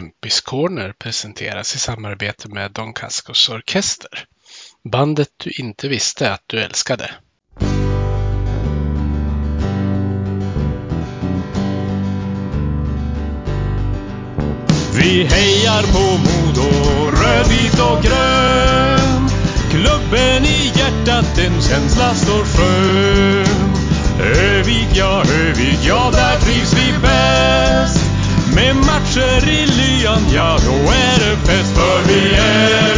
Kempis 0.00 0.40
Corner 0.40 0.92
presenteras 0.92 1.74
i 1.74 1.78
samarbete 1.78 2.48
med 2.48 2.72
Don 2.72 2.92
Cascos 2.92 3.48
Orkester. 3.48 4.24
Bandet 4.92 5.28
du 5.36 5.50
inte 5.50 5.88
visste 5.88 6.32
att 6.32 6.42
du 6.46 6.60
älskade. 6.60 7.10
Vi 14.98 15.24
hejar 15.24 15.82
på 15.82 16.18
Modo, 16.18 16.70
rödvit 17.10 17.80
och 17.80 18.02
grön. 18.02 19.28
Klubben 19.70 20.44
i 20.44 20.72
hjärtat, 20.76 21.38
en 21.38 21.62
känsla 21.62 22.14
står 22.14 22.44
skön. 22.44 23.80
Övik, 24.20 24.88
ja, 24.94 25.24
Övik, 25.24 25.78
ja, 25.82 26.10
där. 26.12 26.49
Med 28.60 28.76
matcher 28.76 29.48
i 29.48 29.66
lyan, 29.66 30.22
ja, 30.34 30.58
då 30.66 30.72
är 30.92 31.18
det 31.18 31.36
fest. 31.36 31.74
För 31.74 32.08
vi 32.08 32.34
är. 32.34 32.89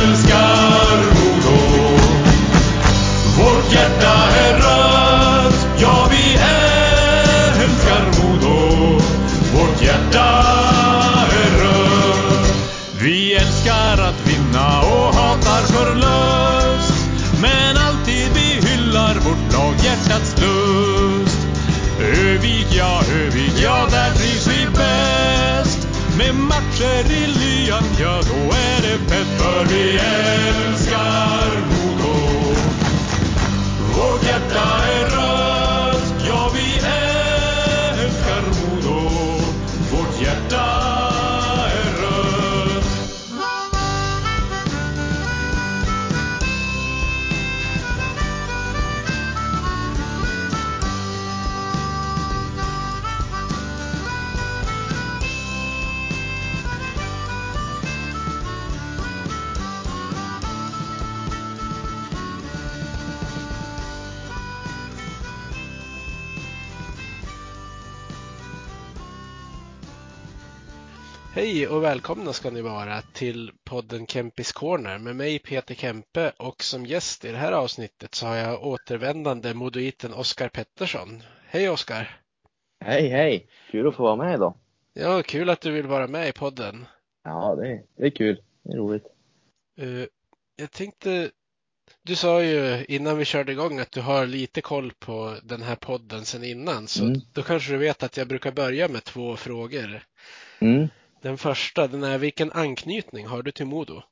Hej 71.34 71.68
och 71.68 71.82
välkomna 71.84 72.32
ska 72.32 72.50
ni 72.50 72.60
vara 72.62 73.02
till 73.02 73.52
podden 73.64 74.06
Kempis 74.06 74.52
Corner 74.52 74.98
med 74.98 75.16
mig 75.16 75.38
Peter 75.38 75.74
Kempe 75.74 76.32
och 76.38 76.62
som 76.62 76.86
gäst 76.86 77.24
i 77.24 77.28
det 77.32 77.36
här 77.38 77.52
avsnittet 77.52 78.14
så 78.14 78.26
har 78.26 78.36
jag 78.36 78.64
återvändande 78.64 79.54
modoiten 79.54 80.14
Oskar 80.14 80.48
Pettersson. 80.48 81.22
Hej 81.46 81.68
Oskar! 81.70 82.20
Hej, 82.84 83.08
hej! 83.08 83.46
Kul 83.70 83.88
att 83.88 83.94
få 83.96 84.02
vara 84.02 84.16
med 84.16 84.34
idag. 84.34 84.54
Ja, 84.92 85.22
kul 85.22 85.50
att 85.50 85.60
du 85.60 85.70
vill 85.70 85.86
vara 85.86 86.06
med 86.06 86.28
i 86.28 86.32
podden. 86.32 86.86
Ja, 87.24 87.54
det 87.56 87.68
är, 87.68 87.82
det 87.96 88.06
är 88.06 88.10
kul. 88.10 88.42
Det 88.62 88.72
är 88.72 88.76
roligt. 88.76 89.04
Eh, 89.78 90.06
jag 90.56 90.70
tänkte, 90.70 91.30
du 92.02 92.16
sa 92.16 92.42
ju 92.42 92.84
innan 92.88 93.18
vi 93.18 93.24
körde 93.24 93.52
igång 93.52 93.78
att 93.78 93.92
du 93.92 94.00
har 94.00 94.26
lite 94.26 94.60
koll 94.60 94.92
på 94.98 95.36
den 95.42 95.62
här 95.62 95.76
podden 95.76 96.24
sedan 96.24 96.44
innan, 96.44 96.88
så 96.88 97.04
Mm. 97.04 97.20
då 97.32 97.42
kanske 97.42 97.72
du 97.72 97.78
vet 97.78 98.02
att 98.02 98.16
jag 98.16 98.28
brukar 98.28 98.52
börja 98.52 98.88
med 98.88 99.04
två 99.04 99.36
frågor. 99.36 100.02
Mm. 100.58 100.88
Den 101.22 101.38
första, 101.38 101.86
den 101.86 102.02
är 102.04 102.18
vilken 102.18 102.52
anknytning 102.52 103.26
har 103.26 103.42
du 103.42 103.50
till 103.52 103.66
Modo? 103.66 104.02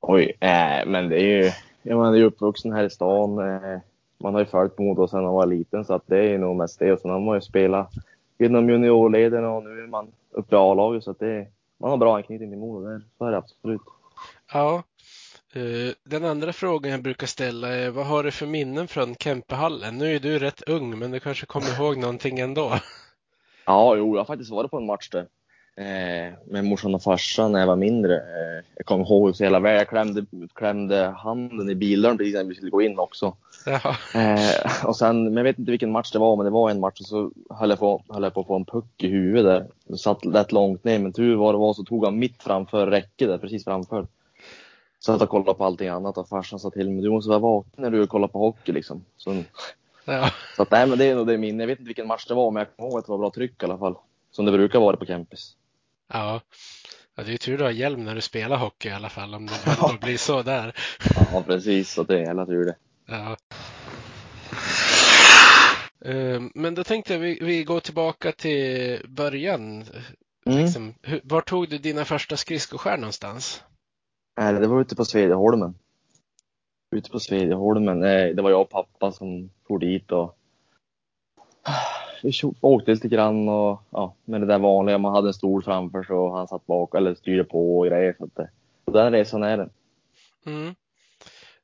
Oj, 0.00 0.36
äh, 0.40 0.86
men 0.86 1.08
det 1.08 1.16
är 1.22 1.44
ju, 1.44 1.50
ja, 1.82 1.96
man 1.96 2.14
är 2.14 2.22
uppvuxen 2.22 2.72
här 2.72 2.84
i 2.84 2.90
stan. 2.90 3.38
Eh, 3.38 3.78
man 4.18 4.34
har 4.34 4.40
ju 4.40 4.46
följt 4.46 4.78
Modo 4.78 5.08
sedan 5.08 5.22
man 5.22 5.34
var 5.34 5.46
liten 5.46 5.84
så 5.84 5.94
att 5.94 6.06
det 6.06 6.18
är 6.30 6.38
nog 6.38 6.56
mest 6.56 6.78
det. 6.78 6.92
Och 6.92 7.00
sen 7.00 7.10
har 7.10 7.20
man 7.20 7.34
ju 7.34 7.40
spelat 7.40 7.92
inom 8.38 8.70
juniorleden 8.70 9.44
och 9.44 9.64
nu 9.64 9.82
är 9.82 9.86
man 9.86 10.12
uppe 10.30 10.56
i 10.56 10.58
A-laget 10.58 11.04
så 11.04 11.10
att 11.10 11.18
det 11.18 11.46
man 11.78 11.90
har 11.90 11.96
bra 11.96 12.16
anknytning 12.16 12.50
till 12.50 12.58
Modo. 12.58 12.86
Det 12.86 12.94
är, 12.94 13.02
så 13.18 13.24
är 13.24 13.30
det 13.30 13.38
absolut. 13.38 13.80
Ja. 14.52 14.82
eh, 15.54 15.94
Den 16.04 16.24
andra 16.24 16.52
frågan 16.52 16.92
jag 16.92 17.02
brukar 17.02 17.26
ställa 17.26 17.68
är 17.68 17.90
vad 17.90 18.06
har 18.06 18.22
du 18.24 18.30
för 18.30 18.46
minnen 18.46 18.88
från 18.88 19.14
Kempehallen? 19.14 19.98
Nu 19.98 20.14
är 20.14 20.20
du 20.20 20.38
rätt 20.38 20.62
ung, 20.62 20.98
men 20.98 21.10
du 21.10 21.20
kanske 21.20 21.46
kommer 21.46 21.80
ihåg 21.80 21.96
någonting 21.96 22.38
ändå. 22.38 22.72
Ja, 23.66 23.96
jo, 23.96 24.14
jag 24.14 24.20
har 24.20 24.24
faktiskt 24.24 24.50
varit 24.50 24.70
på 24.70 24.76
en 24.76 24.86
match 24.86 25.08
där. 25.10 25.26
Eh, 25.76 26.32
med 26.46 26.64
morsan 26.64 26.94
och 26.94 27.02
farsan 27.02 27.52
när 27.52 27.60
jag 27.60 27.66
var 27.66 27.76
mindre. 27.76 28.16
Eh, 28.16 28.64
jag 28.76 28.86
kommer 28.86 29.04
ihåg 29.04 29.36
så 29.36 29.44
hela 29.44 29.60
vägen. 29.60 29.78
Jag 29.78 29.88
klämde, 29.88 30.26
klämde 30.54 31.06
handen 31.06 31.70
i 31.70 31.74
bildörren 31.74 32.18
precis 32.18 32.34
när 32.34 32.44
vi 32.44 32.54
skulle 32.54 32.70
gå 32.70 32.82
in 32.82 32.98
också. 32.98 33.36
Eh, 34.14 34.86
och 34.86 34.96
sen, 34.96 35.24
men 35.24 35.36
jag 35.36 35.44
vet 35.44 35.58
inte 35.58 35.70
vilken 35.70 35.92
match 35.92 36.10
det 36.12 36.18
var, 36.18 36.36
men 36.36 36.44
det 36.44 36.50
var 36.50 36.70
en 36.70 36.80
match 36.80 37.00
och 37.00 37.06
så 37.06 37.30
höll 37.50 37.70
jag 37.70 37.78
på, 37.78 38.02
höll 38.08 38.22
jag 38.22 38.34
på 38.34 38.40
att 38.40 38.46
få 38.46 38.56
en 38.56 38.64
puck 38.64 39.02
i 39.02 39.08
huvudet 39.08 39.44
där. 39.44 39.66
Jag 39.86 39.98
satt 39.98 40.26
rätt 40.26 40.52
långt 40.52 40.84
ner, 40.84 40.98
men 40.98 41.12
tur 41.12 41.36
var 41.36 41.52
det 41.52 41.58
var 41.58 41.74
så 41.74 41.84
tog 41.84 42.04
han 42.04 42.18
mitt 42.18 42.42
framför 42.42 42.86
räcket 42.86 43.28
där, 43.28 43.38
precis 43.38 43.64
framför. 43.64 44.06
Satt 45.00 45.22
och 45.22 45.28
kollade 45.28 45.54
på 45.54 45.64
allting 45.64 45.88
annat 45.88 46.18
och 46.18 46.28
farsan 46.28 46.58
sa 46.58 46.70
till 46.70 46.90
mig, 46.90 47.02
du 47.02 47.10
måste 47.10 47.28
vara 47.28 47.38
vaken 47.38 47.82
när 47.82 47.90
du 47.90 48.06
kollar 48.06 48.28
på 48.28 48.38
hockey 48.38 48.72
liksom. 48.72 49.04
Så, 49.16 49.42
Ja. 50.04 50.30
så 50.56 50.62
att, 50.62 50.70
nej 50.70 50.86
men 50.86 50.98
det 50.98 51.04
är 51.04 51.14
nog 51.14 51.26
det 51.26 51.38
minne. 51.38 51.62
Jag 51.62 51.68
vet 51.68 51.78
inte 51.78 51.88
vilken 51.88 52.06
match 52.06 52.26
det 52.26 52.34
var, 52.34 52.50
men 52.50 52.60
jag 52.60 52.76
kommer 52.76 52.90
ihåg 52.90 52.98
att 52.98 53.06
det 53.06 53.12
var 53.12 53.18
bra 53.18 53.30
tryck 53.30 53.62
i 53.62 53.64
alla 53.64 53.78
fall. 53.78 53.94
Som 54.30 54.44
det 54.44 54.52
brukar 54.52 54.80
vara 54.80 54.96
på 54.96 55.06
campus. 55.06 55.56
Ja. 56.14 56.40
ja, 57.14 57.22
det 57.22 57.28
är 57.28 57.32
ju 57.32 57.38
tur 57.38 57.58
du 57.58 57.64
har 57.64 57.70
hjälm 57.70 58.04
när 58.04 58.14
du 58.14 58.20
spelar 58.20 58.56
hockey 58.56 58.88
i 58.88 58.92
alla 58.92 59.08
fall, 59.08 59.34
om 59.34 59.46
det 59.46 59.66
ändå 59.66 59.98
blir 60.00 60.16
så 60.16 60.42
där. 60.42 60.74
Ja, 61.32 61.42
precis. 61.46 61.92
Så 61.92 62.02
det 62.02 62.20
är 62.20 62.26
hela 62.26 62.46
tur 62.46 62.64
det. 62.64 62.76
Ja. 63.06 63.36
Eh, 66.10 66.42
Men 66.54 66.74
då 66.74 66.84
tänkte 66.84 67.12
jag 67.12 67.20
vi, 67.20 67.38
vi 67.42 67.64
går 67.64 67.80
tillbaka 67.80 68.32
till 68.32 69.00
början. 69.08 69.84
Mm. 70.46 70.58
Liksom, 70.58 70.94
var 71.22 71.40
tog 71.40 71.68
du 71.68 71.78
dina 71.78 72.04
första 72.04 72.36
skridskoskär 72.36 72.96
någonstans? 72.96 73.62
Det 74.36 74.66
var 74.66 74.80
ute 74.80 74.96
på 74.96 75.04
Svedjeholmen. 75.04 75.74
Ute 76.96 77.10
på 77.10 77.20
Svedjeholmen. 77.20 78.00
Det 78.00 78.42
var 78.42 78.50
jag 78.50 78.60
och 78.60 78.70
pappa 78.70 79.12
som 79.12 79.50
for 79.68 79.78
dit 79.78 80.12
och 80.12 80.38
åkte 82.60 82.90
lite 82.90 83.08
grann 83.08 83.48
och 83.48 83.82
ja, 83.90 84.14
med 84.24 84.40
det 84.40 84.46
där 84.46 84.58
vanliga. 84.58 84.98
Man 84.98 85.14
hade 85.14 85.28
en 85.28 85.34
stol 85.34 85.62
framför 85.62 86.02
sig 86.02 86.16
och 86.16 86.36
han 86.36 86.48
satt 86.48 86.66
bak 86.66 86.94
eller 86.94 87.14
styrde 87.14 87.44
på 87.44 87.78
och 87.78 87.86
grejer. 87.86 88.14
Så 88.18 88.24
att 88.24 88.34
det, 88.34 88.48
den 88.84 89.12
resan 89.12 89.42
är 89.42 89.56
det. 89.56 89.68
Mm. 90.46 90.74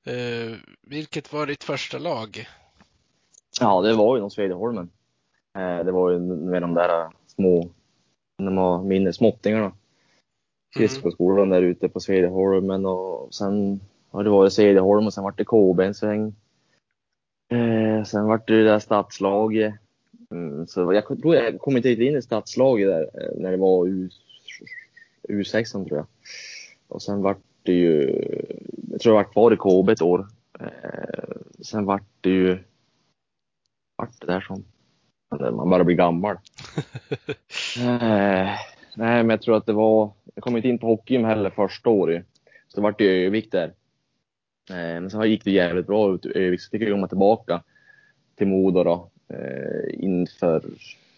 Eh, 0.05 0.59
vilket 0.83 1.33
var 1.33 1.47
ditt 1.47 1.65
första 1.65 1.99
lag? 1.99 2.49
Ja, 3.61 3.81
det 3.81 3.95
var 3.95 4.17
ju 4.17 4.21
någon 4.21 4.31
Svedjeholmen. 4.31 4.91
Eh, 5.59 5.85
det 5.85 5.93
var 5.93 6.11
ju 6.11 6.19
med 6.19 6.63
de 6.63 6.75
där 6.75 7.09
små, 7.27 7.69
när 8.39 8.51
man 8.51 8.89
mindre, 8.89 9.13
småttingarna. 9.13 9.73
Skridskoskolan 10.75 11.49
där 11.49 11.63
ute 11.63 11.89
på 11.89 12.01
Svedjeholmen 12.01 12.87
och 12.87 13.35
sen 13.35 13.81
har 14.11 14.25
det 14.25 14.31
varit 14.31 14.53
Svedjeholm 14.53 15.07
och 15.07 15.15
sen 15.15 15.25
vart 15.25 15.39
det 15.39 15.45
KB 15.45 15.81
en 15.81 15.95
sväng. 15.95 16.35
Eh, 17.49 18.05
sen 18.05 18.27
vart 18.27 18.49
det 18.49 18.57
det 18.57 18.71
där 18.71 18.79
stadslaget. 18.79 19.75
Mm, 20.31 20.67
så 20.67 20.93
jag 20.93 21.07
tror 21.07 21.37
jag 21.37 21.59
kom 21.59 21.77
inte 21.77 21.89
riktigt 21.89 22.09
in 22.09 22.17
i 22.17 22.23
stadslaget 22.23 22.89
där 22.89 23.03
eh, 23.03 23.41
när 23.41 23.51
det 23.51 23.57
var 23.57 23.87
U, 23.87 24.09
U16 25.29 25.89
tror 25.89 25.99
jag. 25.99 26.07
Och 26.89 27.03
sen 27.03 27.23
vart 27.23 27.43
det 27.63 27.73
ju, 27.73 28.23
jag 28.91 29.01
tror 29.01 29.15
jag 29.15 29.23
vart 29.23 29.33
kvar 29.33 29.53
i 29.53 29.57
KB 29.57 29.89
ett 29.93 30.03
år. 30.03 30.27
Eh, 30.61 31.37
sen 31.61 31.85
vart 31.85 32.09
det 32.21 32.31
ju, 32.31 32.59
vart 33.97 34.21
det 34.21 34.27
där 34.27 34.41
som, 34.41 34.65
man 35.57 35.71
börjar 35.71 35.85
bli 35.85 35.95
gammal. 35.95 36.37
Eh, 37.79 38.51
nej, 38.97 39.23
men 39.23 39.31
jag 39.31 39.43
tror 39.43 39.57
att 39.57 39.67
det 39.67 39.73
var, 39.73 40.13
jag 40.35 40.45
kom 40.45 40.57
inte 40.57 40.69
in 40.69 40.79
på 40.79 40.87
hockeyn 40.87 41.25
heller 41.25 41.51
första 41.51 41.91
året. 41.91 42.27
Så 42.69 42.77
det 42.77 42.83
vart 42.83 42.99
det 42.99 43.27
Övik 43.27 43.53
där. 43.53 43.67
Eh, 44.71 45.01
men 45.01 45.11
sen 45.11 45.31
gick 45.31 45.45
det 45.45 45.51
jävligt 45.51 45.87
bra 45.87 46.15
ut 46.15 46.27
Övik, 46.27 46.61
så 46.61 46.71
fick 46.71 46.83
jag 46.83 46.91
komma 46.91 47.09
tillbaka 47.09 47.63
till 48.37 48.47
Modo 48.47 48.85
då. 48.85 49.11
Eh, 49.31 50.05
inför 50.05 50.63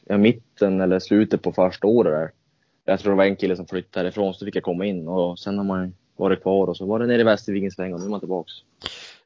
ja, 0.04 0.18
mitten 0.18 0.80
eller 0.80 0.98
slutet 0.98 1.42
på 1.42 1.52
första 1.52 1.86
året 1.86 2.12
där. 2.12 2.30
Jag 2.84 3.00
tror 3.00 3.12
det 3.12 3.16
var 3.16 3.24
en 3.24 3.36
kille 3.36 3.56
som 3.56 3.66
flyttade 3.66 4.04
härifrån, 4.04 4.34
så 4.34 4.44
fick 4.44 4.56
jag 4.56 4.62
komma 4.62 4.86
in 4.86 5.08
och 5.08 5.38
sen 5.38 5.58
har 5.58 5.64
man 5.64 5.94
varit 6.16 6.42
kvar 6.42 6.66
och 6.66 6.76
så 6.76 6.86
var 6.86 6.98
det 6.98 7.06
nere 7.06 7.20
i 7.20 7.24
Västerviken 7.24 7.70
sväng 7.70 7.94
och 7.94 8.00
nu 8.00 8.06
är 8.06 8.10
man 8.10 8.20
tillbaks. 8.20 8.52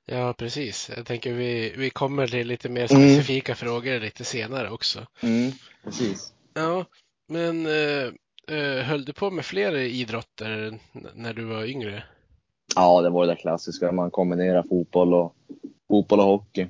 Ja, 0.06 0.34
precis. 0.38 0.90
Jag 0.96 1.06
tänker 1.06 1.32
vi, 1.32 1.74
vi 1.76 1.90
kommer 1.90 2.26
till 2.26 2.46
lite 2.46 2.68
mer 2.68 2.92
Mm. 2.92 3.08
specifika 3.08 3.54
frågor 3.54 4.00
lite 4.00 4.24
senare 4.24 4.70
också. 4.70 4.98
Mm, 5.22 5.52
precis. 5.84 6.32
Ja, 6.54 6.84
men 7.28 7.66
eh, 7.66 8.12
Eh, 8.48 8.84
höll 8.84 9.04
du 9.04 9.12
på 9.12 9.30
med 9.30 9.44
fler 9.44 9.76
idrotter 9.76 10.78
när 11.14 11.34
du 11.34 11.44
var 11.44 11.64
yngre? 11.64 12.02
Ja, 12.76 13.02
det 13.02 13.10
var 13.10 13.26
det 13.26 13.32
där 13.32 13.40
klassiska. 13.40 13.92
Man 13.92 14.10
kombinerar 14.10 14.62
fotboll 14.62 15.14
och, 15.14 15.34
fotboll 15.88 16.20
och 16.20 16.26
hockey. 16.26 16.66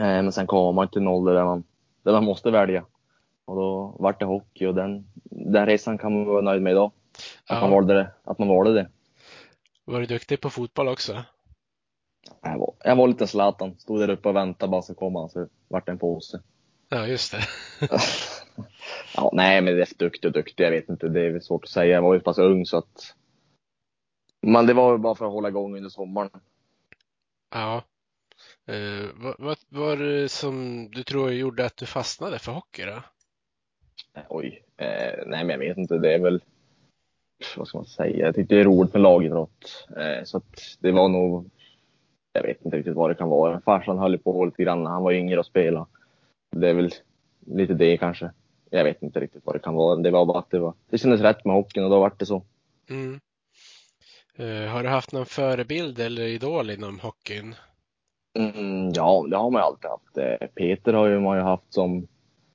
Eh, 0.00 0.22
men 0.22 0.32
sen 0.32 0.46
kommer 0.46 0.72
man 0.72 0.88
till 0.88 1.00
en 1.00 1.08
ålder 1.08 1.34
där 1.34 1.44
man, 1.44 1.64
där 2.02 2.12
man 2.12 2.24
måste 2.24 2.50
välja. 2.50 2.84
Och 3.44 3.56
då 3.56 3.96
vart 3.98 4.18
det 4.20 4.24
hockey 4.26 4.66
och 4.66 4.74
den, 4.74 5.06
den 5.24 5.66
resan 5.66 5.98
kan 5.98 6.14
man 6.14 6.24
vara 6.26 6.40
nöjd 6.40 6.62
med 6.62 6.70
idag. 6.70 6.92
Att, 7.46 7.60
man 7.60 7.70
Ja. 7.70 7.76
valde 7.76 7.94
det, 7.94 8.10
att 8.24 8.38
man 8.38 8.48
valde 8.48 8.72
det. 8.74 8.88
Var 9.84 10.00
du 10.00 10.06
duktig 10.06 10.40
på 10.40 10.50
fotboll 10.50 10.88
också? 10.88 11.22
Jag 12.42 12.58
var, 12.58 12.74
jag 12.84 12.96
var 12.96 13.08
lite 13.08 13.26
Zlatan. 13.26 13.78
Stod 13.78 14.00
där 14.00 14.10
uppe 14.10 14.28
och 14.28 14.36
väntade 14.36 14.70
bara 14.70 14.82
så 14.82 14.94
kom 14.94 15.14
han 15.16 15.28
så 15.28 15.46
vart 15.68 15.86
det 15.86 15.92
en 15.92 15.98
påse. 15.98 16.42
Ja, 16.88 17.06
just 17.06 17.32
det. 17.32 17.44
ja, 19.16 19.30
nej, 19.32 19.60
men 19.60 19.74
det 19.74 19.80
är 19.82 19.98
duktig 19.98 20.28
och 20.28 20.32
duktig. 20.32 20.64
Jag 20.64 20.70
vet 20.70 20.88
inte. 20.88 21.08
Det 21.08 21.20
är 21.26 21.40
svårt 21.40 21.64
att 21.64 21.70
säga. 21.70 21.94
Jag 21.94 22.02
var 22.02 22.14
ju 22.14 22.20
pass 22.20 22.38
ung 22.38 22.66
så 22.66 22.76
att. 22.76 23.14
Men 24.42 24.66
det 24.66 24.74
var 24.74 24.92
ju 24.92 24.98
bara 24.98 25.14
för 25.14 25.24
att 25.24 25.32
hålla 25.32 25.48
igång 25.48 25.76
under 25.76 25.90
sommaren. 25.90 26.30
Ja. 27.54 27.82
Eh, 28.70 29.06
vad, 29.14 29.34
vad 29.38 29.56
var 29.68 29.96
det 29.96 30.28
som 30.28 30.86
du 30.90 31.02
tror 31.02 31.32
gjorde 31.32 31.66
att 31.66 31.76
du 31.76 31.86
fastnade 31.86 32.38
för 32.38 32.52
hockey 32.52 32.84
då? 32.84 33.02
Oj. 34.28 34.64
Eh, 34.76 35.26
nej, 35.26 35.44
men 35.44 35.50
jag 35.50 35.58
vet 35.58 35.78
inte. 35.78 35.98
Det 35.98 36.14
är 36.14 36.18
väl. 36.18 36.42
Vad 37.56 37.68
ska 37.68 37.78
man 37.78 37.86
säga? 37.86 38.26
Jag 38.26 38.34
tyckte 38.34 38.54
det 38.54 38.60
är 38.60 38.64
roligt 38.64 38.92
med 38.92 39.02
lagidrott. 39.02 39.86
Eh, 39.96 40.24
så 40.24 40.36
att 40.36 40.76
det 40.80 40.92
var 40.92 41.08
nog. 41.08 41.50
Jag 42.32 42.42
vet 42.42 42.64
inte 42.64 42.76
riktigt 42.76 42.94
vad 42.94 43.10
det 43.10 43.14
kan 43.14 43.28
vara. 43.28 43.60
Farsan 43.60 43.98
höll 43.98 44.18
på 44.18 44.44
lite 44.44 44.62
grann 44.62 44.86
han 44.86 45.02
var 45.02 45.12
yngre 45.12 45.38
och 45.38 45.46
spelade. 45.46 45.86
Det 46.50 46.68
är 46.68 46.74
väl 46.74 46.90
lite 47.46 47.74
det 47.74 47.96
kanske. 47.96 48.30
Jag 48.70 48.84
vet 48.84 49.02
inte 49.02 49.20
riktigt 49.20 49.42
vad 49.44 49.54
det 49.54 49.58
kan 49.58 49.74
vara. 49.74 49.96
Det 49.96 50.10
var 50.10 50.26
bara 50.26 50.38
att 50.38 50.50
det 50.50 50.58
var. 50.58 50.74
Det 50.90 50.98
kändes 50.98 51.20
rätt 51.20 51.44
med 51.44 51.54
hockeyn 51.54 51.84
och 51.84 51.90
då 51.90 52.00
vart 52.00 52.18
det 52.18 52.26
så. 52.26 52.42
Mm. 52.90 53.20
Har 54.72 54.82
du 54.82 54.88
haft 54.88 55.12
någon 55.12 55.26
förebild 55.26 56.00
eller 56.00 56.22
idol 56.22 56.70
inom 56.70 57.00
hockeyn? 57.00 57.54
Mm, 58.38 58.92
ja, 58.94 59.26
det 59.30 59.36
har 59.36 59.50
man 59.50 59.60
ju 59.60 59.64
alltid 59.64 59.90
haft. 59.90 60.16
Eh, 60.18 60.48
Peter 60.54 60.92
har 60.92 61.06
ju 61.06 61.20
man 61.20 61.36
ju 61.36 61.42
haft 61.42 61.74
som 61.74 62.06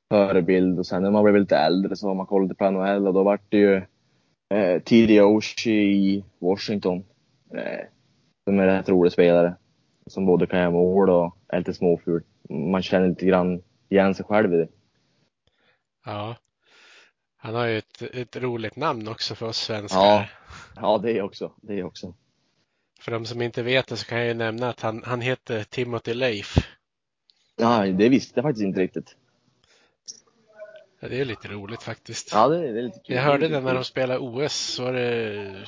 förebild 0.09 0.79
och 0.79 0.85
sen 0.85 1.03
när 1.03 1.11
man 1.11 1.23
blev 1.23 1.35
lite 1.35 1.57
äldre 1.57 1.95
så 1.95 2.07
har 2.07 2.15
man 2.15 2.25
kollat 2.25 2.57
på 2.57 2.71
NHL 2.71 3.07
och 3.07 3.13
då 3.13 3.23
vart 3.23 3.51
det 3.51 3.57
ju 3.57 3.75
eh, 4.53 4.81
T.D. 4.81 5.21
Oshie 5.21 5.83
i 5.83 6.23
Washington. 6.39 7.03
Eh, 7.53 7.85
som 8.43 8.59
är 8.59 8.67
en 8.67 8.77
rätt 8.77 8.89
rolig 8.89 9.11
spelare. 9.11 9.55
Som 10.07 10.25
både 10.25 10.47
kan 10.47 10.59
göra 10.59 10.71
mål 10.71 11.09
och 11.09 11.37
är 11.47 11.57
lite 11.57 11.73
småful. 11.73 12.23
Man 12.49 12.81
känner 12.81 13.07
lite 13.07 13.25
grann 13.25 13.61
igen 13.89 14.15
sig 14.15 14.25
själv 14.25 14.53
i 14.53 14.57
det. 14.57 14.67
Ja. 16.05 16.35
Han 17.37 17.55
har 17.55 17.65
ju 17.65 17.77
ett, 17.77 18.01
ett 18.01 18.35
roligt 18.35 18.75
namn 18.75 19.07
också 19.07 19.35
för 19.35 19.45
oss 19.45 19.57
svenskar. 19.57 19.99
Ja. 19.99 20.25
Ja, 20.75 20.97
det 20.97 21.21
också. 21.21 21.51
Det 21.61 21.83
också. 21.83 22.13
För 23.05 23.11
de 23.11 23.25
som 23.25 23.41
inte 23.41 23.63
vet 23.63 23.87
det 23.87 23.97
så 23.97 24.05
kan 24.05 24.17
jag 24.17 24.27
ju 24.27 24.33
nämna 24.33 24.69
att 24.69 24.81
han, 24.81 25.03
han 25.05 25.21
heter 25.21 25.63
Timothy 25.63 26.13
Leif. 26.13 26.57
Ja, 27.55 27.85
det 27.85 28.09
visste 28.09 28.39
jag 28.39 28.43
faktiskt 28.43 28.63
inte 28.63 28.79
riktigt. 28.79 29.15
Ja, 30.99 31.07
det 31.07 31.21
är 31.21 31.25
lite 31.25 31.47
roligt 31.47 31.83
faktiskt. 31.83 32.31
Ja, 32.33 32.47
det, 32.47 32.71
det 32.71 32.79
är 32.79 32.83
lite 32.83 32.99
kul. 32.99 33.15
Jag 33.15 33.23
hörde 33.23 33.47
det 33.47 33.59
när 33.59 33.73
de 33.73 33.83
spelade 33.83 34.19
OS, 34.19 34.53
så 34.53 34.83
var 34.83 34.93
det 34.93 35.65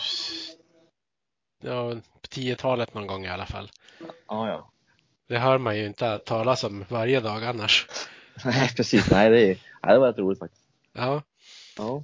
ja, 1.61 1.89
på 2.21 2.27
10-talet 2.29 2.93
någon 2.93 3.07
gång 3.07 3.25
i 3.25 3.29
alla 3.29 3.45
fall. 3.45 3.71
Ja, 4.27 4.49
ja. 4.49 4.71
Det 5.27 5.37
hör 5.37 5.57
man 5.57 5.77
ju 5.77 5.85
inte 5.85 6.17
talas 6.17 6.63
om 6.63 6.85
varje 6.89 7.19
dag 7.19 7.43
annars. 7.43 7.87
Nej, 8.45 8.69
precis. 8.75 9.11
Nej, 9.11 9.29
det, 9.29 9.41
är, 9.41 9.57
det 9.93 9.99
var 9.99 10.07
rätt 10.07 10.17
roligt 10.17 10.39
faktiskt. 10.39 10.63
Ja. 10.93 11.23
Ja. 11.77 12.03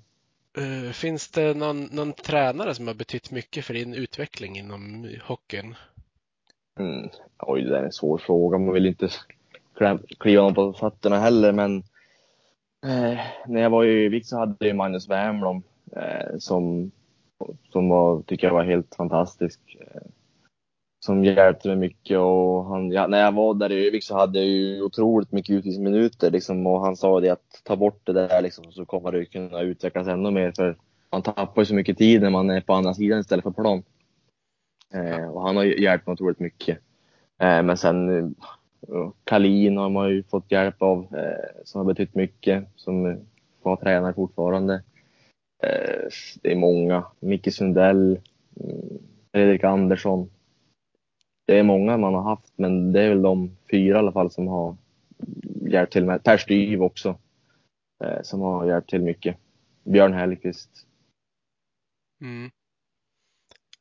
Uh, 0.57 0.91
Finns 0.91 1.31
det 1.31 1.53
någon, 1.53 1.83
någon 1.83 2.13
tränare 2.13 2.75
som 2.75 2.87
har 2.87 2.93
betytt 2.93 3.31
mycket 3.31 3.65
för 3.65 3.73
din 3.73 3.93
utveckling 3.93 4.57
inom 4.57 5.07
hockeyn? 5.23 5.75
Mm. 6.79 7.09
Oj, 7.39 7.61
det 7.61 7.69
där 7.69 7.79
är 7.79 7.85
en 7.85 7.91
svår 7.91 8.17
fråga. 8.17 8.57
Man 8.57 8.73
vill 8.73 8.85
inte 8.85 9.09
kliva 10.19 10.41
någon 10.43 10.53
på 10.53 10.73
fötterna 10.73 11.19
heller, 11.19 11.51
men 11.51 11.77
eh, 12.85 13.19
när 13.47 13.61
jag 13.61 13.69
var 13.69 13.85
i 13.85 14.09
Vik 14.09 14.27
så 14.27 14.37
hade 14.37 14.67
jag 14.67 14.75
Magnus 14.75 15.09
Wernbloom 15.09 15.63
eh, 15.95 16.37
som, 16.39 16.91
som 17.71 17.89
var, 17.89 18.21
tycker 18.21 18.47
jag 18.47 18.53
var 18.53 18.63
helt 18.63 18.95
fantastisk. 18.95 19.59
Eh, 19.79 20.01
som 21.03 21.23
hjälpte 21.23 21.67
mig 21.67 21.77
mycket 21.77 22.17
och 22.17 22.65
han, 22.65 22.91
ja, 22.91 23.07
när 23.07 23.19
jag 23.19 23.31
var 23.31 23.53
där 23.53 23.71
i 23.71 23.87
Övik 23.87 24.03
så 24.03 24.15
hade 24.15 24.39
jag 24.39 24.47
ju 24.47 24.81
otroligt 24.81 25.31
mycket 25.31 25.53
utvisningsminuter 25.53 26.31
liksom 26.31 26.67
och 26.67 26.81
han 26.81 26.95
sa 26.95 27.19
det 27.19 27.29
att 27.29 27.61
ta 27.63 27.75
bort 27.75 28.01
det 28.03 28.13
där 28.13 28.41
liksom 28.41 28.71
så 28.71 28.85
kommer 28.85 29.11
du 29.11 29.25
kunna 29.25 29.61
utvecklas 29.61 30.07
ännu 30.07 30.31
mer 30.31 30.51
för 30.51 30.77
man 31.11 31.21
tappar 31.21 31.61
ju 31.61 31.65
så 31.65 31.75
mycket 31.75 31.97
tid 31.97 32.21
när 32.21 32.29
man 32.29 32.49
är 32.49 32.61
på 32.61 32.73
andra 32.73 32.93
sidan 32.93 33.19
istället 33.19 33.43
för 33.43 33.51
plan. 33.51 33.83
Eh, 34.93 35.27
och 35.27 35.41
han 35.41 35.57
har 35.57 35.63
hjälpt 35.63 36.07
mig 36.07 36.13
otroligt 36.13 36.39
mycket. 36.39 36.77
Eh, 37.41 37.63
men 37.63 37.77
sen 37.77 38.09
eh, 38.09 38.29
Kalin 39.23 39.77
har 39.77 39.89
man 39.89 40.09
ju 40.09 40.23
fått 40.23 40.51
hjälp 40.51 40.81
av 40.81 40.99
eh, 40.99 41.63
som 41.63 41.79
har 41.79 41.85
betytt 41.85 42.15
mycket 42.15 42.67
som 42.75 43.19
var 43.61 43.75
tränare 43.75 44.13
fortfarande. 44.13 44.73
Eh, 45.63 46.09
det 46.41 46.51
är 46.51 46.55
många. 46.55 47.03
Micke 47.19 47.53
Sundell, 47.53 48.19
mm, 48.59 48.97
Fredrik 49.31 49.63
Andersson. 49.63 50.29
Det 51.53 51.59
är 51.59 51.63
många 51.63 51.97
man 51.97 52.13
har 52.13 52.21
haft 52.21 52.53
men 52.55 52.91
det 52.91 53.01
är 53.01 53.09
väl 53.09 53.21
de 53.21 53.57
fyra 53.71 53.95
i 53.95 53.99
alla 53.99 54.11
fall 54.11 54.31
som 54.31 54.47
har 54.47 54.77
hjälpt 55.67 55.93
till 55.93 56.05
med. 56.05 56.23
Per 56.23 56.37
Styv 56.37 56.83
också. 56.83 57.19
Eh, 58.03 58.21
som 58.23 58.41
har 58.41 58.65
hjälpt 58.67 58.89
till 58.89 59.01
mycket. 59.01 59.37
Björn 59.83 60.13
Hellkvist. 60.13 60.69
Mm. 62.21 62.51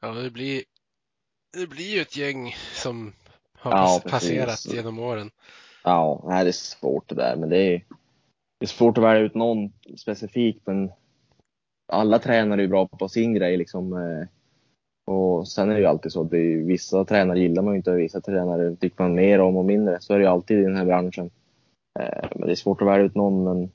Ja, 0.00 0.08
det 0.08 0.30
blir, 0.30 0.62
det 1.52 1.66
blir 1.66 1.94
ju 1.94 2.00
ett 2.00 2.16
gäng 2.16 2.54
som 2.74 3.12
har 3.58 3.70
Ja, 3.70 3.76
pass- 3.76 4.02
precis. 4.02 4.10
passerat 4.46 4.74
genom 4.76 4.98
åren. 4.98 5.30
Ja, 5.84 6.24
nej, 6.28 6.44
det 6.44 6.50
är 6.50 6.52
svårt 6.52 7.08
det 7.08 7.14
där, 7.14 7.36
men 7.36 7.48
det 7.48 7.58
är, 7.58 7.84
det 8.58 8.64
är 8.64 8.66
svårt 8.66 8.98
att 8.98 9.04
välja 9.04 9.22
ut 9.22 9.34
någon 9.34 9.72
specifikt, 9.96 10.66
men 10.66 10.92
alla 11.92 12.18
tränare 12.18 12.60
är 12.60 12.62
ju 12.62 12.68
bra 12.68 12.88
på 12.88 13.08
sin 13.08 13.34
grej 13.34 13.56
liksom. 13.56 13.92
eh, 13.92 14.28
Och 15.04 15.48
sen 15.48 15.70
är 15.70 15.74
det 15.74 15.80
ju 15.80 15.86
alltid 15.86 16.12
så 16.12 16.22
att 16.22 16.32
är, 16.32 16.66
vissa 16.66 17.04
tränare 17.04 17.38
gillar 17.40 17.62
man 17.62 17.74
ju 17.74 17.76
inte 17.76 17.90
och 17.90 17.98
vissa 17.98 18.20
tränare 18.20 18.76
tycker 18.76 19.02
man 19.02 19.14
mer 19.14 19.40
om 19.40 19.56
och 19.56 19.64
mindre. 19.64 20.00
Så 20.00 20.14
är 20.14 20.18
det 20.18 20.24
ju 20.24 20.30
alltid 20.30 20.58
i 20.58 20.62
den 20.62 20.76
här 20.76 20.84
branschen. 20.84 21.30
Eh, 22.00 22.28
Men 22.34 22.46
det 22.46 22.52
är 22.52 22.56
svårt 22.56 22.82
att 22.82 22.88
välja 22.88 23.04
ut 23.06 23.14
någon, 23.14 23.44
men 23.44 23.62
i 23.64 23.70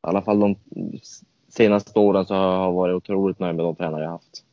alla 0.00 0.22
fall 0.22 0.40
de 0.40 0.56
senaste 1.48 1.98
åren 1.98 2.26
så 2.26 2.34
har 2.34 2.64
jag 2.64 2.72
varit 2.72 2.94
otroligt 2.94 3.38
nöjd 3.38 3.56
med 3.56 3.64
de 3.64 3.76
tränare 3.76 4.02
jag 4.02 4.08
har 4.10 4.16
haft. 4.18 4.44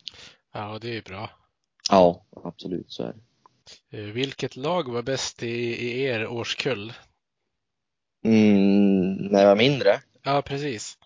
Ja, 0.54 0.78
det 0.82 0.98
är 0.98 1.02
bra. 1.02 1.30
Ja, 1.92 2.22
absolut 2.44 2.92
så 2.92 3.04
är 3.04 3.14
det. 3.14 3.98
Eh, 3.98 4.06
Vilket 4.14 4.56
lag 4.56 4.92
var 4.92 5.02
bäst 5.02 5.44
i, 5.44 5.48
i 5.88 6.04
er 6.04 6.28
årskull? 6.28 6.94
Mm, 8.26 9.14
när 9.14 9.40
jag 9.40 9.48
var 9.48 9.56
mindre? 9.56 10.00
Ja, 10.24 10.42
precis. 10.46 10.98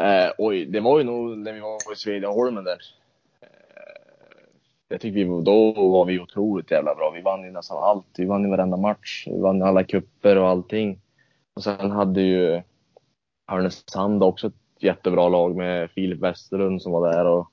Eh, 0.00 0.30
oj, 0.38 0.66
det 0.66 0.80
var 0.80 0.98
ju 0.98 1.04
nog 1.04 1.38
när 1.38 1.52
vi 1.52 1.60
var 1.60 1.92
i 1.92 1.96
Svedjeholmen 1.96 2.64
där. 2.64 2.78
Jag 4.88 5.00
tycker 5.00 5.24
vi, 5.24 5.44
då 5.44 5.72
var 5.72 6.04
vi 6.04 6.20
otroligt 6.20 6.70
jävla 6.70 6.94
bra. 6.94 7.10
Vi 7.10 7.22
vann 7.22 7.44
ju 7.44 7.50
nästan 7.50 7.82
allt. 7.82 8.06
Vi 8.16 8.24
vann 8.24 8.42
ju 8.42 8.50
varenda 8.50 8.76
match. 8.76 9.24
Vi 9.26 9.40
vann 9.40 9.62
alla 9.62 9.84
kupper 9.84 10.36
och 10.36 10.48
allting. 10.48 11.00
Och 11.54 11.62
sen 11.62 11.90
hade 11.90 12.22
ju 12.22 12.62
Härnösand 13.46 14.22
också 14.22 14.46
ett 14.46 14.54
jättebra 14.78 15.28
lag 15.28 15.56
med 15.56 15.90
Filip 15.90 16.22
Westerlund 16.22 16.82
som 16.82 16.92
var 16.92 17.12
där 17.12 17.26
och 17.26 17.50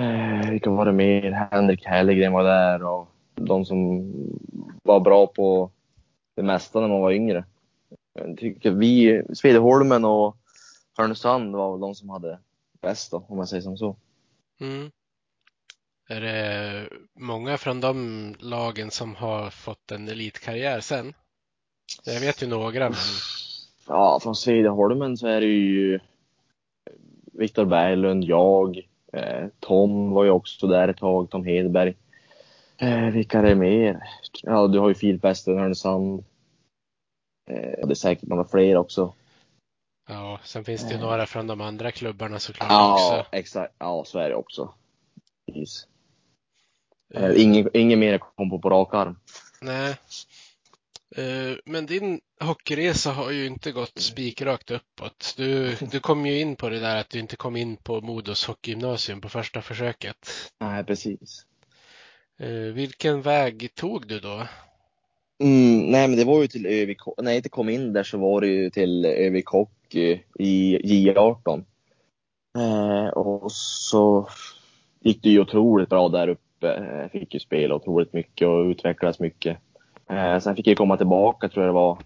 eh, 0.00 0.50
vilka 0.50 0.70
var 0.70 0.86
det 0.86 0.92
mer? 0.92 1.48
Henrik 1.50 1.86
Hellgren 1.86 2.32
var 2.32 2.44
där 2.44 2.84
och 2.84 3.08
de 3.34 3.64
som 3.64 4.12
var 4.82 5.00
bra 5.00 5.26
på 5.26 5.70
det 6.36 6.42
mesta 6.42 6.80
när 6.80 6.88
man 6.88 7.00
var 7.00 7.12
yngre. 7.12 7.44
Jag 8.14 8.38
tycker 8.38 8.70
vi, 8.70 9.22
Svedeholmen 9.34 10.04
och 10.04 10.36
Härnösand 10.98 11.56
var 11.56 11.72
väl 11.72 11.80
de 11.80 11.94
som 11.94 12.08
hade 12.08 12.38
bäst 12.80 13.10
då, 13.10 13.24
om 13.28 13.36
man 13.36 13.46
säger 13.46 13.62
som 13.62 13.76
så. 13.76 13.96
Mm. 14.60 14.90
Är 16.08 16.20
det 16.20 16.88
många 17.18 17.58
från 17.58 17.80
de 17.80 18.34
lagen 18.38 18.90
som 18.90 19.14
har 19.14 19.50
fått 19.50 19.90
en 19.90 20.08
elitkarriär 20.08 20.80
sen? 20.80 21.14
Jag 22.04 22.20
vet 22.20 22.42
ju 22.42 22.46
några, 22.46 22.88
men 22.90 22.98
Ja, 23.88 24.20
från 24.22 24.36
Svedjeholmen 24.36 25.16
så 25.16 25.26
är 25.26 25.40
det 25.40 25.46
ju 25.46 26.00
Viktor 27.32 27.64
Berglund, 27.64 28.24
jag, 28.24 28.88
eh, 29.12 29.46
Tom 29.60 30.10
var 30.10 30.24
ju 30.24 30.30
också 30.30 30.66
där 30.66 30.88
ett 30.88 30.96
tag, 30.96 31.30
Tom 31.30 31.44
Hedberg. 31.44 31.94
Eh, 32.76 33.06
vilka 33.10 33.38
är 33.38 33.42
det 33.42 33.54
mer? 33.54 34.02
Ja, 34.42 34.66
du 34.66 34.78
har 34.78 34.88
ju 34.88 34.94
Filip 34.94 35.24
Westerlund, 35.24 35.60
Härnösand. 35.60 36.24
Eh, 37.50 37.86
det 37.86 37.90
är 37.92 37.94
säkert 37.94 38.28
några 38.28 38.44
fler 38.44 38.76
också. 38.76 39.14
ja, 40.08 40.40
sen 40.44 40.64
finns 40.64 40.88
det 40.88 40.94
ju 40.94 41.00
några 41.00 41.26
från 41.26 41.46
de 41.46 41.60
andra 41.60 41.90
klubbarna 41.90 42.38
såklart 42.38 42.70
Ja, 42.70 42.94
också. 42.94 43.36
exakt. 43.36 43.74
Ja, 43.78 44.04
så 44.06 44.18
är 44.18 44.28
det 44.28 44.34
också. 44.36 44.74
Precis. 45.46 45.88
Eh, 47.14 47.24
Eh, 47.24 47.42
ingen, 47.42 47.68
ingen 47.74 47.98
mer 47.98 48.18
kom 48.18 48.50
på 48.50 48.58
på 48.58 48.70
rak 48.70 48.94
arm. 48.94 49.18
Nej. 49.60 49.96
Eh, 51.16 51.56
Men 51.64 51.86
din 51.86 52.20
hockeyresa 52.40 53.10
har 53.12 53.30
ju 53.30 53.46
inte 53.46 53.72
gått 53.72 53.98
spikrakt 53.98 54.70
uppåt. 54.70 55.34
Du, 55.36 55.74
du 55.92 56.00
kom 56.00 56.26
ju 56.26 56.40
in 56.40 56.56
på 56.56 56.68
det 56.68 56.80
där 56.80 56.96
att 57.00 57.10
du 57.10 57.18
inte 57.18 57.36
kom 57.36 57.56
in 57.56 57.76
på 57.76 58.00
Modos 58.00 58.46
hockeygymnasium 58.46 59.20
på 59.20 59.28
första 59.28 59.62
försöket. 59.62 60.28
Nej, 60.60 60.84
precis. 60.84 61.46
Eh, 62.40 62.48
Vilken 62.74 63.22
väg 63.22 63.74
tog 63.74 64.06
du 64.08 64.20
då? 64.20 64.46
Mm, 65.42 65.86
nej, 65.90 66.08
men 66.08 66.16
det 66.18 66.24
var 66.24 66.42
ju 66.42 66.48
till 66.48 66.66
ÖVK. 66.66 67.00
När 67.22 67.30
jag 67.30 67.36
inte 67.36 67.48
kom 67.48 67.68
in 67.68 67.92
där 67.92 68.02
så 68.02 68.18
var 68.18 68.40
det 68.40 68.46
ju 68.46 68.70
till 68.70 69.04
ÖVK 69.04 69.54
i 70.38 70.78
J18. 70.78 71.64
Eh, 72.58 73.08
och 73.08 73.52
så 73.52 74.28
gick 75.00 75.22
det 75.22 75.28
ju 75.28 75.40
otroligt 75.40 75.88
bra 75.88 76.08
där 76.08 76.28
uppe. 76.28 76.43
Jag 76.60 77.10
fick 77.10 77.34
ju 77.34 77.40
spela 77.40 77.74
otroligt 77.74 78.12
mycket 78.12 78.48
och 78.48 78.64
utvecklades 78.64 79.20
mycket. 79.20 79.58
Eh, 80.10 80.38
sen 80.38 80.56
fick 80.56 80.66
jag 80.66 80.76
komma 80.76 80.96
tillbaka 80.96 81.48
tror 81.48 81.64
jag 81.64 81.68
det 81.68 81.78
var. 81.78 81.98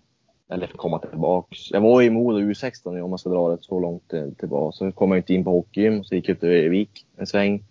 Eller 0.50 0.66
komma 0.66 0.98
tillbaka. 0.98 1.56
Jag 1.70 1.80
var 1.80 2.02
i 2.02 2.10
Modo 2.10 2.38
U16 2.38 3.00
om 3.00 3.10
man 3.10 3.18
ska 3.18 3.30
dra 3.30 3.48
det 3.48 3.58
så 3.60 3.80
långt 3.80 4.12
eh, 4.12 4.28
tillbaka. 4.38 4.76
Så 4.76 4.92
kom 4.92 5.10
jag 5.10 5.18
inte 5.18 5.34
in 5.34 5.44
på 5.44 5.50
hockeygym. 5.50 6.04
Så 6.04 6.14
gick 6.14 6.28
jag 6.28 6.40
till 6.40 6.48
Övik 6.48 7.06
en 7.16 7.26
sväng. 7.26 7.64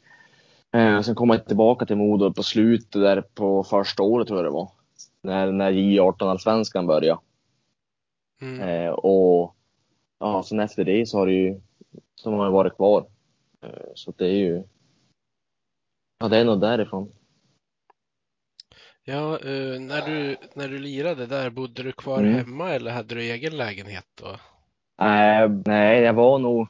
Eh, 0.73 1.01
sen 1.01 1.15
kom 1.15 1.29
jag 1.29 1.45
tillbaka 1.45 1.85
till 1.85 1.95
Modo 1.95 2.33
på 2.33 2.43
slutet 2.43 3.01
där 3.01 3.23
på 3.33 3.63
första 3.63 4.03
året 4.03 4.27
tror 4.27 4.39
jag 4.39 4.45
det 4.45 4.53
var. 4.53 4.69
När, 5.21 5.51
när 5.51 5.71
J18-allsvenskan 5.71 6.87
började. 6.87 7.19
Mm. 8.41 8.61
Eh, 8.61 8.91
och 8.91 9.55
ja, 10.19 10.43
sen 10.43 10.59
efter 10.59 10.83
det 10.83 11.05
så 11.05 11.17
har 11.17 11.25
det 11.25 11.33
ju 11.33 11.59
så 12.15 12.31
har 12.31 12.49
varit 12.49 12.75
kvar. 12.75 13.05
Eh, 13.63 13.69
så 13.95 14.13
det 14.17 14.25
är 14.25 14.37
ju 14.37 14.63
Ja, 16.19 16.27
det 16.27 16.37
är 16.37 16.45
nog 16.45 16.61
därifrån. 16.61 17.11
Ja, 19.03 19.39
eh, 19.39 19.79
när 19.79 20.01
du, 20.05 20.37
när 20.53 20.67
du 20.67 20.79
lirade 20.79 21.25
där, 21.25 21.49
bodde 21.49 21.83
du 21.83 21.91
kvar 21.91 22.19
Mm. 22.19 22.33
hemma 22.33 22.69
eller 22.71 22.91
hade 22.91 23.15
du 23.15 23.21
egen 23.21 23.57
lägenhet 23.57 24.05
då? 24.21 24.27
Eh, 25.05 25.49
nej, 25.65 26.01
jag 26.01 26.13
var 26.13 26.39
nog... 26.39 26.67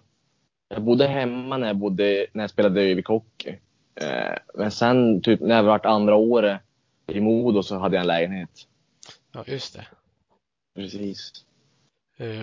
Jag 0.69 0.83
bodde 0.83 1.07
hemma 1.07 1.57
när 1.57 1.67
jag, 1.67 1.75
bodde, 1.77 2.27
när 2.33 2.43
jag 2.43 2.49
spelade 2.49 2.81
övik 2.81 3.05
hockey. 3.07 3.59
Eh, 3.95 4.37
men 4.53 4.71
sen, 4.71 5.21
typ 5.21 5.39
när 5.39 5.55
jag 5.55 5.63
varit 5.63 5.85
andra 5.85 6.15
året 6.15 6.61
i 7.07 7.19
Modo 7.19 7.63
så 7.63 7.77
hade 7.77 7.95
jag 7.95 8.01
en 8.01 8.07
lägenhet. 8.07 8.49
Ja, 9.31 9.43
just 9.47 9.73
det. 9.73 9.87
Precis. 10.75 11.31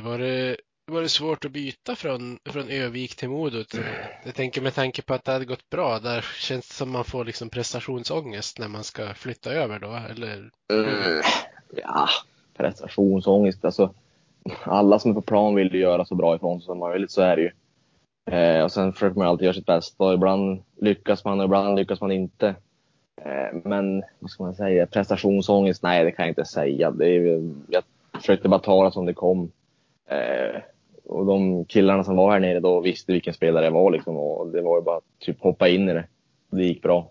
Var 0.02 0.18
det, 0.18 0.56
var 0.86 1.02
det 1.02 1.08
svårt 1.08 1.44
att 1.44 1.50
byta 1.50 1.96
från, 1.96 2.38
från 2.44 2.68
Övik 2.68 3.16
till 3.16 3.28
Modo? 3.28 3.64
Jag 4.24 4.34
tänker 4.34 4.62
med 4.62 4.74
tanke 4.74 5.02
på 5.02 5.14
att 5.14 5.24
det 5.24 5.32
hade 5.32 5.44
gått 5.44 5.70
bra, 5.70 5.98
där 5.98 6.24
känns 6.38 6.68
det 6.68 6.74
som 6.74 6.90
man 6.90 7.04
får 7.04 7.24
liksom 7.24 7.48
prestationsångest 7.48 8.58
när 8.58 8.68
man 8.68 8.84
ska 8.84 9.14
flytta 9.14 9.52
över 9.52 9.78
då, 9.78 9.98
eller? 10.10 10.50
Mm. 10.72 11.22
Ja, 11.76 12.08
prestationsångest. 12.56 13.64
Alltså, 13.64 13.94
alla 14.62 14.98
som 14.98 15.10
är 15.10 15.14
på 15.14 15.22
plan 15.22 15.54
vill 15.54 15.74
ju 15.74 15.80
göra 15.80 16.04
så 16.04 16.14
bra 16.14 16.36
ifrån 16.36 16.60
sig 16.60 16.66
som 16.66 16.78
möjligt, 16.78 17.10
så 17.10 17.22
är 17.22 17.36
det 17.36 17.42
ju. 17.42 17.50
Eh, 18.30 18.64
och 18.64 18.72
sen 18.72 18.92
försöker 18.92 19.18
man 19.18 19.28
alltid 19.28 19.44
göra 19.44 19.54
sitt 19.54 19.66
bästa 19.66 20.04
och 20.04 20.14
ibland 20.14 20.62
lyckas 20.76 21.24
man 21.24 21.40
och 21.40 21.44
ibland 21.44 21.76
lyckas 21.76 22.00
man 22.00 22.12
inte. 22.12 22.54
Eh, 23.22 23.58
men 23.64 24.02
vad 24.18 24.30
ska 24.30 24.42
man 24.42 24.54
säga, 24.54 24.86
prestationsångest? 24.86 25.82
Nej, 25.82 26.04
det 26.04 26.10
kan 26.10 26.24
jag 26.24 26.30
inte 26.30 26.44
säga. 26.44 26.90
Det 26.90 27.06
är, 27.06 27.50
jag 27.68 27.82
försökte 28.12 28.48
bara 28.48 28.60
ta 28.60 28.84
det 28.84 28.92
som 28.92 29.06
det 29.06 29.14
kom. 29.14 29.52
Eh, 30.08 30.62
och 31.04 31.26
de 31.26 31.64
killarna 31.64 32.04
som 32.04 32.16
var 32.16 32.32
här 32.32 32.40
nere 32.40 32.60
då 32.60 32.80
visste 32.80 33.12
vilken 33.12 33.34
spelare 33.34 33.64
jag 33.64 33.72
var 33.72 33.90
liksom 33.90 34.16
och 34.16 34.50
det 34.50 34.62
var 34.62 34.78
ju 34.78 34.82
bara 34.82 35.00
typ 35.18 35.40
hoppa 35.40 35.68
in 35.68 35.88
i 35.88 35.92
det. 35.92 36.06
Det 36.50 36.64
gick 36.64 36.82
bra. 36.82 37.10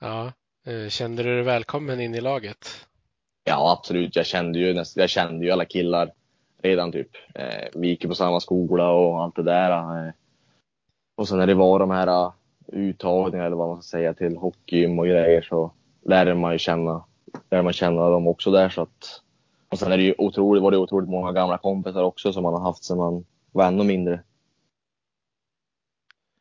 Ja, 0.00 0.32
eh, 0.66 0.88
kände 0.88 1.22
du 1.22 1.34
dig 1.34 1.42
välkommen 1.42 2.00
in 2.00 2.14
i 2.14 2.20
laget? 2.20 2.86
Ja, 3.44 3.72
absolut. 3.78 4.16
Jag 4.16 4.26
kände 4.26 4.58
ju, 4.58 4.84
jag 4.94 5.10
kände 5.10 5.44
ju 5.44 5.50
alla 5.50 5.64
killar 5.64 6.12
redan 6.62 6.92
typ. 6.92 7.10
Eh, 7.34 7.68
vi 7.74 7.88
gick 7.88 8.02
ju 8.02 8.08
på 8.08 8.14
samma 8.14 8.40
skola 8.40 8.90
och 8.90 9.22
allt 9.22 9.36
det 9.36 9.42
där. 9.42 9.70
Eh. 9.70 10.12
Och 11.16 11.28
sen 11.28 11.38
när 11.38 11.46
det 11.46 11.54
var 11.54 11.78
de 11.78 11.90
här 11.90 12.32
uttagningarna 12.72 13.46
eller 13.46 13.56
vad 13.56 13.68
man 13.68 13.82
ska 13.82 13.98
säga 13.98 14.14
till 14.14 14.36
hockeygym 14.36 14.98
och 14.98 15.06
grejer 15.06 15.42
så 15.42 15.72
lärde 16.04 16.34
man 16.34 16.52
ju 16.52 16.58
känna, 16.58 17.04
lärde 17.50 17.62
man 17.62 17.72
känna 17.72 18.10
dem 18.10 18.26
också 18.26 18.50
där 18.50 18.68
så 18.68 18.82
att. 18.82 19.22
Och 19.68 19.78
sen 19.78 19.92
är 19.92 19.96
det 19.96 20.02
ju 20.02 20.14
otroligt, 20.18 20.62
var 20.62 20.70
det 20.70 20.78
otroligt 20.78 21.10
många 21.10 21.32
gamla 21.32 21.58
kompisar 21.58 22.02
också 22.02 22.32
som 22.32 22.42
man 22.42 22.52
har 22.52 22.60
haft 22.60 22.84
sedan 22.84 22.98
man 22.98 23.24
var 23.52 23.66
ännu 23.66 23.84
mindre. 23.84 24.22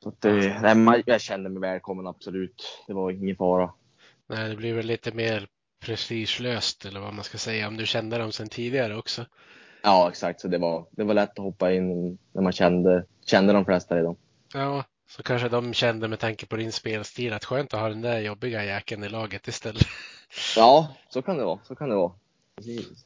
Så 0.04 0.14
det, 0.20 0.62
nej, 0.62 0.76
man, 0.76 1.04
jag 1.06 1.22
kände 1.22 1.50
mig 1.50 1.62
välkommen 1.62 2.08
absolut. 2.08 2.84
Det 2.88 2.94
var 2.94 3.12
ingen 3.12 3.36
fara. 3.36 3.74
Nej, 4.28 4.50
det 4.50 4.56
blir 4.56 4.74
väl 4.74 4.86
lite 4.86 5.12
mer 5.12 5.48
prestigelöst 5.80 6.86
eller 6.86 7.00
vad 7.00 7.14
man 7.14 7.24
ska 7.24 7.38
säga 7.38 7.68
om 7.68 7.78
du 7.78 7.86
kände 7.86 8.18
dem 8.18 8.32
sedan 8.32 8.50
tidigare 8.50 8.98
också. 8.98 9.26
Ja, 9.84 10.10
exakt. 10.10 10.42
Så 10.42 10.48
det 10.48 10.58
var, 10.58 10.86
det 10.92 11.04
var 11.04 11.14
lätt 11.14 11.40
att 11.40 11.46
hoppa 11.46 11.74
in 11.74 12.18
när 12.32 12.42
man 12.42 12.52
kände, 12.52 13.06
kände 13.26 13.54
de 13.54 13.66
flesta 13.66 13.96
redan. 13.96 14.16
Ja, 14.54 14.84
så 15.10 15.24
kanske 15.24 15.50
de 15.50 15.74
kände 15.74 16.08
med 16.08 16.20
tanke 16.20 16.46
på 16.46 16.56
din 16.56 16.72
spelstil 16.72 17.34
att 17.34 17.46
skönt 17.46 17.74
att 17.74 17.80
ha 17.80 17.90
den 17.90 18.02
där 18.02 18.20
jobbiga 18.20 18.66
jäkeln 18.66 19.04
i 19.04 19.10
laget 19.10 19.48
istället. 19.48 19.88
Ja, 20.56 20.96
så 21.10 21.22
kan 21.22 21.38
det 21.38 21.46
vara. 21.46 21.60
Så 21.64 21.76
kan 21.76 21.90
det 21.90 21.96
vara. 21.96 22.12
Precis. 22.56 23.06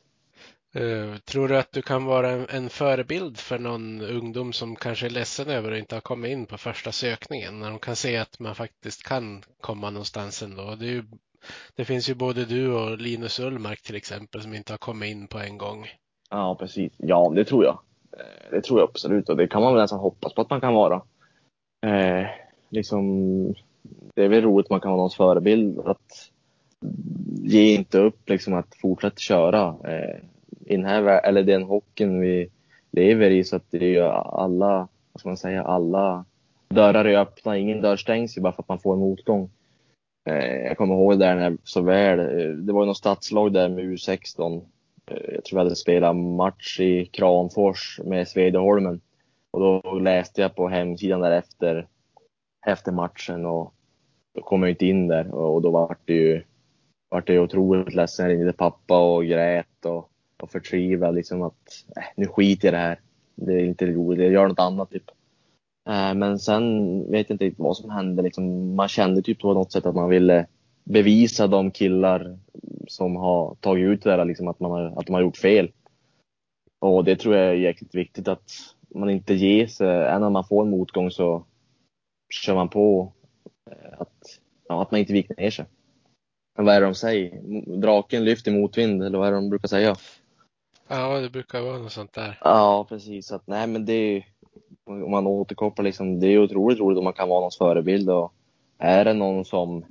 Eh, 0.73 1.17
tror 1.17 1.47
du 1.47 1.57
att 1.57 1.71
du 1.71 1.81
kan 1.81 2.05
vara 2.05 2.29
en, 2.29 2.45
en 2.49 2.69
förebild 2.69 3.37
för 3.37 3.59
någon 3.59 4.01
ungdom 4.01 4.53
som 4.53 4.75
kanske 4.75 5.05
är 5.05 5.09
ledsen 5.09 5.49
över 5.49 5.71
att 5.71 5.79
inte 5.79 5.95
ha 5.95 6.01
kommit 6.01 6.31
in 6.31 6.45
på 6.45 6.57
första 6.57 6.91
sökningen 6.91 7.59
när 7.59 7.69
de 7.69 7.79
kan 7.79 7.95
se 7.95 8.17
att 8.17 8.39
man 8.39 8.55
faktiskt 8.55 9.03
kan 9.07 9.43
komma 9.61 9.89
någonstans 9.89 10.43
ändå? 10.43 10.75
Det, 10.75 10.85
ju, 10.85 11.03
det 11.75 11.85
finns 11.85 12.09
ju 12.09 12.13
både 12.13 12.45
du 12.45 12.73
och 12.73 12.97
Linus 12.97 13.39
Ullmark 13.39 13.81
till 13.81 13.95
exempel 13.95 14.41
som 14.41 14.53
inte 14.53 14.73
har 14.73 14.77
kommit 14.77 15.11
in 15.11 15.27
på 15.27 15.39
en 15.39 15.57
gång. 15.57 15.87
Ja, 16.29 16.55
precis. 16.59 16.93
Ja, 16.97 17.31
det 17.35 17.45
tror 17.45 17.63
jag. 17.63 17.79
Eh, 18.11 18.51
det 18.51 18.61
tror 18.61 18.79
jag 18.79 18.89
absolut 18.89 19.29
och 19.29 19.37
det 19.37 19.47
kan 19.47 19.61
man 19.61 19.73
väl 19.73 19.81
nästan 19.81 19.99
hoppas 19.99 20.33
på 20.33 20.41
att 20.41 20.49
man 20.49 20.61
kan 20.61 20.73
vara. 20.73 21.01
Eh, 21.85 22.27
liksom, 22.69 23.55
det 24.15 24.23
är 24.23 24.29
väl 24.29 24.43
roligt 24.43 24.65
att 24.65 24.69
man 24.69 24.81
kan 24.81 24.91
vara 24.91 24.97
någons 24.97 25.15
förebild. 25.15 25.79
Att 25.79 26.31
ge 27.43 27.75
inte 27.75 27.99
upp, 27.99 28.29
liksom 28.29 28.53
att 28.53 28.75
fortsätta 28.81 29.17
köra. 29.17 29.67
Eh, 29.67 30.19
i 30.71 30.77
den 30.77 30.85
här, 30.85 31.25
eller 31.25 31.43
den 31.43 31.63
hockeyn 31.63 32.19
vi 32.19 32.49
lever 32.91 33.29
i 33.29 33.43
så 33.43 33.55
att 33.55 33.71
det 33.71 33.77
är 33.77 33.89
ju 33.89 34.01
alla, 34.01 34.87
vad 35.11 35.19
ska 35.19 35.29
man 35.29 35.37
säga, 35.37 35.63
alla 35.63 36.25
dörrar 36.69 37.05
är 37.05 37.17
öppna. 37.17 37.57
Ingen 37.57 37.81
dörr 37.81 37.95
stängs 37.95 38.37
ju 38.37 38.41
bara 38.41 38.53
för 38.53 38.63
att 38.63 38.69
man 38.69 38.79
får 38.79 38.93
en 38.93 38.99
motgång. 38.99 39.49
Eh, 40.29 40.55
jag 40.55 40.77
kommer 40.77 40.95
ihåg 40.95 41.19
där 41.19 41.35
när 41.35 41.57
så 41.63 41.81
väl, 41.81 42.19
eh, 42.19 42.49
det 42.49 42.73
var 42.73 42.81
ju 42.81 42.87
något 42.87 42.97
stadslag 42.97 43.53
där 43.53 43.69
med 43.69 43.85
U16 43.85 44.61
eh, 45.11 45.33
jag 45.33 45.43
tror 45.43 45.59
vi 45.59 45.63
hade 45.63 45.75
spelat 45.75 46.15
match 46.15 46.79
i 46.79 47.05
Kramfors 47.05 47.99
med 48.05 48.27
Svedeholmen. 48.27 49.01
Och 49.51 49.59
då 49.59 49.99
läste 49.99 50.41
jag 50.41 50.55
på 50.55 50.67
hemsidan 50.67 51.21
där 51.21 51.31
efter, 51.31 51.87
efter 52.65 52.91
matchen 52.91 53.45
och 53.45 53.73
då 54.35 54.41
kom 54.41 54.63
jag 54.63 54.69
inte 54.69 54.85
in 54.85 55.07
där 55.07 55.33
och 55.33 55.61
då 55.61 55.71
var 55.71 55.95
det 56.05 56.13
ju 56.13 56.43
vart 57.09 57.27
det 57.27 57.33
ju 57.33 57.39
otroligt 57.39 57.95
ledsen. 57.95 58.25
Jag 58.25 58.33
ringde 58.33 58.53
pappa 58.53 58.99
och 58.99 59.25
grät 59.25 59.85
och, 59.85 60.09
och 60.41 60.51
förtvivlad 60.51 61.15
liksom 61.15 61.41
att 61.41 61.85
äh, 61.95 62.03
nu 62.15 62.27
skiter 62.27 62.67
jag 62.67 62.73
i 62.73 62.75
det 62.75 62.81
här. 62.81 62.99
Det 63.35 63.53
är 63.53 63.65
inte 63.65 63.85
roligt, 63.85 64.23
jag 64.23 64.33
gör 64.33 64.47
något 64.47 64.59
annat 64.59 64.91
typ. 64.91 65.11
Eh, 65.89 66.13
Men 66.13 66.39
sen 66.39 66.99
vet 67.11 67.29
jag 67.29 67.35
inte 67.35 67.45
riktigt 67.45 67.59
vad 67.63 67.77
som 67.77 67.89
hände. 67.89 68.21
Liksom, 68.21 68.75
man 68.75 68.87
kände 68.87 69.21
typ 69.21 69.39
på 69.39 69.53
något 69.53 69.71
sätt 69.71 69.85
att 69.85 69.95
man 69.95 70.09
ville 70.09 70.47
bevisa 70.83 71.47
de 71.47 71.71
killar 71.71 72.39
som 72.87 73.15
har 73.15 73.55
tagit 73.55 73.85
ut 73.85 74.03
det 74.03 74.17
där, 74.17 74.25
liksom, 74.25 74.47
att, 74.47 74.59
man 74.59 74.71
har, 74.71 74.99
att 74.99 75.05
de 75.05 75.13
har 75.13 75.21
gjort 75.21 75.37
fel. 75.37 75.71
Och 76.79 77.03
det 77.03 77.15
tror 77.15 77.35
jag 77.35 77.49
är 77.49 77.53
jäkligt 77.53 77.95
viktigt 77.95 78.27
att 78.27 78.51
man 78.95 79.09
inte 79.09 79.33
ger 79.33 79.67
sig. 79.67 79.87
Även 79.87 80.23
om 80.23 80.33
man 80.33 80.47
får 80.47 80.63
en 80.63 80.69
motgång 80.69 81.11
så 81.11 81.45
kör 82.33 82.55
man 82.55 82.69
på. 82.69 83.13
Eh, 83.71 84.01
att, 84.01 84.39
ja, 84.67 84.81
att 84.81 84.91
man 84.91 84.99
inte 84.99 85.13
viker 85.13 85.35
ner 85.37 85.49
sig. 85.49 85.65
Men 86.55 86.65
vad 86.65 86.75
är 86.75 86.81
det 86.81 86.87
de 86.87 86.95
säger? 86.95 87.41
Draken 87.77 88.25
lyfter 88.25 88.51
motvind, 88.51 89.03
eller 89.03 89.17
vad 89.17 89.27
är 89.27 89.31
det 89.31 89.37
de 89.37 89.49
brukar 89.49 89.67
säga? 89.67 89.95
Ja, 90.93 91.19
det 91.19 91.29
brukar 91.29 91.61
vara 91.61 91.77
något 91.77 91.91
sånt 91.91 92.13
där. 92.13 92.39
Ja, 92.43 92.85
precis. 92.89 93.27
Så 93.27 93.35
Att, 93.35 93.47
nej, 93.47 93.67
men 93.67 93.85
det 93.85 93.93
är, 93.93 94.25
om 94.85 95.11
man 95.11 95.27
återkopplar 95.27 95.83
liksom, 95.83 96.19
det 96.19 96.27
är 96.27 96.43
otroligt 96.43 96.79
roligt 96.79 96.97
om 96.97 97.03
man 97.03 97.13
kan 97.13 97.29
vara 97.29 97.39
någons 97.39 97.57
förebild. 97.57 98.09
Och 98.09 98.33
är 98.77 99.05
det 99.05 99.13
någon 99.13 99.45
som, 99.45 99.85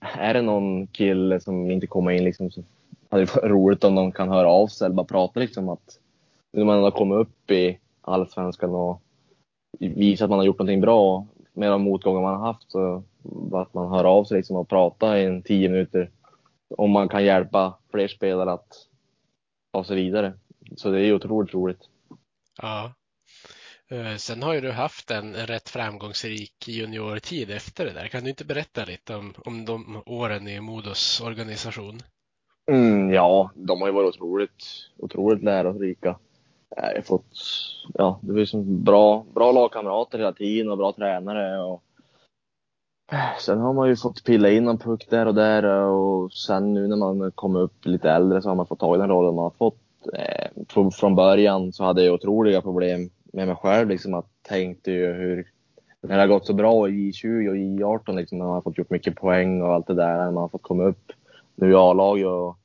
är 0.00 0.34
det 0.34 0.42
någon 0.42 0.86
kille 0.86 1.40
som 1.40 1.70
inte 1.70 1.86
kommer 1.86 2.10
in 2.10 2.24
liksom, 2.24 2.50
så 2.50 2.62
hade 3.08 3.24
det 3.24 3.34
varit 3.34 3.50
roligt 3.50 3.84
om 3.84 3.94
någon 3.94 4.12
kan 4.12 4.28
höra 4.28 4.48
av 4.48 4.66
sig 4.66 4.84
eller 4.84 4.94
bara 4.94 5.06
prata 5.06 5.40
liksom 5.40 5.68
att 5.68 5.98
när 6.52 6.64
man 6.64 6.82
har 6.82 6.90
kommit 6.90 7.18
upp 7.18 7.50
i 7.50 7.78
allsvenskan 8.00 8.70
och 8.70 9.02
visat 9.78 10.24
att 10.24 10.30
man 10.30 10.38
har 10.38 10.46
gjort 10.46 10.58
någonting 10.58 10.80
bra 10.80 11.26
med 11.52 11.70
de 11.70 11.82
motgångar 11.82 12.20
man 12.20 12.40
har 12.40 12.46
haft 12.46 12.70
så 12.70 13.02
bara 13.22 13.62
att 13.62 13.74
man 13.74 13.90
hör 13.90 14.04
av 14.04 14.24
sig 14.24 14.36
liksom 14.36 14.56
och 14.56 14.68
pratar 14.68 15.16
i 15.16 15.24
en 15.24 15.42
tio 15.42 15.68
minuter. 15.68 16.10
Om 16.78 16.90
man 16.90 17.08
kan 17.08 17.24
hjälpa 17.24 17.74
fler 17.90 18.08
spelare 18.08 18.52
att 18.52 18.88
ta 19.72 19.84
sig 19.84 19.96
vidare. 19.96 20.32
Så 20.76 20.90
det 20.90 20.98
är 20.98 21.04
ju 21.04 21.14
otroligt 21.14 21.54
roligt. 21.54 21.80
Ja. 22.62 22.92
Eh, 23.90 24.16
Sen 24.16 24.42
har 24.42 24.54
ju 24.54 24.60
du 24.60 24.70
haft 24.70 25.10
en, 25.10 25.34
en 25.34 25.46
rätt 25.46 25.68
framgångsrik 25.68 26.68
juniortid 26.68 27.50
efter 27.50 27.84
det 27.84 27.92
där. 27.92 28.08
Kan 28.08 28.24
du 28.24 28.30
inte 28.30 28.44
berätta 28.44 28.84
lite 28.84 29.16
om, 29.16 29.34
om 29.44 29.64
de 29.64 30.02
åren 30.06 30.48
i 30.48 30.60
Modos 30.60 31.20
organisation? 31.20 32.00
Mm, 32.70 33.12
ja, 33.12 33.50
de 33.54 33.80
har 33.80 33.88
ju 33.88 33.94
varit 33.94 34.14
otroligt, 34.14 34.64
otroligt 34.98 35.42
lärorika. 35.42 36.18
Jag 36.76 36.94
har 36.94 37.02
fått, 37.02 37.36
ja, 37.94 38.20
det 38.22 38.32
var 38.32 38.44
som 38.44 38.84
bra, 38.84 39.26
bra 39.34 39.52
lagkamrater 39.52 40.18
hela 40.18 40.32
tiden 40.32 40.70
och 40.70 40.78
bra 40.78 40.92
tränare. 40.92 41.60
Och 41.60 41.82
sen 43.40 43.60
har 43.60 43.72
man 43.72 43.88
ju 43.88 43.96
fått 43.96 44.24
pilla 44.24 44.50
in 44.50 44.68
en 44.68 44.78
puck 44.78 45.06
där 45.10 45.26
och 45.26 45.34
där 45.34 45.64
och 45.64 46.32
sen 46.32 46.74
nu 46.74 46.86
när 46.86 46.96
man 46.96 47.32
kommer 47.34 47.60
upp 47.60 47.86
lite 47.86 48.10
äldre 48.10 48.42
så 48.42 48.48
har 48.48 48.56
man 48.56 48.66
fått 48.66 48.80
ta 48.80 48.94
i 48.94 48.98
den 48.98 49.08
rollen 49.08 49.34
man 49.34 49.44
har 49.44 49.50
fått. 49.50 49.78
Eh, 50.14 50.88
från 50.90 51.14
början 51.14 51.72
så 51.72 51.84
hade 51.84 52.04
jag 52.04 52.14
otroliga 52.14 52.60
problem 52.60 53.10
med 53.32 53.46
mig 53.46 53.56
själv 53.56 53.88
liksom 53.88 54.14
att 54.14 54.26
tänkte 54.42 54.90
ju 54.90 55.12
hur 55.12 55.46
när 56.02 56.16
det 56.16 56.22
har 56.22 56.28
gått 56.28 56.46
så 56.46 56.54
bra 56.54 56.88
i 56.88 56.92
J20 56.92 57.48
och 57.48 57.56
J18 57.56 58.16
liksom, 58.16 58.38
man 58.38 58.48
har 58.48 58.60
fått 58.60 58.78
gjort 58.78 58.90
mycket 58.90 59.16
poäng 59.16 59.62
och 59.62 59.74
allt 59.74 59.86
det 59.86 59.94
där, 59.94 60.16
när 60.16 60.30
man 60.30 60.42
har 60.42 60.48
fått 60.48 60.62
komma 60.62 60.84
upp 60.84 61.12
nu 61.54 61.70
i 61.70 61.74
A-laget 61.74 62.26
och 62.26 62.58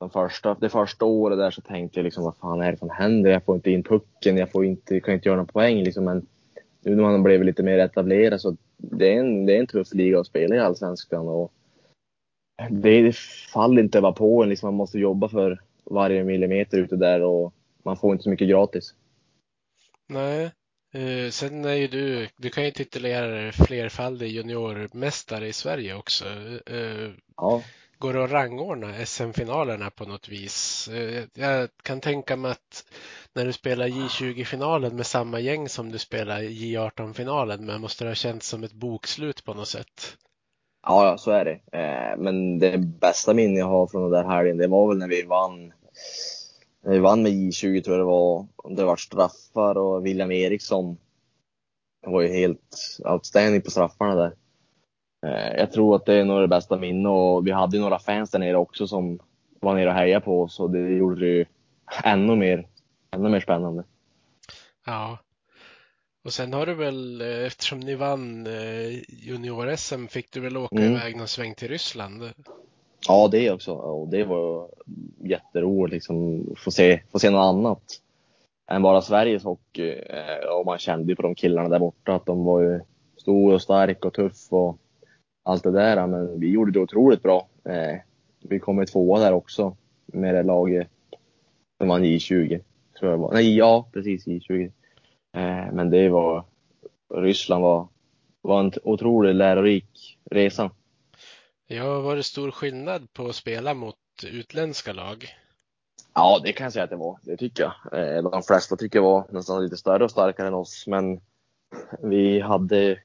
den 0.00 0.10
första, 0.10 0.56
det 0.60 0.68
första 0.68 1.04
året 1.04 1.38
där 1.38 1.50
så 1.50 1.60
tänkte 1.60 1.98
jag 1.98 2.04
liksom, 2.04 2.24
vad 2.24 2.36
fan 2.36 2.62
är 2.62 2.72
det 2.72 2.78
som 2.78 2.90
händer? 2.90 3.30
Jag 3.30 3.44
får 3.44 3.54
inte 3.54 3.70
in 3.70 3.82
pucken, 3.82 4.36
jag 4.36 4.50
får 4.50 4.64
inte, 4.64 5.00
kan 5.00 5.14
inte 5.14 5.28
göra 5.28 5.36
någon 5.36 5.46
poäng 5.46 5.82
liksom. 5.82 6.04
Men 6.04 6.26
nu 6.84 6.94
när 6.94 7.02
man 7.02 7.12
har 7.12 7.18
blivit 7.18 7.46
lite 7.46 7.62
mer 7.62 7.78
etablerad 7.78 8.40
så 8.40 8.56
det 8.76 9.14
är 9.14 9.20
en, 9.20 9.46
det 9.46 9.56
är 9.56 9.60
en 9.60 9.66
tuff 9.66 9.94
liga 9.94 10.20
att 10.20 10.26
spela 10.26 10.54
i 10.56 10.58
Allsvenskan 10.58 11.28
och 11.28 11.52
det, 12.70 13.02
det 13.02 13.16
faller 13.52 13.82
inte 13.82 14.00
bara 14.00 14.12
på 14.12 14.42
en. 14.42 14.48
Liksom 14.48 14.66
man 14.66 14.74
måste 14.74 14.98
jobba 14.98 15.28
för 15.28 15.60
varje 15.84 16.24
millimeter 16.24 16.78
ute 16.78 16.96
där 16.96 17.22
och 17.22 17.54
man 17.82 17.96
får 17.96 18.12
inte 18.12 18.22
så 18.22 18.30
mycket 18.30 18.48
gratis. 18.48 18.94
Nej. 20.08 20.50
Uh, 20.94 21.30
sen 21.30 21.64
är 21.64 21.74
ju 21.74 21.88
du, 21.88 22.28
du 22.36 22.50
kan 22.50 22.64
ju 22.64 22.70
titulera 22.70 23.26
dig 23.26 23.52
flerfaldig 23.52 24.28
juniormästare 24.28 25.48
i 25.48 25.52
Sverige 25.52 25.94
också. 25.94 26.24
Uh, 26.70 27.12
ja. 27.36 27.62
Går 27.98 28.12
det 28.12 28.24
att 28.24 28.30
rangordna 28.30 29.06
SM-finalerna 29.06 29.90
på 29.90 30.04
något 30.04 30.28
vis? 30.28 30.88
Eh, 30.88 31.24
jag 31.34 31.68
kan 31.82 32.00
tänka 32.00 32.36
mig 32.36 32.50
att 32.50 32.84
när 33.34 33.44
du 33.44 33.52
spelar 33.52 33.86
J20-finalen 33.86 34.96
med 34.96 35.06
samma 35.06 35.40
gäng 35.40 35.68
som 35.68 35.92
du 35.92 35.98
spelar 35.98 36.40
J18-finalen 36.40 37.66
men 37.66 37.80
måste 37.80 38.04
det 38.04 38.10
ha 38.10 38.14
känts 38.14 38.48
som 38.48 38.64
ett 38.64 38.72
bokslut 38.72 39.44
på 39.44 39.54
något 39.54 39.68
sätt? 39.68 40.16
Ja, 40.82 41.16
så 41.18 41.30
är 41.30 41.44
det. 41.44 41.78
Eh, 41.78 42.18
men 42.18 42.58
det 42.58 42.78
bästa 42.78 43.34
minne 43.34 43.58
jag 43.58 43.66
har 43.66 43.86
från 43.86 44.02
den 44.02 44.10
där 44.10 44.30
helgen, 44.30 44.56
det 44.56 44.66
var 44.66 44.88
väl 44.88 44.98
när 44.98 45.08
vi 45.08 45.22
vann 45.22 45.72
När 46.84 46.92
vi 46.92 46.98
vann 46.98 47.22
med 47.22 47.32
J20 47.32 47.82
tror 47.82 47.96
jag 47.96 48.06
det 48.06 48.10
var. 48.10 48.46
Det 48.76 48.84
var 48.84 48.96
straffar 48.96 49.78
och 49.78 50.06
William 50.06 50.30
Eriksson 50.30 50.96
var 52.06 52.22
ju 52.22 52.28
helt 52.28 52.98
outstanding 53.04 53.62
på 53.62 53.70
straffarna 53.70 54.14
där. 54.14 54.32
Eh, 55.26 55.56
jag 55.58 55.72
tror 55.72 55.96
att 55.96 56.06
det 56.06 56.14
är 56.14 56.24
nog 56.24 56.40
det 56.40 56.48
bästa 56.48 56.76
minne 56.76 57.08
och 57.08 57.46
vi 57.46 57.50
hade 57.50 57.76
ju 57.76 57.82
några 57.82 57.98
fans 57.98 58.30
där 58.30 58.38
nere 58.38 58.56
också 58.56 58.86
som 58.86 59.18
var 59.60 59.74
nere 59.74 59.88
och 59.88 59.94
hejade 59.94 60.24
på 60.24 60.42
oss 60.42 60.60
och 60.60 60.70
det 60.70 60.78
gjorde 60.78 61.20
det 61.20 61.26
ju 61.26 61.44
ännu 62.04 62.36
mer, 62.36 62.66
ännu 63.10 63.28
mer 63.28 63.40
spännande. 63.40 63.84
Ja. 64.86 65.18
Och 66.24 66.32
sen 66.32 66.52
har 66.52 66.66
du 66.66 66.74
väl, 66.74 67.20
eh, 67.20 67.46
eftersom 67.46 67.80
ni 67.80 67.94
vann 67.94 68.46
eh, 68.46 69.02
junior-SM, 69.08 70.06
fick 70.06 70.32
du 70.32 70.40
väl 70.40 70.56
åka 70.56 70.76
mm. 70.76 70.92
iväg 70.92 71.16
någon 71.16 71.28
sväng 71.28 71.54
till 71.54 71.68
Ryssland? 71.68 72.30
Ja, 73.08 73.28
det 73.28 73.50
också. 73.50 73.72
Och 73.72 74.08
det 74.08 74.24
var 74.24 74.68
jätteroligt 75.18 75.92
liksom 75.92 76.46
få 76.56 76.70
se, 76.70 77.02
få 77.12 77.18
se 77.18 77.30
något 77.30 77.54
annat 77.54 77.82
än 78.70 78.82
bara 78.82 79.02
Sveriges 79.02 79.44
hockey. 79.44 80.00
Och 80.58 80.66
man 80.66 80.78
kände 80.78 81.12
ju 81.12 81.16
på 81.16 81.22
de 81.22 81.34
killarna 81.34 81.68
där 81.68 81.78
borta 81.78 82.14
att 82.14 82.26
de 82.26 82.44
var 82.44 82.60
ju 82.60 82.80
stor 83.16 83.54
och 83.54 83.62
stark 83.62 84.04
och 84.04 84.14
tuff 84.14 84.52
och 84.52 84.78
allt 85.46 85.62
det 85.62 85.70
där. 85.70 86.06
Men 86.06 86.40
vi 86.40 86.50
gjorde 86.50 86.72
det 86.72 86.80
otroligt 86.80 87.22
bra. 87.22 87.48
Eh, 87.64 87.96
vi 88.40 88.58
kom 88.58 88.86
tvåa 88.86 89.20
där 89.20 89.32
också 89.32 89.76
med 90.06 90.34
det 90.34 90.42
laget 90.42 90.88
som 91.78 91.88
vann 91.88 92.04
J20. 92.04 92.60
Tror 92.98 93.10
jag 93.10 93.18
var. 93.18 93.32
Nej, 93.32 93.56
ja 93.56 93.88
precis 93.92 94.26
J20. 94.26 94.72
Eh, 95.32 95.72
men 95.72 95.90
det 95.90 96.08
var, 96.08 96.44
Ryssland 97.14 97.62
var, 97.62 97.88
var 98.40 98.60
en 98.60 98.72
otroligt 98.82 99.36
lärorik 99.36 100.18
resa. 100.30 100.70
Ja, 101.66 102.00
var 102.00 102.16
det 102.16 102.22
stor 102.22 102.50
skillnad 102.50 103.12
på 103.12 103.26
att 103.26 103.34
spela 103.34 103.74
mot 103.74 103.96
utländska 104.26 104.92
lag? 104.92 105.26
Ja, 106.14 106.40
det 106.44 106.52
kan 106.52 106.64
jag 106.64 106.72
säga 106.72 106.84
att 106.84 106.90
det 106.90 106.96
var. 106.96 107.18
Det 107.22 107.36
tycker 107.36 107.62
jag. 107.62 108.16
Eh, 108.16 108.30
de 108.30 108.42
flesta 108.42 108.76
tycker 108.76 108.98
jag 108.98 109.04
var 109.04 109.26
nästan 109.30 109.62
lite 109.62 109.76
större 109.76 110.04
och 110.04 110.10
starkare 110.10 110.46
än 110.46 110.54
oss, 110.54 110.86
men 110.86 111.20
vi 112.02 112.40
hade 112.40 112.98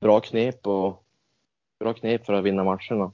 bra 0.00 0.20
knep 0.20 0.66
och 0.66 1.04
bra 1.80 1.94
knep 1.94 2.26
för 2.26 2.32
att 2.32 2.44
vinna 2.44 2.64
matcherna. 2.64 3.12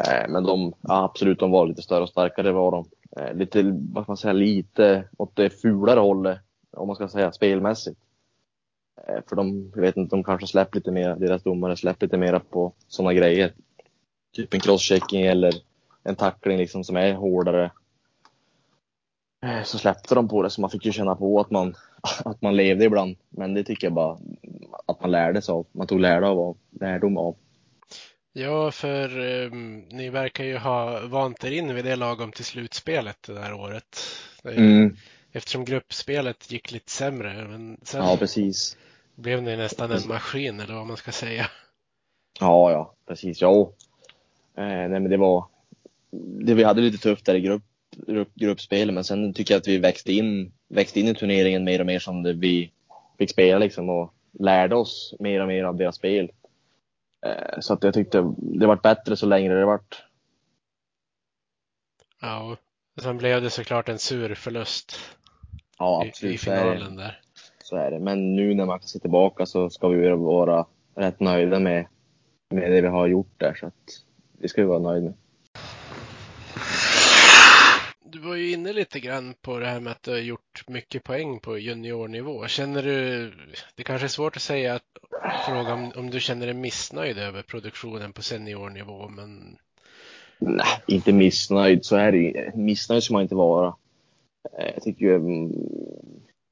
Eh, 0.00 0.28
men 0.28 0.44
de, 0.44 0.72
ja, 0.80 1.04
absolut, 1.04 1.38
de 1.38 1.50
var 1.50 1.66
lite 1.66 1.82
större 1.82 2.02
och 2.02 2.08
starkare 2.08 2.52
var 2.52 2.70
de. 2.70 2.84
Eh, 3.16 3.34
lite, 3.34 3.62
vad 3.92 4.04
ska 4.04 4.10
man 4.10 4.16
säga, 4.16 4.32
lite 4.32 5.08
åt 5.16 5.36
det 5.36 5.50
fulare 5.50 6.00
hållet, 6.00 6.38
om 6.70 6.86
man 6.86 6.96
ska 6.96 7.08
säga 7.08 7.32
spelmässigt. 7.32 8.00
Eh, 9.06 9.20
för 9.28 9.36
de, 9.36 9.72
jag 9.74 9.82
vet 9.82 9.96
inte, 9.96 10.16
de 10.16 10.24
kanske 10.24 10.46
släpper 10.46 10.76
lite 10.76 10.90
mer, 10.90 11.16
deras 11.16 11.42
domare 11.42 11.76
släpper 11.76 12.06
lite 12.06 12.16
mera 12.16 12.40
på 12.40 12.72
sådana 12.88 13.14
grejer 13.14 13.52
typ 14.32 14.54
en 14.54 14.60
crosschecking 14.60 15.26
eller 15.26 15.54
en 16.02 16.16
tackling 16.16 16.58
liksom 16.58 16.84
som 16.84 16.96
är 16.96 17.14
hårdare. 17.14 17.70
Eh, 19.42 19.62
så 19.62 19.78
släppte 19.78 20.14
de 20.14 20.28
på 20.28 20.42
det 20.42 20.50
så 20.50 20.60
man 20.60 20.70
fick 20.70 20.86
ju 20.86 20.92
känna 20.92 21.14
på 21.14 21.40
att 21.40 21.50
man, 21.50 21.74
att 22.24 22.42
man 22.42 22.56
levde 22.56 22.84
ibland. 22.84 23.16
Men 23.28 23.54
det 23.54 23.64
tycker 23.64 23.86
jag 23.86 23.94
bara 23.94 24.18
att 24.86 25.00
man 25.00 25.10
lärde 25.10 25.42
sig 25.42 25.52
av. 25.52 25.66
Man 25.72 25.86
tog 25.86 26.00
lärdom 26.00 26.38
av. 26.38 26.56
Lärdom 26.70 27.16
av. 27.16 27.36
Ja, 28.32 28.70
för 28.70 29.18
um, 29.18 29.78
ni 29.78 30.10
verkar 30.10 30.44
ju 30.44 30.56
ha 30.56 31.06
vant 31.06 31.44
er 31.44 31.50
in 31.50 31.74
vid 31.74 31.84
det 31.84 31.96
lagom 31.96 32.32
till 32.32 32.44
slutspelet 32.44 33.22
det 33.22 33.40
här 33.40 33.54
året. 33.54 34.00
Mm. 34.44 34.96
Eftersom 35.32 35.64
gruppspelet 35.64 36.52
gick 36.52 36.72
lite 36.72 36.90
sämre. 36.90 37.48
Men 37.48 37.80
sen 37.82 38.04
ja, 38.04 38.16
precis. 38.16 38.76
blev 39.14 39.42
ni 39.42 39.56
nästan 39.56 39.90
en 39.90 40.08
maskin 40.08 40.60
eller 40.60 40.74
vad 40.74 40.86
man 40.86 40.96
ska 40.96 41.12
säga. 41.12 41.46
Ja, 42.40 42.70
ja, 42.70 42.94
precis. 43.06 43.40
Ja, 43.40 43.72
Eh, 44.58 44.88
nej, 44.88 45.00
men 45.00 45.10
det 45.10 45.16
var, 45.16 45.44
det, 46.44 46.54
vi 46.54 46.64
hade 46.64 46.80
lite 46.80 46.98
tufft 46.98 47.26
där 47.26 47.34
i 47.34 47.40
grupp, 47.40 47.62
grupp, 48.06 48.34
gruppspel, 48.34 48.92
men 48.92 49.04
sen 49.04 49.34
tycker 49.34 49.54
jag 49.54 49.60
att 49.60 49.68
vi 49.68 49.78
växte 49.78 50.12
in, 50.12 50.52
växte 50.68 51.00
in 51.00 51.08
i 51.08 51.14
turneringen 51.14 51.64
mer 51.64 51.80
och 51.80 51.86
mer 51.86 51.98
som 51.98 52.22
det, 52.22 52.32
vi 52.32 52.70
fick 53.18 53.30
spela 53.30 53.58
liksom 53.58 53.88
och 53.88 54.14
lärde 54.38 54.76
oss 54.76 55.14
mer 55.18 55.40
och 55.40 55.48
mer 55.48 55.64
av 55.64 55.76
deras 55.76 55.96
spel. 55.96 56.30
Eh, 57.26 57.60
så 57.60 57.72
att 57.72 57.82
jag 57.82 57.94
tyckte 57.94 58.34
det 58.38 58.66
vart 58.66 58.82
bättre 58.82 59.16
så 59.16 59.26
länge 59.26 59.54
det 59.54 59.64
vart. 59.64 60.04
Ja, 62.20 62.56
och 62.96 63.02
sen 63.02 63.16
blev 63.16 63.42
det 63.42 63.50
såklart 63.50 63.88
en 63.88 63.98
sur 63.98 64.34
förlust. 64.34 64.98
Ja, 65.78 66.04
absolut. 66.08 66.32
I, 66.32 66.34
i 66.34 66.38
finalen 66.38 66.96
där. 66.96 67.20
Så 67.64 67.76
är 67.76 67.90
det. 67.90 67.98
Men 67.98 68.36
nu 68.36 68.54
när 68.54 68.66
man 68.66 68.78
kan 68.78 68.88
se 68.88 68.98
tillbaka 68.98 69.46
så 69.46 69.70
ska 69.70 69.88
vi 69.88 70.10
vara 70.10 70.66
rätt 70.94 71.20
nöjda 71.20 71.58
med, 71.58 71.86
med 72.50 72.72
det 72.72 72.80
vi 72.80 72.88
har 72.88 73.06
gjort 73.06 73.32
där. 73.36 73.54
Så 73.54 73.66
att 73.66 74.04
det 74.32 74.48
ska 74.48 74.62
vi 74.62 74.68
vara 74.68 74.78
nöjda 74.78 75.04
med. 75.04 75.14
Du 78.12 78.18
var 78.18 78.34
ju 78.34 78.52
inne 78.52 78.72
lite 78.72 79.00
grann 79.00 79.34
på 79.40 79.58
det 79.58 79.66
här 79.66 79.80
med 79.80 79.90
att 79.90 80.02
du 80.02 80.10
har 80.10 80.18
gjort 80.18 80.68
mycket 80.68 81.04
poäng 81.04 81.40
på 81.40 81.58
juniornivå. 81.58 82.46
Känner 82.46 82.82
du, 82.82 83.32
det 83.74 83.82
kanske 83.82 84.06
är 84.06 84.08
svårt 84.08 84.36
att 84.36 84.42
säga 84.42 84.74
att 84.74 84.82
fråga 85.46 85.74
om, 85.74 85.92
om 85.96 86.10
du 86.10 86.20
känner 86.20 86.46
dig 86.46 86.54
missnöjd 86.54 87.18
över 87.18 87.42
produktionen 87.42 88.12
på 88.12 88.22
seniornivå, 88.22 89.08
men 89.08 89.58
Nej, 90.38 90.82
inte 90.86 91.12
missnöjd. 91.12 91.84
Så 91.84 91.96
är 91.96 92.12
det 92.12 92.52
Missnöjd 92.54 93.02
ska 93.02 93.12
man 93.12 93.22
inte 93.22 93.34
vara. 93.34 93.74
Eh, 94.58 94.70
jag 94.74 94.82
tycker 94.82 95.04
ju, 95.04 95.14
mm, 95.14 95.52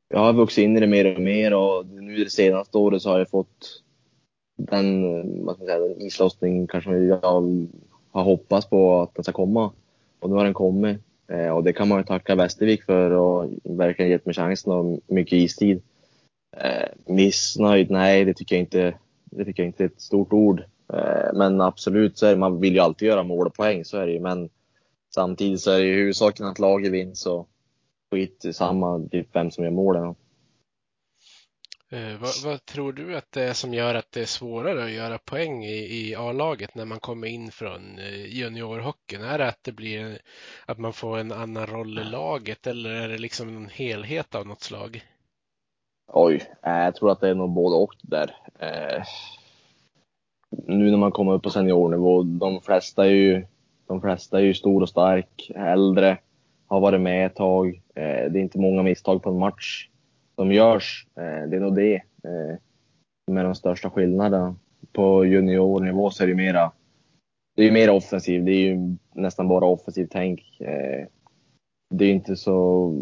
jag 0.08 0.18
har 0.18 0.32
vuxit 0.32 0.62
in 0.62 0.76
i 0.76 0.80
det 0.80 0.86
mer 0.86 1.14
och 1.14 1.22
mer 1.22 1.54
och 1.54 1.86
nu 1.86 2.24
det 2.24 2.30
senaste 2.30 2.78
året 2.78 3.02
så 3.02 3.10
har 3.10 3.18
jag 3.18 3.30
fått 3.30 3.82
den, 4.56 5.02
vad 5.44 5.56
ska 5.56 5.64
man 5.64 5.66
säga, 5.66 5.78
den 5.78 6.00
islossning 6.00 6.66
kanske 6.66 6.96
jag 6.96 7.20
har 8.10 8.22
hoppats 8.22 8.66
på 8.66 9.02
att 9.02 9.14
den 9.14 9.24
ska 9.24 9.32
komma. 9.32 9.72
Och 10.20 10.30
nu 10.30 10.36
har 10.36 10.44
den 10.44 10.54
kommit. 10.54 11.05
Eh, 11.28 11.48
och 11.48 11.64
det 11.64 11.72
kan 11.72 11.88
man 11.88 11.98
ju 11.98 12.04
tacka 12.04 12.34
Västervik 12.34 12.82
för 12.82 13.10
och 13.10 13.50
verkligen 13.64 14.10
gett 14.10 14.26
mig 14.26 14.34
chansen 14.34 14.72
och 14.72 15.00
mycket 15.06 15.32
istid. 15.32 15.82
Eh, 16.56 16.88
missnöjd? 17.06 17.90
Nej, 17.90 18.24
det 18.24 18.34
tycker 18.34 18.56
jag 18.56 18.62
inte. 18.62 18.94
Det 19.24 19.44
tycker 19.44 19.62
jag 19.62 19.68
inte 19.68 19.84
är 19.84 19.88
ett 19.88 20.00
stort 20.00 20.32
ord. 20.32 20.62
Eh, 20.92 21.32
men 21.34 21.60
absolut 21.60 22.18
så 22.18 22.26
är 22.26 22.30
det, 22.30 22.36
man 22.36 22.60
vill 22.60 22.74
ju 22.74 22.80
alltid 22.80 23.08
göra 23.08 23.22
mål 23.22 23.46
och 23.46 23.54
poäng, 23.54 23.84
så 23.84 23.98
är 23.98 24.06
det 24.06 24.12
ju. 24.12 24.20
Men 24.20 24.48
samtidigt 25.14 25.60
så 25.60 25.70
är 25.70 25.78
det 25.78 25.86
ju 25.86 25.94
huvudsaken 25.94 26.46
att 26.46 26.58
laget 26.58 26.92
vinner 26.92 27.14
så 27.14 27.46
skit 28.10 28.44
samma 28.52 29.08
typ 29.10 29.28
vem 29.32 29.50
som 29.50 29.64
gör 29.64 29.70
målen. 29.70 30.14
Eh, 31.90 32.20
vad, 32.20 32.30
vad, 32.44 32.64
tror 32.64 32.92
du 32.92 33.16
att 33.16 33.32
det 33.32 33.44
är 33.44 33.52
som 33.52 33.74
gör 33.74 33.94
att 33.94 34.12
det 34.12 34.20
är 34.20 34.26
svårare 34.26 34.84
att 34.84 34.90
göra 34.90 35.18
poäng 35.18 35.64
i, 35.64 36.08
i 36.08 36.14
A-laget 36.14 36.74
när 36.74 36.84
man 36.84 37.00
kommer 37.00 37.26
in 37.26 37.50
från 37.50 37.98
eh, 37.98 38.26
juniorhockeyn? 38.26 39.22
Är 39.22 39.38
det 39.38 39.48
att 39.48 39.64
det 39.64 39.72
blir 39.72 40.18
att 40.66 40.78
man 40.78 40.92
får 40.92 41.18
en 41.18 41.32
annan 41.32 41.66
roll 41.66 41.98
i 41.98 42.04
laget 42.04 42.66
eller 42.66 42.90
är 42.90 43.08
det 43.08 43.18
liksom 43.18 43.56
en 43.56 43.68
helhet 43.68 44.34
av 44.34 44.46
något 44.46 44.62
slag? 44.62 45.04
Oj, 46.12 46.42
eh, 46.66 46.72
jag 46.72 46.94
tror 46.94 47.10
att 47.12 47.20
det 47.20 47.28
är 47.28 47.34
nog 47.34 47.50
både 47.50 47.76
och 47.76 47.94
där. 48.02 48.36
Eh, 48.58 49.02
nu 50.50 50.90
när 50.90 50.98
man 50.98 51.12
kommer 51.12 51.32
upp 51.32 51.42
på 51.42 51.50
seniornivå, 51.50 52.22
de 52.22 52.60
flesta 52.60 53.04
är 53.04 53.10
ju 53.10 53.46
De 53.86 54.00
flesta 54.00 54.38
är 54.38 54.42
ju 54.42 54.54
stor 54.54 54.82
och 54.82 54.88
stark, 54.88 55.50
äldre, 55.54 56.18
har 56.66 56.80
varit 56.80 57.00
med 57.00 57.26
ett 57.26 57.34
tag. 57.34 57.82
Eh, 57.94 58.30
det 58.30 58.38
är 58.38 58.42
inte 58.42 58.58
många 58.58 58.82
misstag 58.82 59.22
på 59.22 59.30
en 59.30 59.38
match 59.38 59.88
som 60.36 60.52
görs. 60.52 61.06
Eh, 61.14 61.48
det 61.48 61.56
är 61.56 61.60
nog 61.60 61.74
det 61.74 61.94
eh, 61.96 62.58
som 63.24 63.36
är 63.36 63.44
de 63.44 63.54
största 63.54 63.90
skillnaderna. 63.90 64.56
På 64.92 65.24
juniornivå 65.24 66.10
så 66.10 66.22
är 66.22 66.26
det 66.26 66.34
mera, 66.34 66.72
det 67.56 67.62
är 67.62 67.72
mer 67.72 67.90
offensiv. 67.90 68.44
Det 68.44 68.52
är 68.52 68.60
ju 68.60 68.96
nästan 69.14 69.48
bara 69.48 69.64
offensivt 69.64 70.10
tänk. 70.10 70.60
Eh, 70.60 71.06
det 71.94 72.04
är 72.04 72.10
inte 72.10 72.36
så, 72.36 72.92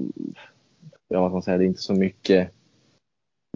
ja 1.08 1.20
vad 1.20 1.30
ska 1.30 1.34
man 1.34 1.42
säga, 1.42 1.58
det 1.58 1.64
är 1.64 1.66
inte 1.66 1.82
så 1.82 1.94
mycket 1.94 2.50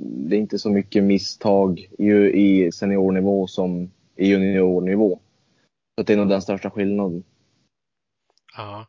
det 0.00 0.36
är 0.36 0.40
inte 0.40 0.58
så 0.58 0.70
mycket 0.70 1.04
misstag 1.04 1.78
i, 1.98 2.12
i 2.12 2.72
seniornivå 2.72 3.46
som 3.46 3.90
i 4.16 4.26
juniornivå. 4.26 5.20
Så 5.98 6.02
det 6.02 6.12
är 6.12 6.16
nog 6.16 6.28
den 6.28 6.42
största 6.42 6.70
skillnaden. 6.70 7.24
Ja. 8.56 8.86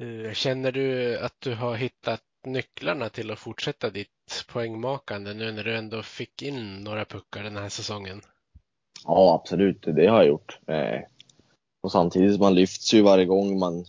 Eh, 0.00 0.32
känner 0.32 0.72
du 0.72 1.18
att 1.18 1.40
du 1.40 1.54
har 1.54 1.76
hittat 1.76 2.22
nycklarna 2.46 3.08
till 3.08 3.30
att 3.30 3.38
fortsätta 3.38 3.90
ditt 3.90 4.44
poängmakande 4.52 5.34
nu 5.34 5.52
när 5.52 5.64
du 5.64 5.76
ändå 5.76 6.02
fick 6.02 6.42
in 6.42 6.84
några 6.84 7.04
puckar 7.04 7.42
den 7.42 7.56
här 7.56 7.68
säsongen? 7.68 8.20
Ja, 9.04 9.34
absolut. 9.34 9.82
Det 9.82 10.06
har 10.06 10.18
jag 10.18 10.26
gjort. 10.26 10.58
Eh, 10.66 11.00
och 11.80 11.92
samtidigt 11.92 12.40
man 12.40 12.54
lyfts 12.54 12.94
ju 12.94 13.02
varje 13.02 13.24
gång 13.24 13.58
man 13.58 13.84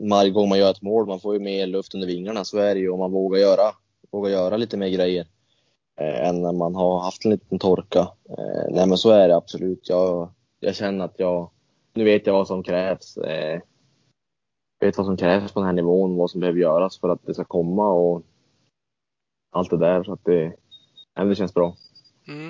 varje 0.00 0.30
gång 0.30 0.48
man 0.48 0.58
gör 0.58 0.70
ett 0.70 0.82
mål. 0.82 1.06
Man 1.06 1.20
får 1.20 1.34
ju 1.34 1.40
mer 1.40 1.66
luft 1.66 1.94
under 1.94 2.06
vingarna. 2.06 2.44
Så 2.44 2.58
är 2.58 2.74
det 2.74 2.80
ju 2.80 2.90
Och 2.90 2.98
man 2.98 3.12
vågar 3.12 3.40
göra, 3.40 3.72
vågar 4.10 4.30
göra 4.30 4.56
lite 4.56 4.76
mer 4.76 4.88
grejer 4.88 5.26
eh, 6.00 6.28
än 6.28 6.42
när 6.42 6.52
man 6.52 6.74
har 6.74 7.00
haft 7.00 7.24
en 7.24 7.30
liten 7.30 7.58
torka. 7.58 8.08
Eh, 8.38 8.70
nej, 8.70 8.86
men 8.86 8.98
så 8.98 9.10
är 9.10 9.28
det 9.28 9.36
absolut. 9.36 9.88
Jag, 9.88 10.32
jag 10.60 10.74
känner 10.74 11.04
att 11.04 11.14
jag 11.18 11.50
nu 11.94 12.04
vet 12.04 12.26
jag 12.26 12.34
vad 12.34 12.46
som 12.46 12.62
krävs. 12.62 13.16
Eh, 13.16 13.60
vet 14.86 14.96
vad 14.96 15.06
som 15.06 15.16
krävs 15.16 15.52
på 15.52 15.60
den 15.60 15.66
här 15.66 15.72
nivån, 15.72 16.16
vad 16.16 16.30
som 16.30 16.40
behöver 16.40 16.60
göras 16.60 16.98
för 16.98 17.08
att 17.08 17.26
det 17.26 17.34
ska 17.34 17.44
komma 17.44 17.92
och 17.92 18.22
allt 19.52 19.70
det 19.70 19.78
där. 19.78 20.04
Så 20.04 20.12
att 20.12 20.24
det, 20.24 20.52
det 21.14 21.34
känns 21.34 21.54
bra. 21.54 21.76
Mm. 22.28 22.48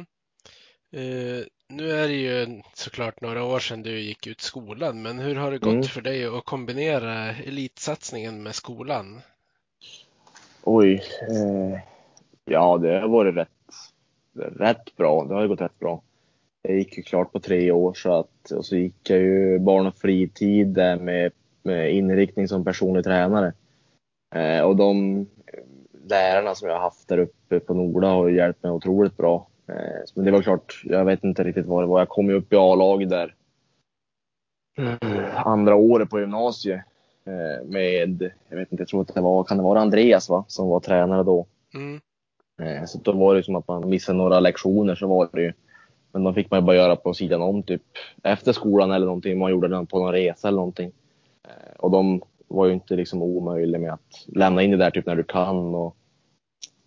Uh, 0.97 1.45
nu 1.69 1.91
är 1.91 2.09
det 2.09 2.15
ju 2.15 2.63
såklart 2.75 3.21
några 3.21 3.45
år 3.45 3.59
sedan 3.59 3.83
du 3.83 4.01
gick 4.01 4.27
ut 4.27 4.41
skolan, 4.41 5.03
men 5.03 5.19
hur 5.19 5.35
har 5.35 5.51
det 5.51 5.59
gått 5.59 5.73
mm. 5.73 5.83
för 5.83 6.01
dig 6.01 6.27
att 6.27 6.45
kombinera 6.45 7.31
elitsatsningen 7.31 8.43
med 8.43 8.55
skolan? 8.55 9.21
Oj. 10.63 11.03
Eh, 11.31 11.81
ja, 12.45 12.79
det 12.79 13.01
har 13.01 13.09
varit 13.09 13.37
rätt, 13.37 13.49
rätt 14.59 14.97
bra. 14.97 15.25
Det 15.25 15.35
har 15.35 15.47
gått 15.47 15.61
rätt 15.61 15.79
bra. 15.79 16.03
Jag 16.63 16.77
gick 16.77 16.97
ju 16.97 17.03
klart 17.03 17.33
på 17.33 17.41
tre 17.41 17.71
år 17.71 17.95
så 17.95 18.13
att, 18.13 18.51
och 18.51 18.67
så 18.67 18.77
gick 18.77 19.11
jag 19.11 19.19
ju 19.19 19.59
barn 19.59 19.87
och 19.87 19.97
fritid 19.97 20.69
där 20.69 20.97
med 20.97 21.33
med 21.65 21.95
inriktning 21.95 22.49
som 22.49 22.65
personlig 22.65 23.05
tränare. 23.05 23.53
Eh, 24.35 24.61
och 24.61 24.77
de 24.77 25.27
lärarna 26.09 26.55
som 26.55 26.69
jag 26.69 26.75
har 26.75 26.83
haft 26.83 27.09
där 27.09 27.19
uppe 27.19 27.61
på 27.61 27.75
Norda 27.75 28.09
har 28.09 28.29
hjälpt 28.29 28.63
mig 28.63 28.73
otroligt 28.73 29.17
bra. 29.17 29.49
Eh, 29.69 30.03
men 30.15 30.25
det 30.25 30.31
var 30.31 30.43
klart, 30.43 30.83
jag 30.85 31.05
vet 31.05 31.25
inte 31.25 31.45
riktigt 31.45 31.67
vad 31.67 31.83
det 31.83 31.87
var. 31.87 31.99
Jag 31.99 32.09
kom 32.09 32.29
ju 32.29 32.35
upp 32.35 32.53
i 32.53 32.57
A-laget 32.57 33.11
där 33.11 33.35
andra 35.35 35.75
året 35.75 36.11
på 36.11 36.21
gymnasiet 36.21 36.81
eh, 37.27 37.67
med, 37.67 38.31
jag 38.49 38.57
vet 38.57 38.73
inte, 38.73 38.83
jag 38.83 38.89
tror 38.89 39.01
att 39.01 39.15
det 39.15 39.21
var, 39.21 39.45
kan 39.45 39.57
det 39.57 39.63
vara 39.63 39.81
Andreas 39.81 40.29
va, 40.29 40.45
som 40.49 40.69
var 40.69 40.81
tränare 40.81 41.23
då. 41.23 41.47
Mm. 41.75 42.01
Så 42.87 42.99
då 42.99 43.13
var 43.13 43.35
det 43.35 43.43
som 43.43 43.57
att 43.57 43.69
man 43.69 43.89
missade 43.89 44.19
några 44.19 44.41
lektioner 44.41 44.95
så 44.95 45.07
var 45.07 45.29
det 45.33 45.43
ju. 45.43 45.53
Men 46.13 46.25
de 46.25 46.35
fick 46.35 46.51
man 46.51 46.61
ju 46.61 46.67
bara 46.67 46.77
göra 46.77 46.97
på 46.97 47.15
sidan 47.15 47.43
om 47.43 47.63
typ 47.63 47.83
efter 48.23 48.53
skolan 48.53 48.93
eller 48.93 49.07
någonting. 49.07 49.39
Man 49.39 49.51
gjorde 49.51 49.69
den 49.69 49.87
på 49.87 49.99
någon 49.99 50.13
resa 50.13 50.49
eller 50.49 50.57
någonting. 50.57 50.93
Eh, 51.45 51.75
och 51.79 51.91
de 51.91 52.23
var 52.49 52.67
ju 52.67 52.73
inte 52.73 52.97
liksom 52.97 53.23
omöjliga 53.23 53.81
med 53.81 53.93
att 53.93 54.25
lämna 54.27 54.63
in 54.63 54.71
det 54.71 54.77
där 54.77 54.91
typ 54.91 55.07
när 55.07 55.17
du 55.17 55.25
kan. 55.25 55.75
Och 55.75 55.97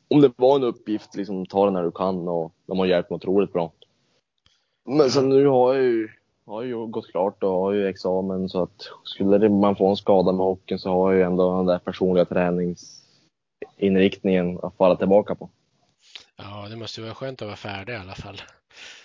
om 0.08 0.22
det 0.22 0.32
var 0.36 0.56
en 0.56 0.64
uppgift, 0.64 1.16
liksom 1.16 1.46
ta 1.46 1.66
den 1.66 1.74
när 1.74 1.84
du 1.84 1.92
kan 1.92 2.28
och 2.28 2.54
de 2.66 2.80
har 2.80 2.86
hjälpt 2.86 3.10
mig 3.10 3.16
otroligt 3.16 3.54
bra. 3.54 3.72
Men 4.86 5.10
sen 5.10 5.30
nu 5.30 5.48
har 5.48 5.74
jag 5.74 5.84
ju, 5.84 6.10
har 6.46 6.64
ju 6.64 6.86
gått 6.86 7.12
klart 7.12 7.44
och 7.44 7.52
har 7.52 7.72
ju 7.72 7.88
examen 7.88 8.50
så 8.50 8.64
att 8.64 8.90
skulle 9.04 9.50
man 9.50 9.76
få 9.76 9.88
en 9.88 9.96
skada 9.96 10.32
med 10.32 10.46
hockeyn 10.46 10.80
så 10.80 10.90
har 10.90 11.12
jag 11.12 11.20
ju 11.20 11.26
ändå 11.26 11.58
den 11.58 11.66
där 11.66 11.80
personliga 11.80 12.26
träningsinriktningen 12.26 14.60
att 14.64 14.78
falla 14.78 14.96
tillbaka 14.96 15.36
på. 15.36 15.50
Ja, 16.38 16.68
det 16.70 16.76
måste 16.76 17.02
ju 17.02 17.06
vara 17.06 17.16
skönt 17.16 17.42
att 17.42 17.48
vara 17.48 17.56
färdig 17.56 17.94
i 17.94 17.98
alla 17.98 18.16
fall. 18.16 18.42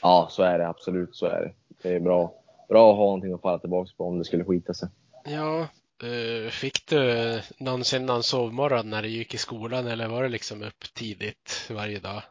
Ja, 0.02 0.26
så 0.30 0.42
är 0.42 0.58
det 0.58 0.68
absolut. 0.68 1.16
Så 1.16 1.26
är 1.26 1.40
det. 1.40 1.52
Det 1.82 1.94
är 1.94 2.00
bra, 2.00 2.34
bra 2.68 2.90
att 2.90 2.96
ha 2.96 3.04
någonting 3.04 3.32
att 3.32 3.42
falla 3.42 3.58
tillbaka 3.58 3.90
på 3.96 4.04
om 4.04 4.18
det 4.18 4.24
skulle 4.24 4.44
skita 4.44 4.74
sig. 4.74 4.88
Ja, 5.24 5.68
eh, 6.02 6.50
fick 6.50 6.86
du 6.86 7.40
någonsin 7.58 8.06
någon 8.06 8.22
sovmorgon 8.22 8.90
när 8.90 9.02
du 9.02 9.08
gick 9.08 9.34
i 9.34 9.38
skolan 9.38 9.86
eller 9.86 10.08
var 10.08 10.22
det 10.22 10.28
liksom 10.28 10.62
upp 10.62 10.94
tidigt 10.94 11.70
varje 11.70 11.98
dag? 11.98 12.22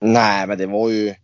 Nej, 0.00 0.46
men 0.46 0.58
det 0.58 0.66
var 0.66 0.90
ju 0.90 1.14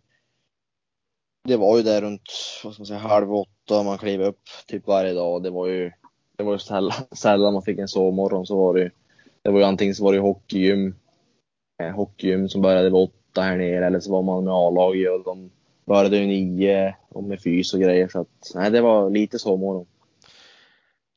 det 1.43 1.57
var 1.57 1.77
ju 1.77 1.83
där 1.83 2.01
runt 2.01 2.21
vad 2.63 2.73
ska 2.73 2.81
man 2.81 2.87
säga, 2.87 2.99
halv 2.99 3.33
åtta 3.35 3.83
man 3.83 3.97
klev 3.97 4.21
upp 4.21 4.41
typ 4.67 4.87
varje 4.87 5.13
dag. 5.13 5.43
Det 5.43 5.49
var 5.49 5.67
ju, 5.67 5.91
det 6.37 6.43
var 6.43 6.53
ju 6.53 6.59
sällan, 6.59 6.93
sällan 7.11 7.53
man 7.53 7.63
fick 7.63 7.79
en 7.79 7.87
sovmorgon. 7.87 8.45
Så 8.45 8.57
var 8.57 8.73
det, 8.73 8.79
ju. 8.79 8.89
det 9.41 9.51
var 9.51 9.59
ju 9.59 9.65
antingen 9.65 9.95
så 9.95 10.03
var 10.03 10.13
det 10.13 10.19
hockeygym, 10.19 10.95
eh, 11.83 11.95
hockeygym 11.95 12.49
som 12.49 12.61
började 12.61 12.83
vid 12.83 12.93
åtta 12.93 13.41
här 13.41 13.57
nere 13.57 13.87
eller 13.87 13.99
så 13.99 14.11
var 14.11 14.21
man 14.21 14.43
med 14.43 14.53
A-laget 14.53 15.11
och 15.11 15.23
de 15.23 15.51
började 15.85 16.17
ju 16.17 16.27
nio 16.27 16.95
och 17.09 17.23
med 17.23 17.41
fys 17.41 17.73
och 17.73 17.79
grejer. 17.79 18.07
Så 18.07 18.19
att, 18.19 18.51
nej, 18.55 18.71
det 18.71 18.81
var 18.81 19.09
lite 19.09 19.39
sovmorgon. 19.39 19.85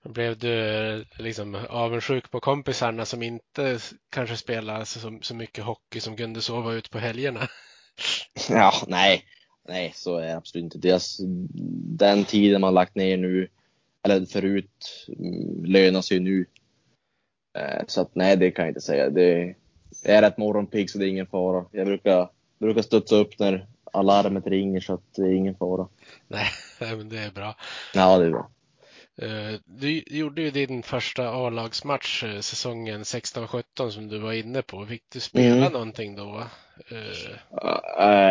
Blev 0.04 0.38
du 0.38 1.04
liksom 1.18 1.66
avundsjuk 1.68 2.30
på 2.30 2.40
kompisarna 2.40 3.04
som 3.04 3.22
inte 3.22 3.78
kanske 4.10 4.36
spelar 4.36 4.84
så, 4.84 5.18
så 5.22 5.34
mycket 5.34 5.64
hockey 5.64 6.00
som 6.00 6.16
kunde 6.16 6.40
sova 6.40 6.72
ut 6.72 6.90
på 6.90 6.98
helgerna? 6.98 7.40
Ja, 8.48 8.72
nej, 8.88 9.24
nej, 9.68 9.92
så 9.94 10.16
är 10.16 10.26
det 10.26 10.36
absolut 10.36 10.64
inte. 10.64 10.78
Deras, 10.78 11.16
den 11.98 12.24
tiden 12.24 12.60
man 12.60 12.74
lagt 12.74 12.94
ner 12.94 13.16
nu, 13.16 13.48
eller 14.02 14.26
förut, 14.26 15.06
mm, 15.08 15.64
lönar 15.64 16.00
sig 16.00 16.20
nu. 16.20 16.46
Eh, 17.58 17.82
så 17.86 18.00
att 18.00 18.14
nej, 18.14 18.36
det 18.36 18.50
kan 18.50 18.64
jag 18.64 18.70
inte 18.70 18.80
säga. 18.80 19.10
Det, 19.10 19.54
är 20.04 20.22
rätt 20.22 20.38
morgonpigg 20.38 20.90
så 20.90 20.98
det 20.98 21.06
är 21.06 21.08
ingen 21.08 21.26
fara. 21.26 21.64
Jag 21.72 21.86
brukar, 21.86 22.30
brukar 22.58 22.82
studsa 22.82 23.16
upp 23.16 23.38
när 23.38 23.66
alarmet 23.92 24.46
ringer 24.46 24.80
så 24.80 24.94
att 24.94 25.14
det 25.16 25.22
är 25.22 25.32
ingen 25.32 25.54
fara. 25.54 25.88
Nej, 26.28 26.48
men 26.96 27.08
det 27.08 27.18
är 27.18 27.30
bra. 27.30 27.56
Ja, 27.94 28.18
det 28.18 28.26
är 28.26 28.30
bra. 28.30 28.50
Eh, 29.22 29.60
du 29.64 30.02
gjorde 30.06 30.42
ju 30.42 30.50
din 30.50 30.82
första 30.82 31.28
A-lagsmatch 31.28 32.24
eh, 32.24 32.40
säsongen 32.40 33.02
16-17 33.02 33.90
som 33.90 34.08
du 34.08 34.18
var 34.18 34.32
inne 34.32 34.62
på. 34.62 34.86
Fick 34.86 35.02
du 35.12 35.20
spela 35.20 35.56
mm. 35.56 35.72
någonting 35.72 36.16
då? 36.16 36.42
Uh, 36.92 37.36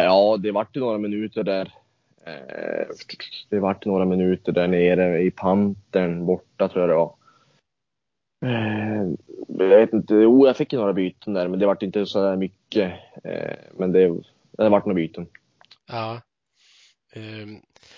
ja, 0.04 0.38
det 0.40 0.52
vart 0.52 0.76
några 0.76 0.98
minuter 0.98 1.44
där. 1.44 1.74
Det 3.50 3.60
vart 3.60 3.86
några 3.86 4.06
minuter 4.06 4.52
där 4.52 4.68
nere 4.68 5.22
i 5.22 5.32
Pantern 5.32 6.26
borta 6.26 6.70
tror 6.70 6.82
jag 6.82 6.90
det 6.90 6.96
var. 6.96 7.16
Jag 9.70 9.80
vet 9.80 9.94
inte, 9.94 10.14
jo 10.14 10.48
jag 10.48 10.58
fick 10.58 10.74
ju 10.74 10.80
några 10.80 10.94
byten 10.94 11.34
där 11.34 11.48
men 11.48 11.60
det 11.60 11.66
vart 11.66 11.84
inte 11.84 12.06
så 12.06 12.22
där 12.24 12.36
mycket. 12.36 12.94
Men 13.72 13.92
det, 13.92 14.08
det 14.52 14.70
vart 14.70 14.86
några 14.86 14.96
byten. 14.96 15.28
Ja. 15.88 16.22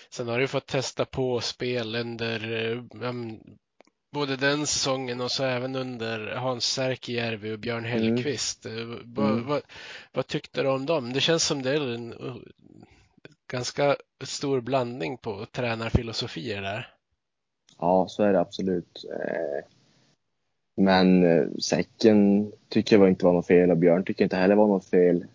Sen 0.09 0.27
har 0.27 0.39
du 0.39 0.47
fått 0.47 0.67
testa 0.67 1.05
på 1.05 1.41
spel 1.41 1.95
under 1.95 2.49
um, 3.01 3.39
både 4.13 4.35
den 4.35 4.67
säsongen 4.67 5.21
och 5.21 5.31
så 5.31 5.43
även 5.43 5.75
under 5.75 6.35
Hans 6.35 6.65
Särkijärvi 6.65 7.51
och 7.51 7.59
Björn 7.59 7.85
mm. 7.85 7.91
Hellkvist. 7.91 8.65
Mm. 8.65 9.01
Vad, 9.05 9.39
vad, 9.39 9.61
vad, 10.13 10.27
tyckte 10.27 10.61
du 10.61 10.69
om 10.69 10.85
dem? 10.85 11.13
Det 11.13 11.21
känns 11.21 11.43
som 11.43 11.61
det 11.61 11.71
är 11.71 11.93
en 11.93 12.13
uh, 12.13 12.35
ganska 13.51 13.95
stor 14.23 14.61
blandning 14.61 15.17
på 15.17 15.45
tränarfilosofier 15.45 16.61
där. 16.61 16.93
Ja, 17.79 18.05
så 18.09 18.23
är 18.23 18.33
det 18.33 18.39
absolut. 18.39 19.05
Eh, 19.11 19.65
men 20.77 21.23
Säcken 21.61 22.51
tycker 22.69 22.97
jag 22.97 23.07
inte 23.07 23.25
var 23.25 23.33
något 23.33 23.47
fel 23.47 23.71
och 23.71 23.77
Björn 23.77 24.03
tycker 24.03 24.23
inte 24.23 24.37
heller 24.37 24.55
var 24.55 24.67
något 24.67 24.85
fel 24.85 25.25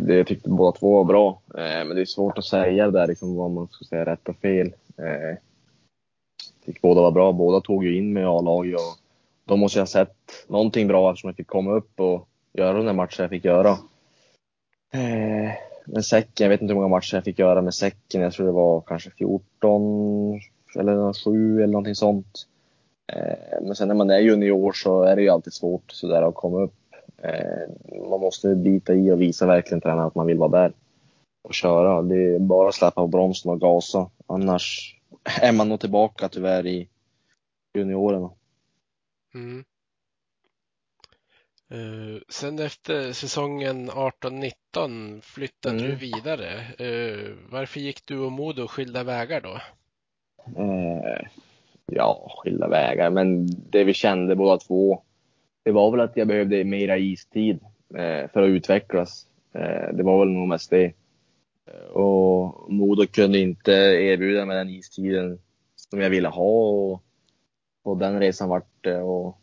det 0.00 0.16
jag 0.16 0.26
tyckte 0.26 0.48
båda 0.48 0.78
två 0.78 0.96
var 0.96 1.04
bra. 1.04 1.40
Eh, 1.54 1.84
men 1.84 1.88
det 1.88 2.00
är 2.00 2.04
svårt 2.04 2.38
att 2.38 2.44
säga 2.44 2.90
där 2.90 3.06
liksom 3.06 3.36
vad 3.36 3.50
man 3.50 3.68
ska 3.68 3.84
säga 3.84 4.04
rätt 4.04 4.28
och 4.28 4.36
fel. 4.36 4.66
Eh, 4.96 5.38
tyckte 6.64 6.80
båda 6.82 7.00
var 7.00 7.10
bra. 7.10 7.32
Båda 7.32 7.60
tog 7.60 7.84
ju 7.84 7.96
in 7.96 8.12
med 8.12 8.26
A-laget 8.26 8.74
och 8.74 8.96
de 9.44 9.60
måste 9.60 9.78
ju 9.78 9.80
ha 9.80 9.86
sett 9.86 10.16
någonting 10.48 10.88
bra 10.88 11.10
eftersom 11.10 11.28
jag 11.28 11.36
fick 11.36 11.46
komma 11.46 11.72
upp 11.72 12.00
och 12.00 12.28
göra 12.52 12.76
den 12.76 12.86
där 12.86 12.92
matchen 12.92 13.22
jag 13.22 13.30
fick 13.30 13.44
göra. 13.44 13.70
Eh, 14.92 15.52
men 15.86 16.02
säcken, 16.02 16.44
jag 16.44 16.48
vet 16.48 16.62
inte 16.62 16.72
hur 16.72 16.80
många 16.80 16.96
matcher 16.96 17.14
jag 17.14 17.24
fick 17.24 17.38
göra 17.38 17.62
med 17.62 17.74
säcken. 17.74 18.20
Jag 18.20 18.32
tror 18.32 18.46
det 18.46 18.52
var 18.52 18.80
kanske 18.80 19.10
14 19.10 20.40
eller 20.78 21.24
7 21.24 21.56
eller 21.56 21.72
någonting 21.72 21.94
sånt. 21.94 22.46
Eh, 23.12 23.62
men 23.62 23.76
sen 23.76 23.88
när 23.88 23.94
man 23.94 24.10
är 24.10 24.18
junior 24.18 24.72
så 24.72 25.02
är 25.02 25.16
det 25.16 25.22
ju 25.22 25.28
alltid 25.28 25.52
svårt 25.52 25.92
sådär 25.92 26.22
att 26.22 26.34
komma 26.34 26.60
upp 26.60 26.79
man 28.10 28.20
måste 28.20 28.54
bita 28.54 28.94
i 28.94 29.10
och 29.10 29.20
visa 29.20 29.46
verkligen 29.46 29.80
tränaren 29.80 30.06
att 30.06 30.14
man 30.14 30.26
vill 30.26 30.38
vara 30.38 30.60
där 30.60 30.72
och 31.42 31.54
köra. 31.54 32.02
Det 32.02 32.34
är 32.34 32.38
bara 32.38 32.68
att 32.68 32.74
släppa 32.74 33.00
på 33.00 33.06
bromsen 33.06 33.50
och 33.50 33.60
gasa. 33.60 34.10
Annars, 34.26 34.96
är 35.42 35.52
man 35.52 35.68
nog 35.68 35.80
tillbaka 35.80 36.28
tyvärr 36.28 36.66
i 36.66 36.88
juniorerna. 37.74 38.30
Mm. 39.34 39.64
Uh, 41.72 42.20
sen 42.28 42.58
efter 42.58 43.12
säsongen 43.12 43.90
18-19 43.90 45.20
flyttade 45.20 45.78
Mm. 45.78 45.90
du 45.90 45.96
vidare. 45.96 46.60
Uh, 46.80 47.36
varför 47.50 47.80
gick 47.80 48.06
du 48.06 48.18
och 48.18 48.32
Modo 48.32 48.66
skilda 48.66 49.04
vägar 49.04 49.40
då? 49.40 49.60
Eh, 50.56 51.26
ja, 51.86 52.32
skilda 52.38 52.68
vägar, 52.68 53.10
men 53.10 53.46
det 53.70 53.84
vi 53.84 53.94
kände 53.94 54.36
båda 54.36 54.58
två, 54.58 55.02
det 55.64 55.72
var 55.72 55.90
väl 55.90 56.00
att 56.00 56.16
jag 56.16 56.28
behövde 56.28 56.64
mera 56.64 56.98
istid 56.98 57.60
eh, 57.94 58.30
för 58.30 58.42
att 58.42 58.48
utvecklas. 58.48 59.26
Eh, 59.52 59.94
det 59.94 60.02
var 60.02 60.18
väl 60.18 60.28
nog 60.28 60.48
mest 60.48 60.70
det. 60.70 60.92
Eh, 61.66 61.90
och 61.92 62.72
Modo 62.72 63.06
kunde 63.06 63.38
inte 63.38 63.72
erbjuda 63.72 64.46
mig 64.46 64.56
den 64.56 64.68
istiden 64.68 65.38
som 65.76 66.00
jag 66.00 66.10
ville 66.10 66.28
ha 66.28 66.70
och, 66.70 67.02
och 67.82 67.98
den 67.98 68.20
resan 68.20 68.48
vart 68.48 68.68
det. 68.80 69.02
Och 69.02 69.38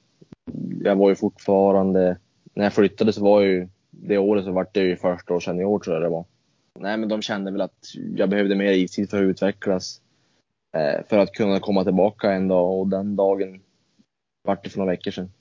jag 0.84 0.96
var 0.96 1.10
ju 1.10 1.16
fortfarande, 1.16 2.18
när 2.54 2.64
jag 2.64 2.74
flyttade 2.74 3.14
så 3.14 3.24
var 3.24 3.42
ju 3.42 3.68
det 3.90 4.18
året 4.18 4.46
så 4.46 4.52
vart 4.52 4.74
det 4.74 4.82
ju 4.82 4.96
första 4.96 5.34
år 5.34 5.40
senior 5.40 5.80
tror 5.80 5.96
jag 5.96 6.04
det 6.04 6.10
var. 6.10 6.26
Nej 6.80 6.98
men 6.98 7.10
de 7.10 7.22
kände 7.22 7.52
väl 7.52 7.62
att 7.62 7.94
jag 8.16 8.30
behövde 8.30 8.56
mer 8.56 8.72
istid 8.72 9.10
för 9.10 9.18
att 9.18 9.30
utvecklas. 9.30 10.02
Eh, 10.78 11.06
för 11.10 11.18
att 11.18 11.32
kunna 11.32 11.60
komma 11.60 11.84
tillbaka 11.84 12.32
en 12.32 12.48
dag 12.48 12.80
och 12.80 12.88
den 12.88 13.16
dagen 13.16 13.62
vart 14.44 14.64
det 14.64 14.70
för 14.70 14.78
några 14.78 14.92
veckor 14.92 15.12
sedan. 15.12 15.32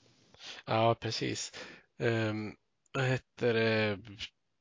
Ja, 0.67 0.95
precis. 0.99 1.51
Um, 1.99 2.55
vad 2.93 3.03
heter 3.03 3.53
det? 3.53 3.97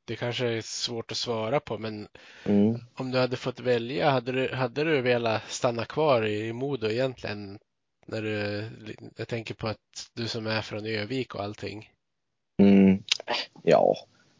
Det 0.06 0.16
kanske 0.16 0.46
är 0.46 0.60
svårt 0.60 1.10
att 1.10 1.16
svara 1.16 1.60
på, 1.60 1.78
men 1.78 2.08
Mm. 2.44 2.78
om 2.94 3.10
du 3.10 3.18
hade 3.18 3.36
fått 3.36 3.60
välja, 3.60 4.10
hade 4.10 4.32
du, 4.32 4.54
hade 4.54 4.84
du 4.84 5.00
velat 5.00 5.42
stanna 5.48 5.84
kvar 5.84 6.26
i 6.26 6.52
Modo 6.52 6.86
egentligen? 6.86 7.58
När 8.06 8.22
du, 8.22 8.64
jag 9.16 9.28
tänker 9.28 9.54
på 9.54 9.68
att 9.68 10.10
du 10.14 10.28
som 10.28 10.46
är 10.46 10.62
från 10.62 10.86
Övik 10.86 11.34
och 11.34 11.42
allting. 11.42 11.90
Mm. 12.62 13.02
Ja, 13.62 13.94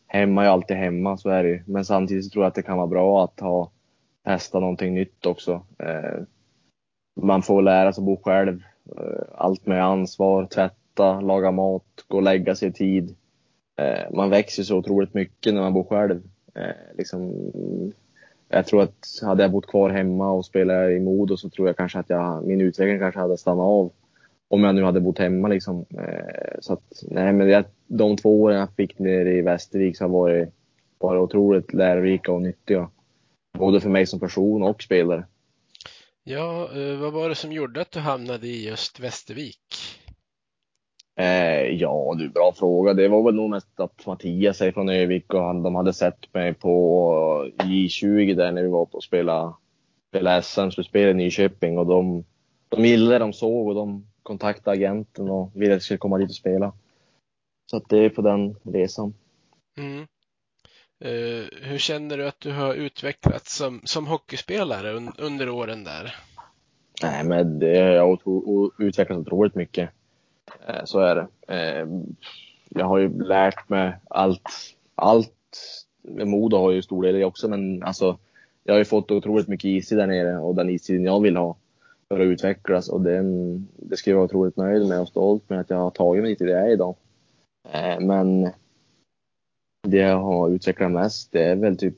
hemma 0.07 0.45
är 0.45 0.49
alltid 0.49 0.77
hemma, 0.77 1.17
så 1.17 1.29
är 1.29 1.43
det 1.43 1.49
ju. 1.49 1.63
Men 1.67 1.85
samtidigt 1.85 2.33
tror 2.33 2.45
jag 2.45 2.49
att 2.49 2.55
det 2.55 2.63
kan 2.63 2.77
vara 2.77 2.87
bra 2.87 3.25
att 3.25 3.41
ha 3.41 3.71
testa 4.25 4.61
någonting 4.61 4.95
nytt 4.95 5.27
också. 5.27 5.67
Eh, 5.79 6.23
man 7.21 7.43
får 7.43 7.63
lära 7.63 7.93
sig 7.93 8.03
att 8.03 8.07
bo 8.07 8.17
själv. 8.23 8.63
Eh, 8.97 9.23
allt 9.35 9.67
med 9.67 9.85
ansvar, 9.85 10.47
tvätta, 10.97 11.21
laga 11.21 11.51
mat, 11.51 12.05
gå 12.09 12.17
och 12.17 12.23
lägga 12.23 12.55
sig 12.55 12.69
i 12.69 12.73
tid. 12.73 13.15
Eh, 13.77 14.15
man 14.15 14.31
växer 14.31 14.63
så 14.63 14.77
otroligt 14.77 15.15
mycket 15.15 15.55
när 15.55 15.61
man 15.61 15.73
bor 15.73 15.85
själv. 15.85 16.23
Eh, 16.55 16.97
liksom, 16.99 17.53
jag 18.49 18.67
tror 18.67 18.83
att 18.83 19.21
hade 19.23 19.43
jag 19.43 19.53
bott 19.53 19.67
kvar 19.67 19.91
hemma 19.91 20.31
och 20.31 20.45
spelat 20.45 20.91
i 20.91 21.01
Modo 21.01 21.37
så 21.37 21.51
tror 21.51 21.69
jag 21.69 21.77
kanske 21.77 21.99
att 21.99 22.11
jag, 22.11 22.47
min 22.47 22.61
utveckling 22.61 22.99
kanske 22.99 23.21
hade 23.21 23.39
stannat 23.39 23.65
av. 23.65 23.93
Om 24.49 24.65
jag 24.65 24.75
nu 24.75 24.83
hade 24.83 25.01
bott 25.01 25.19
hemma 25.19 25.49
liksom. 25.49 25.85
Eh, 25.99 26.59
så 26.61 26.73
att, 26.73 27.03
nej 27.03 27.33
men 27.33 27.49
jag, 27.49 27.65
de 27.87 28.17
två 28.17 28.43
åren 28.43 28.59
jag 28.59 28.69
fick 28.77 28.99
nere 28.99 29.33
i 29.33 29.43
Västervik 29.43 29.97
så 29.97 30.05
har 30.05 30.09
varit, 30.09 30.49
varit 30.99 31.21
otroligt 31.21 31.75
lärorika 31.75 32.33
och 32.33 32.43
nyttiga. 32.43 32.91
Både 33.59 33.81
för 33.81 33.91
mig 33.91 34.07
som 34.07 34.21
person 34.21 34.63
och 34.63 34.83
spelare. 34.83 35.25
Ja, 36.25 36.69
eh, 36.75 36.99
vad 36.99 37.13
var 37.13 37.29
det 37.29 37.35
som 37.35 37.53
gjorde 37.53 37.81
att 37.81 37.91
du 37.91 37.99
hamnade 37.99 38.47
i 38.47 38.67
just 38.67 39.01
Västervik? 39.01 39.96
Eh, 41.17 41.63
ja 41.63 42.15
du, 42.19 42.29
bra 42.29 42.53
fråga. 42.57 42.95
Det 42.95 43.09
var 43.09 43.23
väl 43.23 43.35
nog 43.35 43.51
mest 43.51 43.81
att 43.81 44.07
Mattias 44.07 44.61
är 44.61 44.73
från 44.73 44.89
Övik 44.89 45.35
och 45.35 45.43
han, 45.43 45.63
de 45.63 45.75
hade 45.75 45.93
sett 45.93 46.35
mig 46.35 46.55
på 46.55 47.51
J20 47.59 48.35
där 48.35 48.53
när 48.53 48.63
vi 48.63 48.69
var 48.69 48.87
på 48.87 48.99
att 48.99 49.05
spela, 49.05 49.57
spela 50.09 50.43
SM-slutspel 50.43 51.09
i 51.09 51.15
Nyköping 51.15 51.79
och 51.79 51.87
de, 51.87 52.25
de 52.69 52.85
gillade 52.85 53.19
de 53.19 53.33
såg 53.33 53.69
och 53.69 53.75
de 53.75 54.07
kontaktade 54.23 54.75
agenten 54.77 55.31
och 55.31 55.51
ville 55.55 55.73
att 55.73 55.77
jag 55.77 55.83
skulle 55.83 55.99
komma 55.99 56.19
dit 56.19 56.29
och 56.31 56.35
spela. 56.37 56.73
Så 57.71 57.77
att 57.77 57.89
det 57.89 57.99
är 57.99 58.09
på 58.11 58.23
den 58.23 58.57
resan. 58.63 59.15
Mm. 59.79 60.07
Eh, 61.05 61.45
hur 61.63 61.79
känner 61.79 62.19
du 62.19 62.29
att 62.29 62.41
du 62.41 62.53
har 62.53 62.75
utvecklats 62.75 63.57
som, 63.57 63.81
som 63.85 64.07
hockeyspelare 64.07 64.93
un, 64.93 65.13
under 65.19 65.49
åren 65.49 65.85
där? 65.85 66.15
Nej, 67.03 67.25
men 67.25 67.59
det 67.59 67.81
har 67.81 67.89
jag 67.89 68.21
o- 68.29 68.71
utvecklats 68.79 69.21
otroligt 69.21 69.55
mycket. 69.55 69.91
Eh, 70.69 70.85
så 70.85 71.01
är 71.01 71.15
det. 71.15 71.55
Eh, 71.55 71.87
jag 72.69 72.87
har 72.87 72.99
ju 72.99 73.23
lärt 73.23 73.69
mig 73.69 73.97
allt. 74.11 74.43
Allt. 74.95 75.33
Modo 76.09 76.57
har 76.57 76.71
ju 76.71 76.83
stor 76.83 77.03
del 77.03 77.17
i 77.17 77.19
det 77.19 77.25
också, 77.25 77.49
men 77.49 77.83
alltså 77.83 78.19
jag 78.65 78.75
har 78.75 78.79
ju 78.79 78.85
fått 78.85 79.11
otroligt 79.11 79.49
mycket 79.49 79.65
istid 79.65 79.99
där 79.99 80.07
nere 80.07 80.39
och 80.39 80.55
den 80.55 80.71
istiden 80.71 81.05
jag 81.05 81.21
vill 81.21 81.37
ha 81.37 81.57
för 82.09 82.21
att 82.21 82.25
utvecklas 82.25 82.89
och 82.89 83.01
den, 83.01 83.69
det 83.77 83.97
ska 83.97 84.11
jag 84.11 84.17
vara 84.17 84.25
otroligt 84.25 84.57
nöjd 84.57 84.89
med 84.89 85.01
och 85.01 85.09
stolt 85.09 85.51
med 85.51 85.61
att 85.61 85.71
jag 85.71 85.77
har 85.77 85.91
tagit 85.91 86.23
mig 86.23 86.37
till 86.37 86.47
det 86.47 86.53
jag 86.53 86.67
är 86.67 86.73
idag. 86.73 86.97
Eh, 87.73 88.01
men 88.01 88.51
det 89.89 89.97
jag 89.97 90.19
har 90.19 90.51
utvecklat 90.51 90.91
mest, 90.91 91.33
det 91.33 91.43
är 91.43 91.57
väl 91.57 91.77
typ 91.77 91.95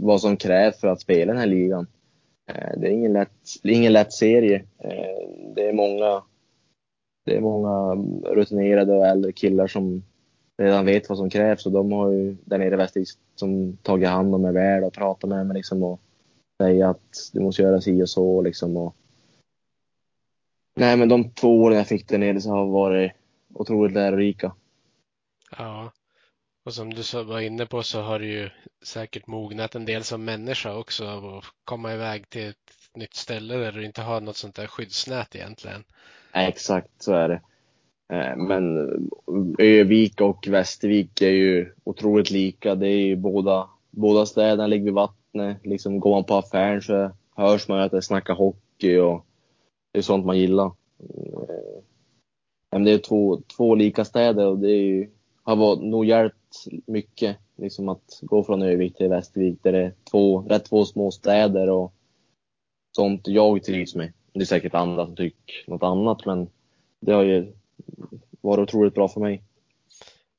vad 0.00 0.20
som 0.20 0.36
krävs 0.36 0.80
för 0.80 0.88
att 0.88 1.00
spela 1.00 1.32
den 1.32 1.40
här 1.40 1.46
ligan. 1.46 1.86
Det 2.76 2.86
är 2.86 2.90
ingen 2.90 3.12
lätt, 3.12 3.30
ingen 3.62 3.92
lätt 3.92 4.12
serie. 4.12 4.64
Det 5.54 5.68
är 5.68 5.72
många, 5.72 6.22
det 7.28 7.36
är 7.36 7.40
många 7.40 7.92
mm, 7.92 8.22
rutinerade 8.22 8.92
och 8.92 9.06
äldre 9.06 9.32
killar 9.32 9.66
som 9.66 10.02
redan 10.58 10.84
vet 10.84 11.08
vad 11.08 11.18
som 11.18 11.30
krävs 11.30 11.66
och 11.66 11.72
de 11.72 11.92
har 11.92 12.10
ju 12.10 12.36
där 12.44 12.58
nere 12.58 12.74
i 12.74 12.76
Västervik 12.76 13.08
som 13.34 13.76
tagit 13.76 14.08
hand 14.08 14.34
om 14.34 14.42
mig 14.42 14.52
väl 14.52 14.84
och 14.84 14.92
pratat 14.92 15.30
med 15.30 15.46
mig 15.46 15.56
liksom 15.56 15.82
och 15.82 16.00
säga 16.62 16.90
att 16.90 17.30
du 17.32 17.40
måste 17.40 17.62
göra 17.62 17.80
si 17.80 18.02
och 18.02 18.08
så 18.08 18.42
liksom 18.42 18.76
och 18.76 18.96
Nej 20.76 20.96
men 20.96 21.08
de 21.08 21.30
två 21.30 21.62
åren 21.62 21.76
jag 21.76 21.86
fick 21.86 22.08
där 22.08 22.18
nere 22.18 22.40
så 22.40 22.50
har 22.50 22.66
varit 22.66 23.12
otroligt 23.54 23.94
lärorika. 23.94 24.52
Ja, 25.58 25.92
och 26.64 26.74
som 26.74 26.94
du 26.94 27.02
var 27.24 27.40
inne 27.40 27.66
på 27.66 27.82
så 27.82 28.00
har 28.00 28.18
du 28.18 28.26
ju 28.26 28.50
säkert 28.82 29.26
mognat 29.26 29.74
en 29.74 29.84
del 29.84 30.04
som 30.04 30.24
människa 30.24 30.74
också 30.74 31.08
av 31.08 31.24
att 31.24 31.44
komma 31.64 31.94
iväg 31.94 32.28
till 32.28 32.48
ett 32.48 32.72
nytt 32.94 33.14
ställe 33.14 33.54
där 33.54 33.72
du 33.72 33.84
inte 33.84 34.02
har 34.02 34.20
något 34.20 34.36
sånt 34.36 34.54
där 34.54 34.66
skyddsnät 34.66 35.36
egentligen. 35.36 35.84
Exakt 36.32 37.02
så 37.02 37.12
är 37.12 37.28
det. 37.28 37.40
Eh, 38.12 38.36
men 38.36 38.78
eh, 38.78 39.66
Övik 39.66 40.20
och 40.20 40.48
Västervik 40.48 41.22
är 41.22 41.30
ju 41.30 41.72
otroligt 41.84 42.30
lika. 42.30 42.74
Det 42.74 42.88
är 42.88 43.06
ju 43.06 43.16
båda, 43.16 43.68
båda 43.90 44.26
städerna 44.26 44.66
ligger 44.66 44.84
vid 44.84 44.94
vattnet. 44.94 45.66
Liksom 45.66 46.00
går 46.00 46.10
man 46.10 46.24
på 46.24 46.34
affären 46.34 46.82
så 46.82 47.10
hörs 47.36 47.68
man 47.68 47.78
ju 47.78 47.84
att 47.84 47.92
det 47.92 48.02
snackar 48.02 48.34
hockey 48.34 48.98
och 48.98 49.26
det 49.92 49.98
är 49.98 50.02
sånt 50.02 50.26
man 50.26 50.38
gillar. 50.38 50.66
Eh, 50.66 51.82
men 52.72 52.84
det 52.84 52.90
är 52.90 52.98
två, 52.98 53.40
två 53.56 53.74
lika 53.74 54.04
städer 54.04 54.46
och 54.46 54.58
det 54.58 54.70
är 54.70 54.82
ju, 54.82 55.10
har 55.42 55.56
varit, 55.56 55.82
nog 55.82 56.04
hjälpt 56.04 56.64
mycket. 56.86 57.36
Liksom 57.56 57.88
att 57.88 58.18
gå 58.22 58.44
från 58.44 58.62
Övik 58.62 58.96
till 58.96 59.08
Västervik 59.08 59.62
där 59.62 59.72
det 59.72 59.78
är 59.78 59.94
två, 60.10 60.40
rätt 60.40 60.64
två 60.64 60.84
små 60.84 61.10
städer 61.10 61.70
och 61.70 61.92
sånt 62.96 63.28
jag 63.28 63.62
trivs 63.62 63.94
med. 63.94 64.12
Det 64.32 64.40
är 64.40 64.44
säkert 64.44 64.74
andra 64.74 65.06
som 65.06 65.16
tycker 65.16 65.64
något 65.66 65.82
annat 65.82 66.26
men 66.26 66.48
det 67.00 67.12
har 67.12 67.22
ju 67.22 67.52
varit 68.40 68.62
otroligt 68.62 68.94
bra 68.94 69.08
för 69.08 69.20
mig. 69.20 69.42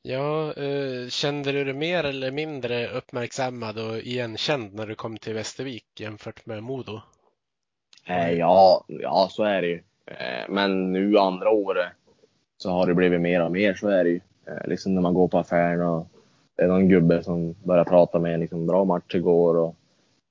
Ja, 0.02 0.54
eh, 0.54 1.08
kände 1.10 1.52
du 1.52 1.64
dig 1.64 1.74
mer 1.74 2.04
eller 2.04 2.32
mindre 2.32 2.88
uppmärksammad 2.88 3.80
och 3.80 3.98
igenkänd 3.98 4.74
när 4.74 4.88
du 4.88 4.96
kom 4.96 5.18
till 5.18 5.34
Västervik 5.34 5.86
jämfört 6.00 6.46
med 6.46 6.64
Modo? 6.64 7.02
Eh, 8.08 8.32
ja, 8.32 8.86
ja, 8.88 9.28
så 9.32 9.44
är 9.44 9.62
det 9.62 9.68
ju. 9.68 9.82
Eh, 10.06 10.50
men 10.50 10.92
nu 10.92 11.18
andra 11.18 11.50
året 11.50 11.88
så 12.58 12.70
har 12.70 12.88
det 12.88 12.94
blivit 12.94 13.22
mer 13.22 13.46
och 13.46 13.52
mer, 13.52 13.74
så 13.74 13.88
är 13.88 14.04
det 14.04 14.10
ju. 14.10 14.20
Liksom 14.66 14.96
när 14.96 15.02
man 15.02 15.14
går 15.14 15.28
på 15.28 15.38
affären 15.38 15.82
och 15.82 16.08
det 16.58 16.64
är 16.64 16.68
någon 16.68 16.90
gubbe 16.90 17.24
som 17.24 17.56
börjar 17.64 17.84
prata 17.84 18.20
med 18.20 18.34
en, 18.34 18.40
liksom 18.40 18.68
bra 18.68 18.86
match 18.86 19.16
igår 19.16 19.58
och 19.58 19.76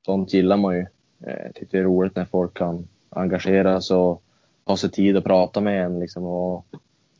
sånt 0.05 0.33
gillar 0.33 0.57
man 0.57 0.77
ju. 0.77 0.87
Eh, 1.27 1.53
tycker 1.55 1.79
det 1.79 1.79
är 1.79 1.85
roligt 1.85 2.17
när 2.17 2.25
folk 2.25 2.55
kan 2.55 2.89
engagera 3.11 3.81
sig 3.81 3.97
och 3.97 4.23
ha 4.67 4.77
sig 4.77 4.91
tid 4.91 5.17
att 5.17 5.25
prata 5.25 5.61
med 5.61 5.85
en 5.85 6.01
liksom. 6.01 6.25
Och 6.25 6.67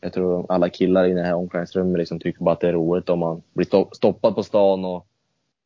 jag 0.01 0.13
tror 0.13 0.53
alla 0.53 0.69
killar 0.69 1.05
i 1.05 1.15
det 1.15 1.23
här 1.23 1.35
omklädningsrummet 1.35 1.99
liksom 1.99 2.21
tycker 2.21 2.45
bara 2.45 2.53
att 2.53 2.61
det 2.61 2.69
är 2.69 2.73
roligt 2.73 3.09
om 3.09 3.19
man 3.19 3.43
blir 3.53 3.67
sto- 3.67 3.91
stoppad 3.93 4.35
på 4.35 4.43
stan 4.43 4.85
och 4.85 5.07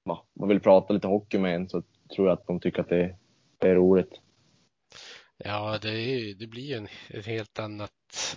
ja, 0.05 0.25
man 0.33 0.49
vill 0.49 0.61
prata 0.61 0.93
lite 0.95 1.07
hockey 1.07 1.39
med 1.39 1.55
en 1.55 1.69
så 1.69 1.83
tror 2.15 2.29
jag 2.29 2.39
att 2.39 2.47
de 2.47 2.61
tycker 2.61 2.81
att 2.81 2.89
det, 2.89 3.17
det 3.59 3.69
är 3.69 3.75
roligt. 3.75 4.21
Ja, 5.45 5.79
det, 5.83 5.89
är, 5.89 6.35
det 6.35 6.47
blir 6.47 6.63
ju 6.63 6.75
en, 6.75 6.89
ett 7.11 7.27
helt 7.27 7.59
annat 7.59 7.91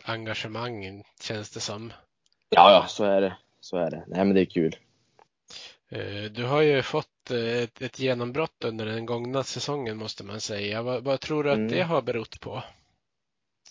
engagemang 0.03 1.03
känns 1.21 1.51
det 1.51 1.59
som. 1.59 1.93
Ja, 2.49 2.71
ja, 2.71 2.85
så 2.87 3.03
är 3.03 3.21
det. 3.21 3.37
Så 3.59 3.77
är 3.77 3.91
det. 3.91 4.03
Nej, 4.07 4.25
men 4.25 4.35
det 4.35 4.41
är 4.41 4.45
kul. 4.45 4.75
Eh, 5.89 6.31
Du 6.31 6.45
har 6.45 6.61
ju 6.61 6.81
fått 6.81 7.31
eh, 7.31 7.63
ett, 7.63 7.81
ett 7.81 7.99
genombrott 7.99 8.63
under 8.65 8.85
den 8.85 9.05
gångna 9.05 9.43
säsongen 9.43 9.97
måste 9.97 10.23
man 10.23 10.41
säga. 10.41 10.81
Vad, 10.81 11.03
vad 11.03 11.19
tror 11.21 11.43
du 11.43 11.49
att 11.51 11.57
Mm. 11.57 11.71
det 11.71 11.81
har 11.81 12.01
berott 12.01 12.39
på? 12.39 12.63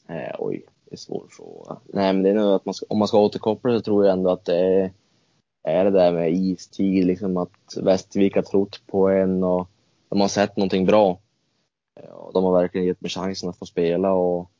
Eh, 0.08 0.34
oj, 0.38 0.66
det 0.84 0.92
är 0.94 0.96
svår 0.96 1.26
fråga. 1.30 1.80
Nej, 1.84 2.12
men 2.12 2.22
det 2.22 2.30
är 2.30 2.34
nog 2.34 2.52
att 2.54 2.64
man 2.64 2.74
ska, 2.74 2.86
om 2.88 2.98
man 2.98 3.08
ska 3.08 3.18
återkoppla 3.18 3.72
så 3.76 3.80
tror 3.80 4.04
jag 4.06 4.12
ändå 4.12 4.30
att 4.30 4.44
det 4.44 4.56
är, 4.58 4.92
är 5.68 5.84
det 5.84 5.90
där 5.90 6.12
med 6.12 6.32
istid, 6.32 7.04
liksom 7.06 7.36
att 7.36 7.76
Västervik 7.76 8.34
har 8.34 8.42
trott 8.42 8.82
på 8.86 9.08
en 9.08 9.44
och 9.44 9.68
de 10.08 10.20
har 10.20 10.28
sett 10.28 10.56
någonting 10.56 10.86
bra. 10.86 11.18
Ja, 12.02 12.30
de 12.34 12.44
har 12.44 12.52
verkligen 12.60 12.86
gett 12.86 13.00
mig 13.00 13.10
chansen 13.10 13.48
att 13.48 13.58
få 13.58 13.66
spela 13.66 14.12
och 14.12 14.50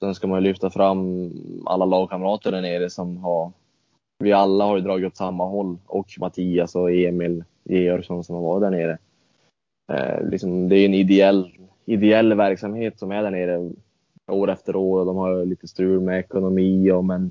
sen 0.00 0.14
ska 0.14 0.26
man 0.26 0.42
lyfta 0.42 0.70
fram 0.70 1.32
alla 1.66 1.84
lagkamrater 1.84 2.52
där 2.52 2.62
nere 2.62 2.90
som 2.90 3.16
har 3.16 3.52
vi 4.18 4.32
alla 4.32 4.64
har 4.64 4.76
ju 4.76 4.82
dragit 4.82 5.06
åt 5.06 5.16
samma 5.16 5.44
håll 5.44 5.78
och 5.86 6.06
Mattias 6.18 6.74
och 6.74 6.92
Emil 6.92 7.44
Georgsson 7.64 8.24
som 8.24 8.36
har 8.36 8.42
varit 8.42 8.62
där 8.62 8.70
nere. 8.70 8.98
Eh, 9.92 10.28
liksom, 10.30 10.68
det 10.68 10.76
är 10.76 10.84
en 10.84 10.94
ideell, 10.94 11.58
ideell 11.84 12.34
verksamhet 12.34 12.98
som 12.98 13.10
är 13.10 13.22
där 13.22 13.30
nere 13.30 13.70
år 14.26 14.50
efter 14.50 14.76
år 14.76 15.00
och 15.00 15.06
de 15.06 15.16
har 15.16 15.44
lite 15.44 15.68
strul 15.68 16.00
med 16.00 16.18
ekonomi 16.18 16.90
och 16.90 17.04
men 17.04 17.30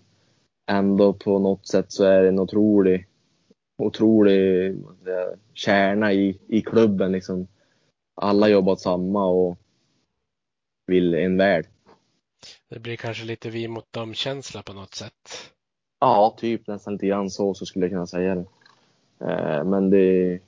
ändå 0.71 1.13
på 1.13 1.39
något 1.39 1.67
sätt 1.67 1.91
så 1.91 2.03
är 2.03 2.21
det 2.21 2.27
en 2.27 2.39
otrolig, 2.39 3.07
otrolig 3.77 4.75
kärna 5.53 6.13
i, 6.13 6.39
i 6.47 6.61
klubben 6.61 7.11
liksom. 7.11 7.47
Alla 8.21 8.49
jobbar 8.49 8.71
åt 8.71 8.81
samma 8.81 9.25
och 9.25 9.57
vill 10.85 11.13
en 11.13 11.37
väl. 11.37 11.63
Det 12.69 12.79
blir 12.79 12.95
kanske 12.95 13.25
lite 13.25 13.49
vi 13.49 13.67
mot 13.67 13.93
dem-känsla 13.93 14.63
på 14.63 14.73
något 14.73 14.95
sätt. 14.95 15.51
Ja, 15.99 16.35
typ 16.37 16.67
nästan 16.67 16.93
lite 16.93 17.07
grann 17.07 17.29
så, 17.29 17.53
så 17.53 17.65
skulle 17.65 17.85
jag 17.85 17.91
kunna 17.91 18.07
säga 18.07 18.35
det. 18.35 18.45
Eh, 19.19 19.63
men 19.63 19.89
det 19.89 19.97
är 19.97 20.39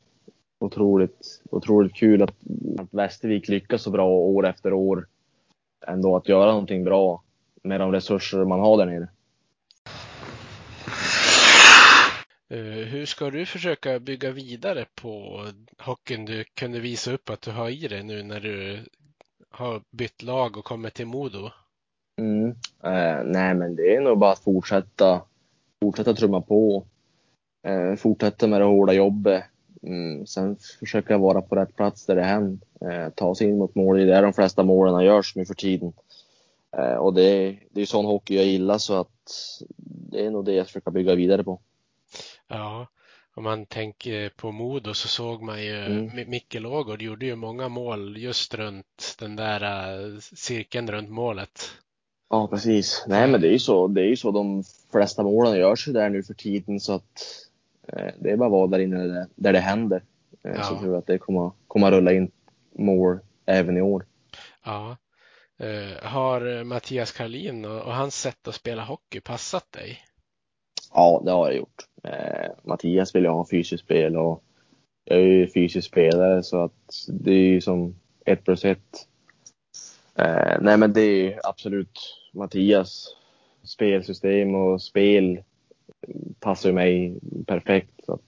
otroligt, 0.60 1.42
otroligt 1.52 1.96
kul 1.96 2.22
att, 2.22 2.36
att 2.80 2.88
Västervik 2.94 3.48
lyckas 3.48 3.82
så 3.82 3.92
bra 3.92 4.08
år 4.08 4.48
efter 4.48 4.74
år. 4.74 5.08
Ändå 5.88 6.16
att 6.16 6.30
göra 6.30 6.52
någonting 6.52 6.84
bra 6.84 7.24
med 7.64 7.80
de 7.80 7.92
resurser 7.92 8.46
man 8.46 8.60
har 8.60 8.78
där 8.78 8.86
nere. 8.86 9.08
Uh, 12.52 12.86
hur 12.86 13.06
ska 13.06 13.30
du 13.30 13.46
försöka 13.46 14.00
bygga 14.00 14.32
vidare 14.32 14.86
på 14.96 15.46
hockeyn 15.78 16.26
du 16.26 16.44
kunde 16.44 16.80
visa 16.80 17.14
upp 17.14 17.30
att 17.30 17.42
du 17.42 17.52
har 17.52 17.70
i 17.70 17.88
dig 17.88 18.04
nu 18.04 18.24
när 18.24 18.40
du 18.40 18.80
har 19.50 19.82
bytt 19.92 20.22
lag 20.22 20.58
och 20.58 20.66
kommit 20.66 20.94
till 20.94 21.06
Modo? 21.06 21.50
Mm. 22.18 22.50
Eh, 22.84 23.24
nej, 23.26 23.56
men 23.56 23.76
det 23.76 23.96
är 23.96 24.02
nog 24.02 24.18
bara 24.18 24.32
att 24.32 24.44
fortsätta, 24.44 25.22
fortsätta 25.82 26.13
trumma 26.13 26.42
på. 26.42 26.86
Eh, 27.63 27.96
fortsätta 27.96 28.48
med 28.48 28.62
det 28.62 28.65
hårda 28.65 28.94
jobbet. 28.94 29.44
Mm. 29.84 30.28
Sen 30.28 30.58
försöka 30.80 31.18
vara 31.18 31.42
på 31.42 31.56
rätt 31.56 31.76
plats 31.76 32.06
där 32.06 32.15
det 32.15 32.24
händer. 32.24 32.68
Eh, 32.82 33.10
ta 33.10 33.36
sig 33.36 33.48
in 33.48 33.58
mot 33.58 33.76
mål. 33.76 33.98
Det 33.98 34.04
är 34.04 34.08
där 34.08 34.22
de 34.22 34.34
flesta 34.34 34.63
målen 34.63 35.06
görs 35.06 35.36
nu 35.36 35.46
för 35.46 35.54
tiden. 35.54 35.94
Eh, 36.78 36.96
och 36.96 37.13
det, 37.13 37.58
det 37.72 37.82
är 37.82 37.86
sån 37.86 38.06
hockey 38.06 38.36
jag 38.36 38.46
gillar 38.46 38.78
så 38.78 39.00
att 39.00 39.32
det 40.12 40.26
är 40.26 40.32
nog 40.32 40.46
det 40.46 40.54
jag 40.54 40.65
försöker 40.68 40.92
bygga 40.92 41.15
vidare 41.15 41.44
på. 41.44 41.60
Ja, 42.48 42.88
om 43.36 43.44
man 43.44 43.65
tänker 43.65 44.30
på 44.30 44.52
Modo 44.52 44.94
så 44.94 45.08
såg 45.08 45.42
man 45.42 45.63
ju 45.63 45.86
mm. 45.86 46.30
Micke 46.30 46.54
Lågård 46.60 47.02
gjorde 47.02 47.26
ju 47.26 47.36
många 47.36 47.70
mål 47.70 48.18
just 48.18 48.54
runt 48.54 49.15
den 49.20 49.36
där 49.36 49.63
uh, 50.04 50.20
cirkeln 50.20 50.92
runt 50.92 51.10
målet. 51.10 51.62
Ja, 52.30 52.48
precis. 52.48 53.06
Nej, 53.08 53.28
men 53.28 53.42
det 53.42 53.48
är 53.48 53.52
ju 53.52 53.60
så. 53.60 53.88
Det 53.88 54.02
är 54.02 54.06
ju 54.06 54.18
så 54.18 54.32
de 54.32 54.63
flesta 54.91 55.23
målen 55.23 55.58
görs 55.58 55.88
ju 55.88 55.93
där 55.93 56.10
nu 56.10 56.23
för 56.23 56.34
tiden 56.34 56.80
så 56.80 56.93
att 56.93 57.25
eh, 57.88 58.13
det 58.19 58.32
är 58.32 58.38
bara 58.38 58.47
att 58.47 58.52
vara 58.52 58.67
där 58.67 58.80
inne 58.80 58.97
där 58.97 59.08
det, 59.08 59.28
där 59.36 59.54
det 59.54 59.60
händer. 59.60 60.04
Eh, 60.43 60.52
ja. 60.56 60.63
Så 60.63 60.73
jag 60.73 60.82
tror 60.82 60.97
att 60.97 61.08
det 61.08 61.17
kommer, 61.17 61.52
kommer 61.67 61.88
att 61.88 61.93
rulla 61.93 62.13
in 62.13 62.32
mål 62.71 63.19
även 63.45 63.78
i 63.78 63.82
år. 63.82 64.06
Ja. 64.65 64.97
Uh, 65.63 66.08
har 66.08 66.63
Mattias 66.63 67.12
Karlin 67.12 67.65
och, 67.65 67.82
och 67.82 67.93
hans 67.93 68.15
sätt 68.21 68.47
att 68.47 68.56
spela 68.56 68.84
hockey 68.84 69.19
passat 69.19 69.71
dig? 69.71 69.99
Ja, 70.93 71.21
det 71.25 71.32
har 71.32 71.47
jag 71.47 71.58
gjort. 71.58 71.86
Eh, 72.04 72.52
Mattias 72.63 73.15
vill 73.15 73.23
ju 73.23 73.30
ha 73.30 73.47
fysiskt 73.52 73.84
spel 73.84 74.17
och 74.17 74.43
jag 75.04 75.17
är 75.17 75.23
ju 75.23 75.47
fysisk 75.47 75.88
spelare 75.88 76.43
så 76.43 76.63
att 76.63 77.08
det 77.08 77.32
är 77.32 77.47
ju 77.47 77.62
som 77.62 77.95
ett 78.25 78.43
plus 78.43 78.65
ett. 78.65 79.08
Eh, 80.15 80.58
nej 80.62 80.78
men 80.78 80.93
det 80.93 81.02
är 81.02 81.23
ju 81.23 81.36
absolut 81.43 81.99
Mattias 82.34 83.15
spelsystem 83.70 84.56
och 84.56 84.82
spel 84.82 85.44
passar 86.40 86.70
ju 86.70 86.76
mig 86.76 87.20
perfekt. 87.48 88.06
Så 88.06 88.20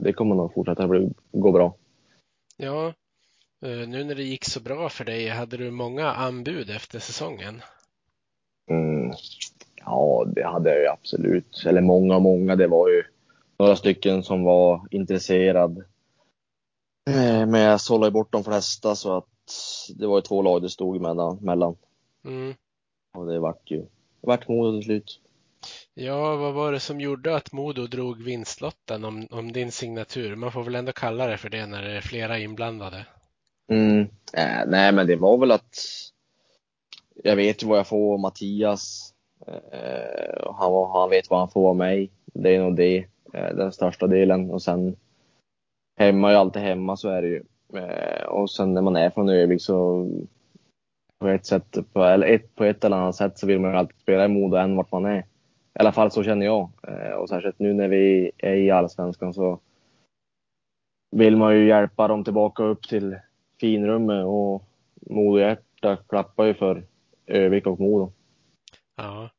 det 0.00 0.12
kommer 0.12 0.34
nog 0.34 0.54
fortsätta 0.54 0.88
gå 1.32 1.52
bra. 1.52 1.76
Ja, 2.56 2.86
eh, 3.66 3.88
nu 3.88 4.04
när 4.04 4.14
det 4.14 4.22
gick 4.22 4.44
så 4.44 4.60
bra 4.60 4.88
för 4.88 5.04
dig, 5.04 5.28
hade 5.28 5.56
du 5.56 5.70
många 5.70 6.12
anbud 6.12 6.70
efter 6.70 6.98
säsongen? 6.98 7.62
Mm. 8.70 9.12
Ja, 9.76 10.24
det 10.26 10.44
hade 10.44 10.70
jag 10.70 10.80
ju 10.80 10.88
absolut. 10.88 11.64
Eller 11.66 11.80
många, 11.80 12.18
många. 12.18 12.56
Det 12.56 12.66
var 12.66 12.88
ju 12.88 13.04
några 13.58 13.76
stycken 13.76 14.22
som 14.22 14.44
var 14.44 14.88
intresserad. 14.90 15.78
Eh, 17.10 17.46
men 17.46 17.60
jag 17.60 17.80
sållade 17.80 18.12
bort 18.12 18.32
de 18.32 18.44
flesta 18.44 18.94
så 18.94 19.16
att 19.16 19.28
det 19.96 20.06
var 20.06 20.18
ju 20.18 20.22
två 20.22 20.42
lag 20.42 20.62
det 20.62 20.70
stod 20.70 21.00
mellan. 21.00 21.76
Mm. 22.24 22.54
Och 23.18 23.26
det 23.26 23.38
vart 23.38 23.70
ju, 23.70 23.86
vart 24.26 24.48
Modo 24.48 24.78
till 24.78 24.84
slut. 24.84 25.20
Ja, 25.94 26.36
vad 26.36 26.54
var 26.54 26.72
det 26.72 26.80
som 26.80 27.00
gjorde 27.00 27.36
att 27.36 27.52
Modo 27.52 27.86
drog 27.86 28.22
vinstlotten 28.22 29.04
om, 29.04 29.26
om 29.30 29.52
din 29.52 29.72
signatur? 29.72 30.36
Man 30.36 30.52
får 30.52 30.62
väl 30.64 30.74
ändå 30.74 30.92
kalla 30.92 31.26
det 31.26 31.36
för 31.36 31.48
det 31.48 31.66
när 31.66 31.82
det 31.82 31.96
är 31.96 32.00
flera 32.00 32.38
inblandade. 32.38 33.06
Mm. 33.68 34.00
Äh, 34.32 34.66
nej, 34.66 34.92
men 34.92 35.06
det 35.06 35.16
var 35.16 35.38
väl 35.38 35.52
att 35.52 35.76
jag 37.14 37.36
vet 37.36 37.62
ju 37.62 37.66
vad 37.66 37.78
jag 37.78 37.86
får 37.86 38.14
av 38.14 38.20
Mattias. 38.20 39.14
Eh, 39.46 40.52
han, 40.54 40.90
han 40.92 41.10
vet 41.10 41.30
vad 41.30 41.38
han 41.38 41.50
får 41.50 41.68
av 41.68 41.76
mig. 41.76 42.10
Det 42.24 42.54
är 42.54 42.62
nog 42.62 42.76
det, 42.76 42.96
eh, 43.34 43.54
den 43.56 43.72
största 43.72 44.06
delen. 44.06 44.50
Och 44.50 44.62
sen 44.62 44.96
hemma 45.96 46.32
är 46.32 46.36
alltid 46.36 46.62
hemma, 46.62 46.96
så 46.96 47.08
är 47.08 47.22
det 47.22 47.28
ju. 47.28 47.44
Eh, 47.74 48.24
och 48.24 48.50
sen 48.50 48.74
när 48.74 48.82
man 48.82 48.96
är 48.96 49.10
från 49.10 49.28
Övik 49.28 49.62
så 49.62 50.08
på 51.24 51.28
ett 51.28 51.46
sätt, 51.46 51.76
på, 51.92 52.04
eller 52.04 52.26
ett, 52.26 52.54
på 52.54 52.64
ett 52.64 52.84
eller 52.84 52.96
annat 52.96 53.16
sätt 53.16 53.38
så 53.38 53.46
vill 53.46 53.60
man 53.60 53.70
ju 53.70 53.76
alltid 53.76 54.00
spela 54.00 54.24
i 54.24 54.28
Modo 54.28 54.56
än 54.56 54.76
vart 54.76 54.92
man 54.92 55.04
är. 55.04 55.18
I 55.18 55.24
alla 55.78 55.92
fall 55.92 56.10
så 56.10 56.22
känner 56.22 56.46
jag. 56.46 56.70
Och 57.18 57.28
särskilt 57.28 57.58
nu 57.58 57.72
när 57.72 57.88
vi 57.88 58.30
är 58.38 58.54
i 58.54 58.70
Allsvenskan 58.70 59.34
så 59.34 59.60
vill 61.10 61.36
man 61.36 61.54
ju 61.54 61.68
hjälpa 61.68 62.08
dem 62.08 62.24
tillbaka 62.24 62.62
upp 62.62 62.82
till 62.82 63.16
finrummet 63.60 64.24
och 64.24 64.68
Modo 65.10 65.38
hjärta 65.38 65.96
klappar 66.08 66.44
ju 66.44 66.54
för 66.54 66.86
Övik 67.26 67.66
och 67.66 67.80
Modo. 67.80 68.12
Ja. 68.96 69.30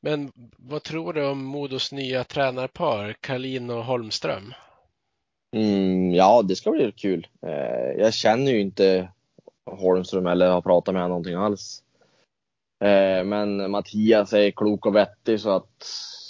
Men 0.00 0.32
vad 0.56 0.82
tror 0.82 1.12
du 1.12 1.26
om 1.26 1.44
Modos 1.44 1.92
nya 1.92 2.24
tränarpar, 2.24 3.14
Karlin 3.20 3.70
och 3.70 3.84
Holmström? 3.84 4.54
Mm, 5.56 6.14
ja, 6.14 6.42
det 6.42 6.56
ska 6.56 6.70
bli 6.70 6.92
kul. 6.92 7.26
Eh, 7.46 8.00
jag 8.02 8.14
känner 8.14 8.52
ju 8.52 8.60
inte 8.60 9.08
Holmström 9.70 10.26
eller 10.26 10.50
har 10.50 10.60
pratat 10.60 10.94
med 10.94 11.02
honom 11.02 11.10
någonting 11.10 11.34
alls. 11.34 11.82
Eh, 12.84 13.24
men 13.24 13.70
Mattias 13.70 14.32
är 14.32 14.50
klok 14.50 14.86
och 14.86 14.96
vettig 14.96 15.40
så 15.40 15.50
att 15.50 15.86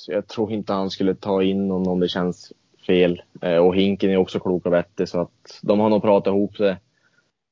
jag 0.07 0.29
tror 0.29 0.53
inte 0.53 0.73
han 0.73 0.91
skulle 0.91 1.15
ta 1.15 1.43
in 1.43 1.69
någon 1.69 1.89
om 1.89 2.01
det 2.01 2.09
känns 2.09 2.53
fel. 2.87 3.23
Eh, 3.41 3.57
och 3.57 3.77
Hinken 3.77 4.11
är 4.11 4.17
också 4.17 4.41
klok 4.41 4.67
och 4.67 4.73
vettig 4.73 5.09
så 5.09 5.21
att 5.21 5.61
de 5.63 5.81
har 5.81 5.91
nog 5.91 6.03
pratat 6.03 6.31
ihop 6.31 6.57
sig 6.57 6.77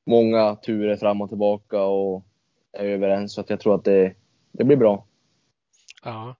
många 0.05 0.55
turer 0.55 0.97
fram 0.97 1.21
och 1.21 1.29
tillbaka 1.29 1.81
och 1.83 2.25
är 2.71 2.85
överens 2.85 3.33
så 3.33 3.41
att 3.41 3.49
jag 3.49 3.59
tror 3.59 3.75
att 3.75 3.83
det, 3.83 4.13
det 4.51 4.63
blir 4.63 4.77
bra. 4.77 5.05
Ja. 6.03 6.35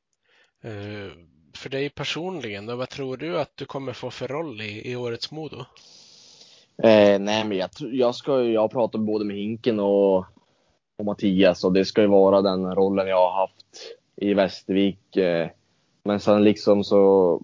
Eh, 0.63 1.12
för 1.56 1.69
dig 1.69 1.89
personligen, 1.89 2.65
då, 2.65 2.75
vad 2.75 2.89
tror 2.89 3.17
du 3.17 3.39
att 3.39 3.58
du 3.58 3.65
kommer 3.65 3.93
få 3.93 4.12
för 4.12 4.27
roll 4.27 4.62
i, 4.62 4.91
i 4.91 4.95
årets 4.95 5.32
Modo? 5.32 5.65
Eh, 6.83 7.19
nej, 7.19 7.45
men 7.45 7.57
jag, 7.57 7.69
jag, 7.79 8.15
ska, 8.15 8.43
jag 8.43 8.71
pratar 8.71 8.99
både 8.99 9.25
med 9.25 9.37
Hinken 9.37 9.79
och, 9.79 10.17
och 10.97 11.05
Mattias 11.05 11.63
och 11.63 11.73
det 11.73 11.85
ska 11.85 12.01
ju 12.01 12.07
vara 12.07 12.41
den 12.41 12.75
rollen 12.75 13.07
jag 13.07 13.29
har 13.29 13.41
haft 13.41 13.95
i 14.15 14.33
Västervik. 14.33 15.17
Eh, 15.17 15.49
men 16.03 16.19
sen 16.19 16.43
liksom 16.43 16.83
så, 16.83 17.41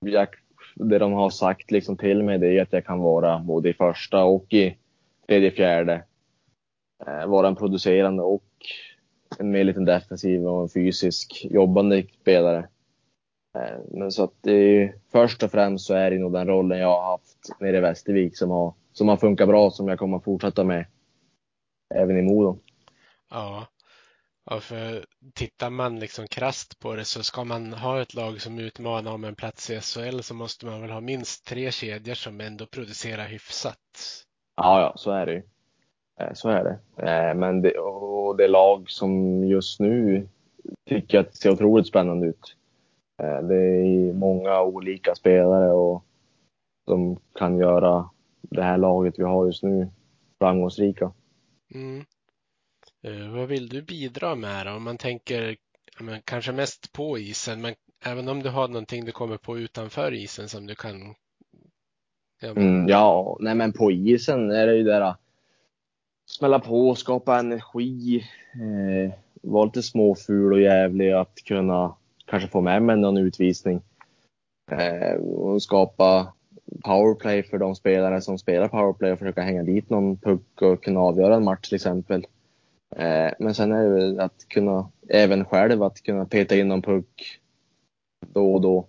jag, 0.00 0.28
det 0.74 0.98
de 0.98 1.12
har 1.12 1.30
sagt 1.30 1.70
liksom 1.70 1.96
till 1.96 2.22
mig 2.22 2.38
det 2.38 2.58
är 2.58 2.62
att 2.62 2.72
jag 2.72 2.86
kan 2.86 2.98
vara 2.98 3.38
både 3.38 3.68
i 3.68 3.74
första 3.74 4.24
och 4.24 4.52
i 4.52 4.76
tredje, 5.28 5.50
fjärde. 5.50 6.04
Eh, 7.06 7.26
vara 7.26 7.48
en 7.48 7.56
producerande 7.56 8.22
och 8.22 8.44
en 9.38 9.50
mer 9.50 9.64
liten 9.64 9.84
defensiv 9.84 10.46
och 10.46 10.62
en 10.62 10.68
fysisk 10.68 11.46
jobbande 11.50 12.04
spelare. 12.20 12.68
Eh, 13.54 13.78
men 13.90 14.12
så 14.12 14.24
att 14.24 14.34
det 14.40 14.52
är, 14.52 14.94
först 15.12 15.42
och 15.42 15.50
främst 15.50 15.86
så 15.86 15.94
är 15.94 16.10
det 16.10 16.18
nog 16.18 16.32
den 16.32 16.46
rollen 16.46 16.78
jag 16.78 17.00
har 17.00 17.10
haft 17.10 17.60
nere 17.60 17.76
i 17.76 17.80
Västervik 17.80 18.36
som 18.36 18.50
har, 18.50 18.74
som 18.92 19.08
har 19.08 19.16
funkat 19.16 19.48
bra, 19.48 19.70
som 19.70 19.88
jag 19.88 19.98
kommer 19.98 20.16
att 20.16 20.24
fortsätta 20.24 20.64
med 20.64 20.86
även 21.94 22.18
i 22.18 22.22
Modo. 22.22 22.58
Ja. 23.30 23.66
ja, 24.50 24.60
för 24.60 25.06
tittar 25.34 25.70
man 25.70 26.00
liksom 26.00 26.26
krast 26.26 26.80
på 26.80 26.94
det 26.94 27.04
så 27.04 27.22
ska 27.22 27.44
man 27.44 27.72
ha 27.72 28.02
ett 28.02 28.14
lag 28.14 28.40
som 28.40 28.58
utmanar 28.58 29.12
om 29.12 29.24
en 29.24 29.34
plats 29.34 29.70
i 29.70 29.80
SHL 29.80 30.20
så 30.20 30.34
måste 30.34 30.66
man 30.66 30.80
väl 30.80 30.90
ha 30.90 31.00
minst 31.00 31.46
tre 31.46 31.70
kedjor 31.70 32.14
som 32.14 32.40
ändå 32.40 32.66
producerar 32.66 33.26
hyfsat. 33.26 33.78
Ja, 34.56 34.80
ja, 34.80 34.92
så 34.96 35.10
är 35.10 35.26
det 35.26 35.32
ju. 35.32 35.42
Eh, 36.20 36.32
så 36.34 36.48
är 36.48 36.64
det. 36.64 37.06
Eh, 37.10 37.34
men 37.34 37.62
det, 37.62 37.78
och 37.78 38.36
det 38.36 38.48
lag 38.48 38.90
som 38.90 39.44
just 39.44 39.80
nu 39.80 40.28
tycker 40.88 41.18
att 41.18 41.32
det 41.32 41.36
ser 41.36 41.50
otroligt 41.50 41.86
spännande 41.86 42.26
ut. 42.26 42.56
Eh, 43.22 43.42
det 43.42 43.56
är 43.56 44.12
många 44.12 44.62
olika 44.62 45.14
spelare 45.14 45.72
och 45.72 46.04
som 46.84 47.20
kan 47.34 47.58
göra 47.58 48.10
det 48.42 48.62
här 48.62 48.78
laget 48.78 49.18
vi 49.18 49.22
har 49.22 49.46
just 49.46 49.62
nu 49.62 49.90
framgångsrika. 50.38 51.12
Mm. 51.74 52.04
Uh, 53.06 53.36
vad 53.36 53.48
vill 53.48 53.68
du 53.68 53.82
bidra 53.82 54.34
med 54.34 54.66
då? 54.66 54.72
Om 54.72 54.82
man 54.82 54.98
tänker 54.98 55.56
men, 56.00 56.20
kanske 56.24 56.52
mest 56.52 56.92
på 56.92 57.18
isen, 57.18 57.60
men 57.60 57.74
även 58.04 58.28
om 58.28 58.42
du 58.42 58.50
har 58.50 58.68
någonting 58.68 59.04
du 59.04 59.12
kommer 59.12 59.36
på 59.36 59.58
utanför 59.58 60.14
isen 60.14 60.48
som 60.48 60.66
du 60.66 60.74
kan 60.74 61.14
Ja, 62.40 62.50
mm, 62.50 62.88
ja 62.88 63.36
nej 63.40 63.54
men 63.54 63.72
på 63.72 63.92
isen 63.92 64.50
är 64.50 64.66
det 64.66 64.76
ju 64.76 64.82
där 64.82 65.14
smälla 66.26 66.58
på, 66.58 66.94
skapa 66.94 67.38
energi, 67.38 68.24
eh, 68.54 69.12
vara 69.42 69.64
lite 69.64 69.82
småful 69.82 70.52
och 70.52 70.60
jävlig 70.60 71.12
att 71.12 71.34
kunna 71.44 71.96
kanske 72.26 72.48
få 72.48 72.60
med 72.60 72.82
mig 72.82 72.96
någon 72.96 73.18
utvisning. 73.18 73.82
Eh, 74.70 75.14
och 75.20 75.62
skapa 75.62 76.32
powerplay 76.84 77.42
för 77.42 77.58
de 77.58 77.74
spelare 77.74 78.20
som 78.20 78.38
spelar 78.38 78.68
powerplay 78.68 79.12
och 79.12 79.18
försöka 79.18 79.42
hänga 79.42 79.62
dit 79.62 79.90
någon 79.90 80.16
puck 80.16 80.62
och 80.62 80.84
kunna 80.84 81.00
avgöra 81.00 81.34
en 81.34 81.44
match 81.44 81.68
till 81.68 81.74
exempel. 81.74 82.26
Eh, 82.96 83.32
men 83.38 83.54
sen 83.54 83.72
är 83.72 83.82
det 83.82 83.88
väl 83.88 84.20
att 84.20 84.48
kunna, 84.48 84.90
även 85.08 85.44
själv, 85.44 85.82
att 85.82 86.02
kunna 86.02 86.24
peta 86.24 86.56
in 86.56 86.68
någon 86.68 86.82
puck 86.82 87.40
då 88.26 88.54
och 88.54 88.60
då. 88.60 88.86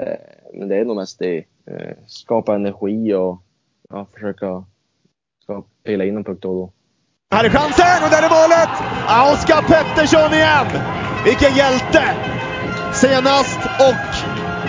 Eh, 0.00 0.18
men 0.54 0.68
det 0.68 0.76
är 0.76 0.84
nog 0.84 0.96
mest 0.96 1.18
det. 1.18 1.44
Eh, 1.66 1.96
skapa 2.06 2.54
energi 2.54 3.14
och 3.14 3.42
ja, 3.88 4.06
försöka 4.12 4.64
ska 5.42 5.64
pilla 5.82 6.04
in 6.04 6.16
en 6.16 6.24
puck 6.24 6.40
då 6.40 6.50
och 6.50 6.56
då. 6.56 6.72
Här 7.34 7.44
är 7.44 7.50
chansen 7.50 8.04
och 8.04 8.10
där 8.10 8.22
är 8.22 8.30
målet! 8.38 8.72
Oskar 9.32 9.62
Pettersson 9.62 10.32
igen! 10.32 11.11
Vilken 11.24 11.54
hjälte! 11.56 12.02
Senast 12.92 13.60
och 13.66 14.00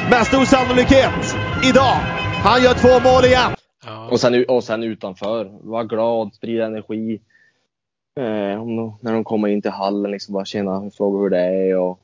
med 0.10 0.28
stor 0.28 0.46
sannolikhet 0.46 1.36
idag. 1.70 1.98
Han 2.44 2.64
gör 2.64 2.74
två 2.74 3.10
mål 3.10 3.26
igen. 3.26 3.52
Ja. 3.86 4.10
Och, 4.12 4.20
sen, 4.20 4.46
och 4.48 4.64
sen 4.64 4.84
utanför. 4.84 5.52
Var 5.62 5.84
glad, 5.84 6.34
sprida 6.34 6.66
energi. 6.66 7.22
Eh, 8.20 8.24
de, 8.66 8.98
när 9.02 9.14
de 9.14 9.24
kommer 9.24 9.48
in 9.48 9.62
till 9.62 9.72
hallen, 9.72 10.12
liksom 10.12 10.34
bara 10.34 10.46
känna, 10.46 10.92
fråga 10.92 11.20
hur 11.20 11.30
det 11.30 11.40
är 11.40 11.78
och 11.78 12.00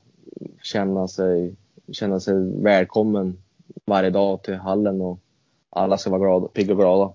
känna 0.64 1.08
sig, 1.08 1.56
känna 1.92 2.20
sig 2.20 2.34
välkommen 2.64 3.44
varje 3.86 4.10
dag 4.10 4.44
till 4.44 4.56
hallen 4.56 5.02
och 5.02 5.20
alla 5.70 5.98
ska 5.98 6.10
vara 6.10 6.22
glada, 6.22 6.48
pigga 6.48 6.74
och 6.74 6.80
glada. 6.80 7.14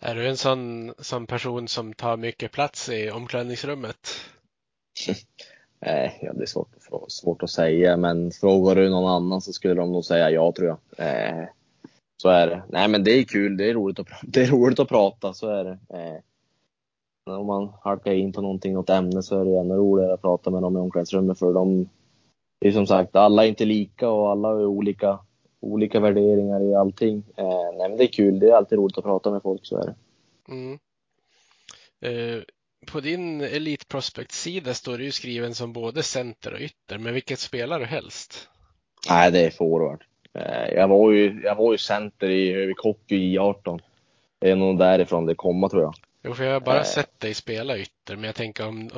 Är 0.00 0.14
du 0.14 0.28
en 0.28 0.36
sån, 0.36 0.94
sån 0.98 1.26
person 1.26 1.68
som 1.68 1.92
tar 1.92 2.16
mycket 2.16 2.52
plats 2.52 2.88
i 2.88 3.10
omklädningsrummet? 3.10 4.10
Eh, 5.86 6.10
ja, 6.20 6.32
det 6.32 6.42
är 6.42 6.46
svårt, 6.46 6.68
svårt 7.08 7.42
att 7.42 7.50
säga, 7.50 7.96
men 7.96 8.30
frågar 8.30 8.74
du 8.74 8.90
någon 8.90 9.10
annan 9.10 9.40
så 9.40 9.52
skulle 9.52 9.74
de 9.74 9.92
nog 9.92 10.04
säga 10.04 10.30
ja 10.30 10.52
tror 10.52 10.68
jag. 10.68 10.78
Eh, 11.06 11.44
så 12.22 12.28
är 12.28 12.46
det. 12.46 12.62
Nej, 12.68 12.88
men 12.88 13.04
det 13.04 13.10
är 13.10 13.24
kul. 13.24 13.56
Det 13.56 13.70
är 13.70 13.74
roligt 13.74 13.98
att, 13.98 14.06
det 14.22 14.42
är 14.42 14.46
roligt 14.46 14.80
att 14.80 14.88
prata, 14.88 15.32
så 15.32 15.48
är 15.48 15.64
det. 15.64 15.78
Eh, 15.88 16.20
om 17.38 17.46
man 17.46 17.72
halkar 17.80 18.12
in 18.12 18.32
på 18.32 18.40
någonting, 18.40 18.72
något 18.72 18.90
ämne, 18.90 19.22
så 19.22 19.40
är 19.40 19.44
det 19.44 19.58
ännu 19.60 19.74
roligare 19.74 20.14
att 20.14 20.22
prata 20.22 20.50
med 20.50 20.62
dem 20.62 20.76
i 20.76 20.80
omklädningsrummet 20.80 21.38
för 21.38 21.52
de, 21.52 21.88
det 22.60 22.68
är 22.68 22.72
som 22.72 22.86
sagt, 22.86 23.16
alla 23.16 23.44
är 23.44 23.48
inte 23.48 23.64
lika 23.64 24.08
och 24.10 24.30
alla 24.30 24.48
har 24.48 24.66
olika 24.66 25.18
olika 25.62 26.00
värderingar 26.00 26.62
i 26.62 26.74
allting. 26.74 27.22
Eh, 27.36 27.72
nej, 27.78 27.88
men 27.88 27.96
det 27.96 28.04
är 28.04 28.12
kul. 28.12 28.38
Det 28.38 28.50
är 28.50 28.54
alltid 28.54 28.78
roligt 28.78 28.98
att 28.98 29.04
prata 29.04 29.30
med 29.30 29.42
folk, 29.42 29.66
så 29.66 29.78
är 29.78 29.86
det. 29.86 29.94
Mm. 30.48 30.78
Eh, 32.00 32.42
på 32.86 33.00
din 33.00 33.40
Elite 33.40 33.86
Prospect-sida 33.86 34.74
står 34.74 34.98
du 34.98 35.04
ju 35.04 35.12
skriven 35.12 35.54
som 35.54 35.72
både 35.72 36.02
center 36.02 36.52
och 36.52 36.60
ytter, 36.60 36.98
men 36.98 37.14
vilket 37.14 37.38
spelar 37.38 37.80
du 37.80 37.86
helst? 37.86 38.48
Nej, 39.08 39.30
det 39.30 39.46
är 39.46 39.50
forward. 39.50 40.04
Eh, 40.34 40.74
jag 40.74 40.88
var 40.88 41.12
ju, 41.12 41.40
jag 41.44 41.54
var 41.54 41.72
ju 41.72 41.78
center 41.78 42.30
i 42.30 42.52
Övik 42.52 42.78
Hockey 42.78 43.32
i 43.32 43.38
18. 43.38 43.80
Det 44.38 44.50
är 44.50 44.56
nog 44.56 44.78
därifrån 44.78 45.26
det 45.26 45.34
kommer 45.34 45.68
tror 45.68 45.82
jag. 45.82 45.94
Jo, 46.24 46.34
för 46.34 46.44
jag 46.44 46.52
har 46.52 46.60
bara 46.60 46.78
eh. 46.78 46.84
sett 46.84 47.20
dig 47.20 47.34
spela 47.34 47.78
ytter, 47.78 48.16
men 48.16 48.24
jag 48.24 48.34
tänker 48.34 48.68
om, 48.68 48.90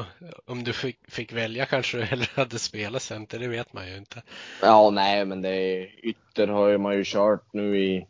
om 0.46 0.64
du 0.64 0.72
fick, 0.72 0.98
fick 1.08 1.32
välja 1.32 1.66
kanske 1.66 1.96
du 1.98 2.04
hellre 2.04 2.26
hade 2.34 2.58
spelat 2.58 3.02
center, 3.02 3.38
det 3.38 3.48
vet 3.48 3.72
man 3.72 3.88
ju 3.88 3.96
inte. 3.96 4.22
Ja, 4.62 4.90
nej, 4.90 5.24
men 5.24 5.42
det 5.42 5.50
är, 5.50 6.06
ytter 6.06 6.46
har 6.46 6.78
man 6.78 6.94
ju 6.94 7.04
kört 7.04 7.52
nu 7.52 7.78
i 7.78 8.06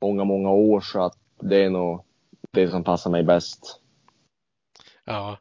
många, 0.00 0.24
många 0.24 0.50
år 0.50 0.80
så 0.80 1.02
att 1.02 1.18
det 1.40 1.64
är 1.64 1.70
nog 1.70 2.04
det 2.50 2.68
som 2.68 2.84
passar 2.84 3.10
mig 3.10 3.22
bäst. 3.22 3.80
Ja. 5.08 5.38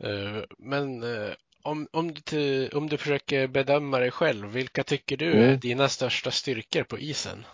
Eh, 0.00 0.42
men 0.58 1.02
eh, 1.02 1.32
om, 1.62 1.88
om, 1.92 2.14
du, 2.30 2.68
om 2.68 2.88
du 2.88 2.96
försöker 2.96 3.46
bedöma 3.46 3.98
dig 3.98 4.10
själv, 4.10 4.46
vilka 4.46 4.84
tycker 4.84 5.16
du 5.16 5.32
är 5.32 5.48
mm. 5.48 5.60
dina 5.60 5.88
största 5.88 6.30
styrkor 6.30 6.82
på 6.82 6.98
isen? 6.98 7.44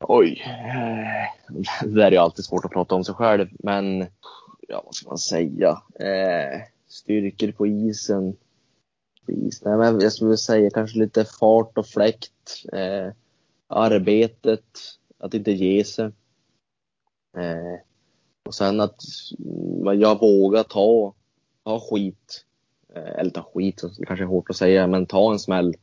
Oj. 0.00 0.42
Det 1.82 1.94
där 1.94 2.06
är 2.06 2.10
ju 2.10 2.16
alltid 2.16 2.44
svårt 2.44 2.64
att 2.64 2.70
prata 2.70 2.94
om 2.94 3.04
sig 3.04 3.14
själv, 3.14 3.48
men 3.52 4.06
ja, 4.68 4.82
vad 4.84 4.94
ska 4.94 5.08
man 5.08 5.18
säga? 5.18 5.82
Eh, 6.00 6.60
styrkor 6.88 7.52
på 7.52 7.66
isen. 7.66 8.36
Is. 9.26 9.62
Nej, 9.62 9.76
men 9.76 10.00
jag 10.00 10.12
skulle 10.12 10.36
säga 10.36 10.70
kanske 10.70 10.98
lite 10.98 11.24
fart 11.24 11.78
och 11.78 11.86
fläkt. 11.86 12.64
Eh, 12.72 13.12
arbetet, 13.66 14.64
att 15.18 15.34
inte 15.34 15.52
ge 15.52 15.84
sig. 15.84 16.04
Eh, 17.36 17.80
och 18.44 18.54
sen 18.54 18.80
att 18.80 19.02
jag 19.94 20.20
vågar 20.20 20.62
ta, 20.62 21.14
ta 21.64 21.80
skit. 21.80 22.44
Eh, 22.94 23.18
eller 23.18 23.30
ta 23.30 23.42
skit, 23.54 23.82
kanske 24.06 24.24
är 24.24 24.28
hårt 24.28 24.50
att 24.50 24.56
säga, 24.56 24.86
men 24.86 25.06
ta 25.06 25.32
en 25.32 25.38
smäll. 25.38 25.74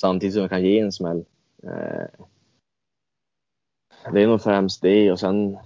Samtidigt 0.00 0.34
som 0.34 0.42
jag 0.42 0.50
kan 0.50 0.64
ge 0.64 0.78
en 0.78 0.92
smäll. 0.92 1.24
Eh, 1.62 2.26
det 4.12 4.22
är 4.22 4.26
nog 4.26 4.42
främst 4.42 4.82
det 4.82 5.12
och 5.12 5.20
sen 5.20 5.58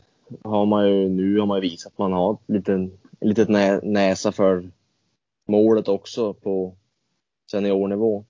har 0.42 0.66
man 0.66 0.88
ju 0.88 1.08
nu 1.08 1.38
har 1.38 1.46
man 1.46 1.60
visat 1.60 1.92
att 1.92 1.98
man 1.98 2.12
har 2.12 2.38
lite, 2.46 2.72
en 2.72 2.98
liten 3.20 3.52
nä, 3.52 3.80
näsa 3.82 4.32
för 4.32 4.70
målet 5.46 5.88
också 5.88 6.34
på 6.34 6.74
seniornivå. 7.50 8.24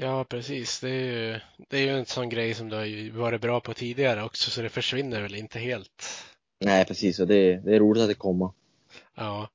Ja, 0.00 0.24
precis. 0.24 0.80
Det 0.80 0.90
är, 0.90 1.02
ju, 1.02 1.40
det 1.68 1.76
är 1.76 1.82
ju 1.82 1.98
en 1.98 2.06
sån 2.06 2.28
grej 2.28 2.54
som 2.54 2.68
du 2.68 2.76
har 2.76 3.18
varit 3.18 3.40
bra 3.40 3.60
på 3.60 3.74
tidigare 3.74 4.24
också, 4.24 4.50
så 4.50 4.62
det 4.62 4.68
försvinner 4.68 5.22
väl 5.22 5.34
inte 5.34 5.58
helt. 5.58 6.04
Nej, 6.64 6.84
precis. 6.84 7.20
Och 7.20 7.26
det, 7.26 7.56
det 7.56 7.74
är 7.74 7.80
roligt 7.80 8.02
att 8.02 8.08
det 8.08 8.14
kommer. 8.14 8.50
Ja. 9.14 9.48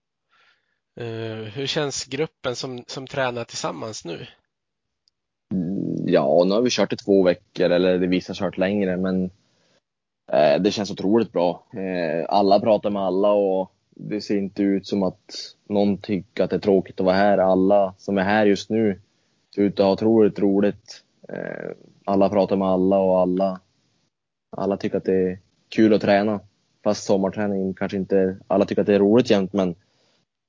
Uh, 1.02 1.44
hur 1.44 1.68
känns 1.68 2.06
gruppen 2.06 2.56
som, 2.56 2.84
som 2.88 3.08
tränar 3.08 3.44
tillsammans 3.44 4.06
nu? 4.06 4.28
Ja, 6.06 6.44
nu 6.46 6.54
har 6.54 6.62
vi 6.62 6.70
kört 6.70 6.94
i 6.94 6.98
två 6.98 7.24
veckor, 7.24 7.70
eller 7.70 8.00
det 8.00 8.08
vissa 8.08 8.30
har 8.30 8.36
kört 8.36 8.58
längre, 8.58 8.98
men 8.98 9.24
eh, 10.32 10.62
det 10.62 10.72
känns 10.72 10.92
otroligt 10.92 11.32
bra. 11.32 11.66
Eh, 11.74 12.26
alla 12.30 12.60
pratar 12.60 12.90
med 12.90 13.02
alla 13.02 13.32
och 13.32 13.72
det 13.90 14.22
ser 14.22 14.38
inte 14.38 14.64
ut 14.64 14.88
som 14.88 15.04
att 15.04 15.56
någon 15.70 15.98
tycker 15.98 16.44
att 16.44 16.50
det 16.50 16.56
är 16.56 16.60
tråkigt 16.60 17.00
att 17.00 17.06
vara 17.06 17.16
här. 17.16 17.38
Alla 17.38 17.94
som 17.98 18.18
är 18.18 18.24
här 18.24 18.46
just 18.46 18.70
nu 18.70 19.02
ser 19.56 19.62
ut 19.62 19.80
att 19.80 19.86
ha 19.86 19.94
otroligt 19.94 20.40
roligt. 20.40 21.04
Eh, 21.30 21.72
alla 22.06 22.30
pratar 22.30 22.56
med 22.56 22.68
alla 22.68 22.98
och 22.98 23.20
alla, 23.20 23.60
alla 24.58 24.78
tycker 24.78 24.98
att 24.98 25.06
det 25.06 25.32
är 25.32 25.40
kul 25.70 25.94
att 25.94 26.02
träna. 26.02 26.40
Fast 26.84 27.04
sommarträning 27.04 27.74
kanske 27.74 27.98
inte 27.98 28.38
alla 28.48 28.66
tycker 28.66 28.82
att 28.82 28.88
det 28.88 28.96
är 28.96 29.00
roligt 29.00 29.30
jämt, 29.30 29.54
men 29.54 29.76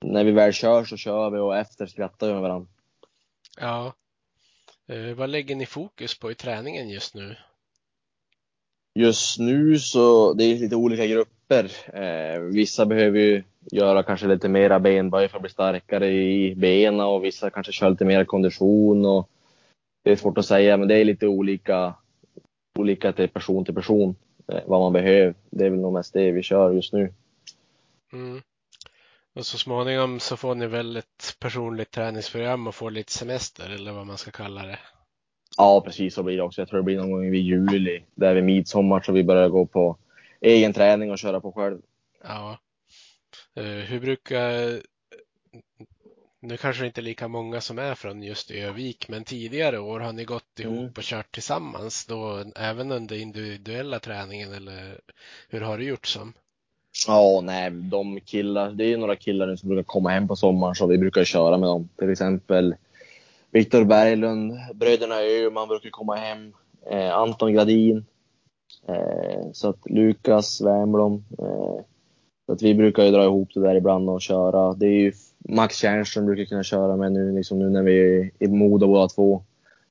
när 0.04 0.24
vi 0.24 0.32
väl 0.32 0.52
kör 0.52 0.84
så 0.84 0.96
kör 0.96 1.30
vi 1.30 1.38
och 1.38 1.56
efter 1.56 1.86
skrattar 1.86 2.26
vi 2.26 2.32
med 2.32 2.42
varandra. 2.42 2.68
Ja, 3.60 3.92
Eh, 4.86 5.14
vad 5.14 5.30
lägger 5.30 5.56
ni 5.56 5.66
fokus 5.66 6.18
på 6.18 6.30
i 6.30 6.34
träningen 6.34 6.88
just 6.88 7.14
nu? 7.14 7.36
Just 8.94 9.38
nu 9.38 9.78
så 9.78 10.32
det 10.32 10.44
är 10.44 10.58
lite 10.58 10.76
olika 10.76 11.06
grupper. 11.06 11.70
Eh, 11.92 12.40
vissa 12.40 12.86
behöver 12.86 13.18
ju 13.18 13.42
göra 13.72 14.02
kanske 14.02 14.26
lite 14.26 14.48
mera 14.48 14.80
benböj 14.80 15.28
för 15.28 15.36
att 15.36 15.42
bli 15.42 15.50
starkare 15.50 16.12
i 16.12 16.54
benen 16.54 17.00
och 17.00 17.24
vissa 17.24 17.50
kanske 17.50 17.72
kör 17.72 17.90
lite 17.90 18.04
mer 18.04 18.24
kondition. 18.24 19.04
Och 19.04 19.28
det 20.04 20.12
är 20.12 20.16
svårt 20.16 20.38
att 20.38 20.46
säga, 20.46 20.76
men 20.76 20.88
det 20.88 20.96
är 20.96 21.04
lite 21.04 21.26
olika, 21.26 21.94
olika 22.78 23.12
till 23.12 23.28
person 23.28 23.64
till 23.64 23.74
person 23.74 24.16
eh, 24.52 24.60
vad 24.66 24.80
man 24.80 24.92
behöver. 24.92 25.34
Det 25.50 25.66
är 25.66 25.70
väl 25.70 25.80
nog 25.80 25.92
mest 25.92 26.12
det 26.12 26.32
vi 26.32 26.42
kör 26.42 26.72
just 26.72 26.92
nu. 26.92 27.12
Mm. 28.12 28.42
Och 29.34 29.46
så 29.46 29.58
småningom 29.58 30.20
så 30.20 30.36
får 30.36 30.54
ni 30.54 30.66
väl 30.66 30.96
ett 30.96 31.36
personligt 31.38 31.90
träningsprogram 31.90 32.66
och 32.66 32.74
får 32.74 32.90
lite 32.90 33.12
semester 33.12 33.70
eller 33.70 33.92
vad 33.92 34.06
man 34.06 34.18
ska 34.18 34.30
kalla 34.30 34.62
det. 34.62 34.78
Ja, 35.56 35.80
precis 35.80 36.14
så 36.14 36.22
blir 36.22 36.36
det 36.36 36.42
också. 36.42 36.60
Jag 36.60 36.68
tror 36.68 36.78
det 36.78 36.84
blir 36.84 36.96
någon 36.96 37.10
gång 37.10 37.30
vid 37.30 37.42
juli, 37.42 38.02
där 38.14 38.34
vid 38.34 38.44
midsommar, 38.44 39.00
så 39.00 39.12
vi 39.12 39.24
börjar 39.24 39.48
gå 39.48 39.66
på 39.66 39.96
egen 40.40 40.72
träning 40.72 41.10
och 41.10 41.18
köra 41.18 41.40
på 41.40 41.52
själv. 41.52 41.78
Ja. 42.22 42.58
Uh, 43.60 43.64
hur 43.64 44.00
brukar 44.00 44.80
nu 46.44 46.56
kanske 46.56 46.82
det 46.82 46.86
inte 46.86 47.00
är 47.00 47.02
lika 47.02 47.28
många 47.28 47.60
som 47.60 47.78
är 47.78 47.94
från 47.94 48.22
just 48.22 48.50
Övik, 48.50 49.08
men 49.08 49.24
tidigare 49.24 49.78
år 49.78 50.00
har 50.00 50.12
ni 50.12 50.24
gått 50.24 50.60
ihop 50.60 50.78
mm. 50.78 50.92
och 50.96 51.02
kört 51.02 51.32
tillsammans 51.32 52.06
då 52.06 52.44
även 52.56 52.92
under 52.92 53.16
individuella 53.16 53.98
träningen 53.98 54.52
eller 54.52 55.00
hur 55.48 55.60
har 55.60 55.78
du 55.78 55.84
gjort 55.84 56.06
som? 56.06 56.32
Ja, 57.06 57.40
nej, 57.44 57.70
de 57.70 58.20
killar, 58.20 58.70
det 58.70 58.84
är 58.84 58.88
ju 58.88 58.96
några 58.96 59.16
killar 59.16 59.46
nu 59.46 59.56
som 59.56 59.68
brukar 59.68 59.82
komma 59.82 60.10
hem 60.10 60.28
på 60.28 60.36
sommaren 60.36 60.74
så 60.74 60.86
vi 60.86 60.98
brukar 60.98 61.24
köra 61.24 61.56
med 61.56 61.68
dem. 61.68 61.88
Till 61.98 62.10
exempel 62.10 62.74
Viktor 63.54 63.84
Berglund, 63.84 64.52
bröderna 64.74 65.14
Öhman 65.22 65.68
brukar 65.68 65.90
komma 65.90 66.14
hem, 66.14 66.52
eh, 66.90 67.14
Anton 67.14 67.52
Gradin. 67.52 68.04
Eh, 68.88 69.50
så 69.52 69.68
att 69.68 69.90
Lukas 69.90 70.60
Wernbloom, 70.60 71.24
eh, 71.38 71.84
så 72.46 72.52
att 72.52 72.62
vi 72.62 72.74
brukar 72.74 73.04
ju 73.04 73.10
dra 73.10 73.24
ihop 73.24 73.48
det 73.54 73.60
där 73.60 73.74
ibland 73.74 74.10
och 74.10 74.22
köra. 74.22 74.74
Det 74.74 74.86
är 74.86 75.00
ju 75.00 75.12
Max 75.38 75.76
Tjärnström 75.76 76.26
brukar 76.26 76.44
kunna 76.44 76.62
köra 76.62 76.96
med 76.96 77.12
nu, 77.12 77.36
liksom 77.36 77.58
nu 77.58 77.70
när 77.70 77.82
vi 77.82 78.20
är 78.20 78.30
i 78.38 78.48
Modo 78.48 78.86
båda 78.86 79.08
två. 79.08 79.42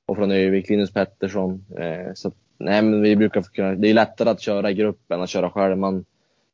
Och 0.06 0.16
från 0.18 0.32
Övik, 0.32 0.70
Linus 0.70 0.94
Pettersson. 0.94 1.66
Eh, 1.78 2.14
så 2.14 2.28
att, 2.28 2.36
nej 2.58 2.82
men 2.82 3.02
vi 3.02 3.16
brukar 3.16 3.42
kunna, 3.42 3.76
det 3.76 3.90
är 3.90 3.94
lättare 3.94 4.30
att 4.30 4.42
köra 4.42 4.72
i 4.72 4.74
grupp 4.74 5.12
än 5.12 5.22
att 5.22 5.30
köra 5.30 5.50
själv. 5.50 5.78
Man, 5.78 6.06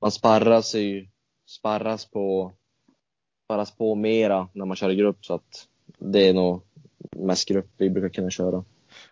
man 0.02 0.12
sparras 0.12 0.76
ju, 0.76 1.08
sparras 1.48 2.06
på, 2.06 2.52
sparras 3.46 3.72
på 3.72 3.96
mera 3.96 4.48
när 4.54 4.66
man 4.66 4.76
kör 4.76 4.90
i 4.90 4.96
grupp 4.96 5.26
så 5.26 5.34
att 5.34 5.68
det 5.98 6.30
är 6.30 6.34
nog 6.34 6.62
mest 7.16 7.48
grupp 7.48 7.68
vi 7.78 7.90
brukar 7.90 8.10
kunna 8.10 8.30
köra. 8.30 8.64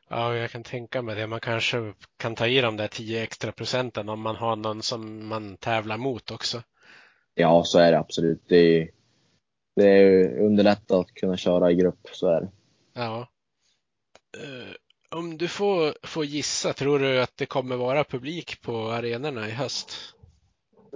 Ja, 0.10 0.36
jag 0.36 0.52
kan 0.52 0.64
tänka 0.64 1.02
mig 1.02 1.16
det. 1.16 1.28
Man 1.28 1.40
kanske 1.40 1.94
kan 2.18 2.36
ta 2.36 2.48
i 2.48 2.62
de 2.62 2.78
där 2.78 2.88
10 2.88 3.24
extra 3.24 3.52
procenten 3.52 4.10
om 4.10 4.22
man 4.22 4.36
har 4.36 4.56
någon 4.56 4.82
som 4.82 5.28
man 5.28 5.58
tävlar 5.58 5.98
mot 5.98 6.32
också. 6.32 6.64
Ja, 7.36 7.64
så 7.64 7.80
är 7.80 7.92
det 7.92 8.00
absolut. 8.00 8.42
Det 8.48 8.56
är, 8.58 8.90
det 9.76 9.90
är 9.90 10.40
underlättat 10.40 10.92
att 10.92 11.14
kunna 11.14 11.38
köra 11.38 11.72
i 11.72 11.76
grupp, 11.76 12.08
så 12.12 12.28
är 12.28 12.42
det. 12.42 12.50
Ja. 12.94 13.28
Uh, 14.38 14.74
om 15.10 15.38
du 15.38 15.48
får, 15.48 16.08
får 16.08 16.26
gissa, 16.26 16.74
tror 16.74 17.00
du 17.00 17.22
att 17.22 17.38
det 17.38 17.46
kommer 17.46 17.76
vara 17.76 18.04
publik 18.04 18.62
på 18.62 18.92
arenorna 18.92 19.48
i 19.48 19.52
höst? 19.52 19.92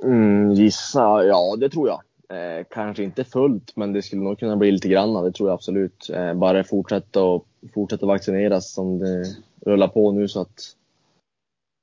Mm, 0.04 0.52
gissa? 0.52 1.24
Ja, 1.24 1.56
det 1.60 1.70
tror 1.70 1.88
jag. 1.88 2.02
Eh, 2.32 2.66
kanske 2.70 3.04
inte 3.04 3.24
fullt, 3.24 3.76
men 3.76 3.94
det 3.94 4.02
skulle 4.02 4.22
nog 4.22 4.40
kunna 4.40 4.56
bli 4.56 4.72
lite 4.72 4.88
grann. 4.88 5.24
Det 5.24 5.32
tror 5.32 5.50
jag 5.50 5.54
absolut. 5.54 6.10
Eh, 6.10 6.34
bara 6.34 6.64
fortsätta 6.64 7.24
och 7.24 7.48
fortsätta 7.74 8.06
vaccineras 8.06 8.74
som 8.74 9.00
det 9.00 9.26
rullar 9.66 9.88
på 9.88 10.12
nu 10.12 10.28
så 10.28 10.42
att. 10.42 10.76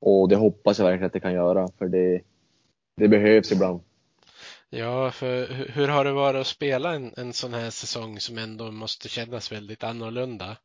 Och 0.00 0.28
det 0.28 0.36
hoppas 0.36 0.78
jag 0.78 0.86
verkligen 0.86 1.06
att 1.06 1.12
det 1.12 1.20
kan 1.20 1.32
göra, 1.32 1.68
för 1.78 1.88
det, 1.88 2.20
det 2.96 3.08
behövs 3.08 3.52
ibland. 3.52 3.80
Ja, 4.70 5.10
för 5.10 5.46
hur 5.72 5.88
har 5.88 6.04
det 6.04 6.12
varit 6.12 6.40
att 6.40 6.46
spela 6.46 6.94
en, 6.94 7.12
en 7.16 7.32
sån 7.32 7.54
här 7.54 7.70
säsong 7.70 8.20
som 8.20 8.38
ändå 8.38 8.70
måste 8.70 9.08
kännas 9.08 9.52
väldigt 9.52 9.84
annorlunda? 9.84 10.56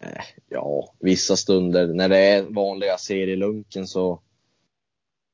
Eh, 0.00 0.22
ja, 0.48 0.94
vissa 0.98 1.36
stunder 1.36 1.86
när 1.86 2.08
det 2.08 2.18
är 2.18 2.42
vanliga 2.42 2.98
serielunken 2.98 3.86
så 3.86 4.20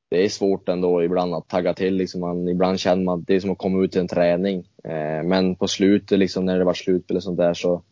det 0.09 0.25
är 0.25 0.29
svårt 0.29 0.69
ändå 0.69 1.03
ibland 1.03 1.35
att 1.35 1.49
tagga 1.49 1.75
till. 1.75 1.95
Liksom 1.95 2.21
man, 2.21 2.49
ibland 2.49 2.81
känner 2.81 3.05
man 3.05 3.21
att 3.21 3.27
det 3.27 3.35
är 3.35 3.41
som 3.41 3.51
att 3.51 3.59
komma 3.59 3.85
ut 3.85 3.93
till 3.93 4.01
en 4.01 4.09
träning. 4.09 4.69
Eh, 4.85 5.23
men 5.23 5.57
på 5.57 5.69
slutet, 5.69 6.19
liksom, 6.19 6.45
när 6.45 6.59
det 6.59 6.65
var 6.65 6.75
slutspel 6.75 7.17
och 7.17 7.23
sånt 7.23 7.39
där, 7.39 7.55
så 7.55 7.83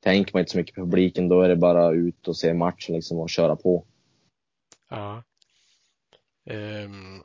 tänker 0.00 0.32
man 0.32 0.40
inte 0.40 0.52
så 0.52 0.58
mycket 0.58 0.74
på 0.74 0.80
publiken. 0.80 1.28
Då 1.28 1.42
är 1.42 1.48
det 1.48 1.56
bara 1.56 1.90
ut 1.90 2.28
och 2.28 2.36
se 2.36 2.54
matchen 2.54 2.94
liksom, 2.94 3.18
och 3.18 3.30
köra 3.30 3.56
på. 3.56 3.84
Ja. 4.90 5.22
Um, 6.50 7.22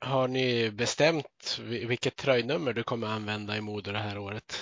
har 0.00 0.28
ni 0.28 0.70
bestämt 0.70 1.60
vilket 1.68 2.16
tröjnummer 2.16 2.72
du 2.72 2.82
kommer 2.82 3.06
använda 3.06 3.56
i 3.56 3.60
Modo 3.60 3.92
det 3.92 3.98
här 3.98 4.18
året? 4.18 4.56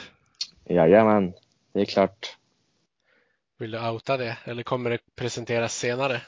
Jajamän, 0.65 1.33
det 1.73 1.81
är 1.81 1.85
klart. 1.85 2.37
Vill 3.59 3.71
du 3.71 3.89
outa 3.89 4.17
det 4.17 4.39
eller 4.45 4.63
kommer 4.63 4.91
det 4.91 4.99
presenteras 5.17 5.75
senare? 5.79 6.23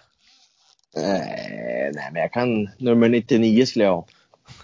Eh, 0.96 1.90
nej, 1.94 2.10
men 2.12 2.22
jag 2.22 2.32
kan 2.32 2.70
nummer 2.78 3.08
99 3.08 3.66
skulle 3.66 3.84
jag 3.84 3.92
ha. 3.92 4.06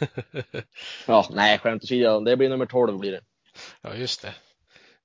ja, 1.06 1.26
nej, 1.30 1.58
skämt 1.58 1.84
åsido. 1.84 2.20
Det 2.20 2.36
blir 2.36 2.48
nummer 2.48 2.66
12 2.66 2.98
blir 2.98 3.12
det. 3.12 3.20
Ja, 3.82 3.94
just 3.94 4.22
det. 4.22 4.34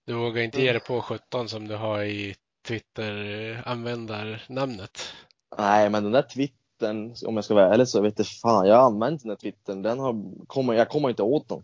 Du 0.06 0.14
vågar 0.14 0.44
inte 0.44 0.62
ge 0.62 0.72
dig 0.72 0.82
på 0.82 1.02
17 1.02 1.50
som 1.50 1.68
du 1.68 1.76
har 1.76 2.04
i 2.04 2.36
Twitter-användarnamnet. 2.68 5.14
Nej, 5.58 5.90
men 5.90 6.04
den 6.04 6.12
där 6.12 6.22
twittern, 6.22 7.16
om 7.26 7.36
jag 7.36 7.46
ska 7.46 7.54
vara 7.54 7.74
ärlig 7.74 7.88
så 7.88 8.02
vet 8.02 8.18
jag 8.18 8.28
fan, 8.28 8.68
jag 8.68 8.76
har 8.76 8.86
använt 8.86 9.22
den 9.22 9.30
där 9.30 9.36
twittern. 9.36 9.82
Den 9.82 10.00
har, 10.00 10.16
kommer, 10.48 10.74
jag 10.74 10.90
kommer 10.90 11.10
inte 11.10 11.24
åt 11.24 11.50
den. 11.50 11.64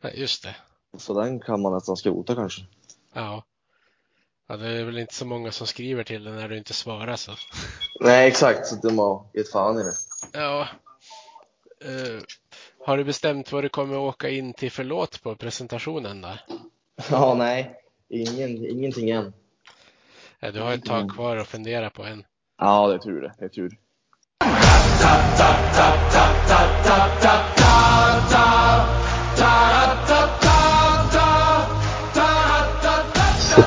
Ja, 0.00 0.10
just 0.10 0.42
det. 0.42 0.56
Så 0.98 1.20
den 1.20 1.40
kan 1.40 1.60
man 1.60 1.72
nästan 1.72 1.96
skrota 1.96 2.34
kanske. 2.34 2.62
Ja. 3.12 3.44
Ja, 4.52 4.58
det 4.58 4.68
är 4.68 4.84
väl 4.84 4.98
inte 4.98 5.14
så 5.14 5.26
många 5.26 5.52
som 5.52 5.66
skriver 5.66 6.04
till 6.04 6.24
dig 6.24 6.32
när 6.32 6.48
du 6.48 6.58
inte 6.58 6.72
svarar 6.72 7.16
så. 7.16 7.32
Nej, 8.00 8.28
exakt. 8.28 8.66
Så 8.66 8.76
de 8.76 8.98
har 8.98 9.26
gett 9.34 9.50
fan 9.50 9.78
i 9.78 9.82
det. 9.82 9.92
Ja. 10.32 10.68
Uh, 11.84 12.20
har 12.86 12.96
du 12.96 13.04
bestämt 13.04 13.52
vad 13.52 13.64
du 13.64 13.68
kommer 13.68 13.96
åka 13.96 14.28
in 14.28 14.54
till 14.54 14.70
för 14.70 14.84
låt 14.84 15.22
på 15.22 15.36
presentationen 15.36 16.20
då? 16.20 16.38
Ja, 17.10 17.34
nej. 17.34 17.74
Ingen, 18.08 18.66
ingenting 18.66 19.10
än. 19.10 19.32
Ja, 20.40 20.50
du 20.50 20.60
har 20.60 20.72
ett 20.72 20.84
tag 20.84 21.10
kvar 21.10 21.36
att 21.36 21.48
fundera 21.48 21.90
på 21.90 22.04
än. 22.04 22.24
Ja, 22.58 22.88
det 22.88 22.94
är 22.94 22.98
tur 22.98 23.20
det. 23.20 23.34
Det 23.38 23.44
är 23.44 23.48
tur. 23.48 23.78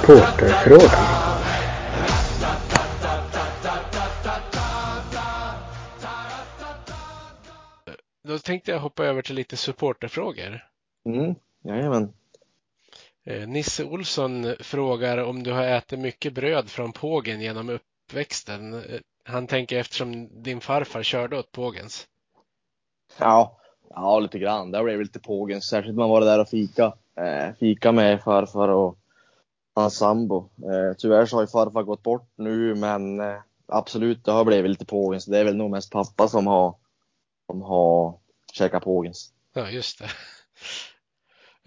Supporterfrågan. 0.06 0.90
Då 8.24 8.40
tänkte 8.40 8.72
jag 8.72 8.80
hoppa 8.80 9.06
över 9.06 9.22
till 9.22 9.36
lite 9.36 9.58
supporterfrågor. 9.58 10.64
Mm, 11.06 11.36
jajamän. 11.64 12.14
Eh, 13.24 13.48
Nisse 13.48 13.84
Olsson 13.84 14.56
frågar 14.60 15.18
om 15.18 15.44
du 15.44 15.52
har 15.52 15.64
ätit 15.64 16.00
mycket 16.00 16.34
bröd 16.34 16.70
från 16.70 16.92
pågen 16.92 17.42
genom 17.42 17.70
uppväxten. 17.70 18.74
Eh, 18.74 18.82
han 19.24 19.48
tänker 19.48 19.80
eftersom 19.80 20.44
din 20.44 20.62
farfar 20.62 21.04
körde 21.04 21.38
åt 21.38 21.52
pågens. 21.52 22.08
Ja, 23.18 23.58
ja 23.90 24.20
lite 24.20 24.40
grann. 24.40 24.72
Det 24.72 24.84
blev 24.84 25.00
lite 25.00 25.20
pågens. 25.20 25.66
Särskilt 25.66 25.96
när 25.96 26.04
man 26.04 26.10
var 26.10 26.22
där 26.22 26.40
och 26.40 26.50
fika. 26.50 26.94
Eh, 27.16 27.54
fika 27.60 27.92
med 27.92 28.24
farfar 28.24 28.68
och 28.68 28.98
hans 29.82 29.98
sambo. 29.98 30.38
Eh, 30.38 30.96
tyvärr 30.98 31.26
så 31.26 31.36
har 31.36 31.42
ju 31.42 31.48
farfar 31.48 31.84
gått 31.84 32.04
bort 32.04 32.30
nu, 32.36 32.76
men 32.76 33.20
eh, 33.20 33.38
absolut, 33.68 34.26
det 34.26 34.32
har 34.32 34.46
blivit 34.46 34.72
lite 34.72 34.86
pågens. 34.86 35.26
Det 35.26 35.40
är 35.40 35.44
väl 35.44 35.56
nog 35.56 35.72
mest 35.72 35.92
pappa 35.92 36.28
som 36.28 36.48
har, 36.48 36.76
som 37.46 37.62
har 37.62 38.20
käkat 38.54 38.84
pågens. 38.84 39.34
Ja, 39.54 39.70
just 39.70 40.00
det. 40.00 40.10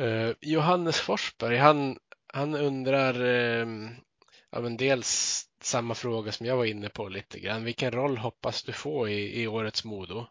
Uh, 0.05 0.35
Johannes 0.41 1.01
Forsberg, 1.01 1.57
han, 1.57 1.99
han 2.33 2.55
undrar 2.55 3.23
uh, 3.23 3.91
ja, 4.51 4.61
men 4.61 4.77
dels 4.77 5.45
samma 5.63 5.95
fråga 5.95 6.33
som 6.33 6.47
jag 6.47 6.57
var 6.57 6.65
inne 6.65 6.89
på 6.89 7.09
lite 7.09 7.39
grann. 7.39 7.65
Vilken 7.65 7.91
roll 7.91 8.17
hoppas 8.19 8.63
du 8.63 8.73
få 8.73 9.09
i, 9.09 9.43
i 9.43 9.47
årets 9.47 9.85
Modo? 9.85 10.27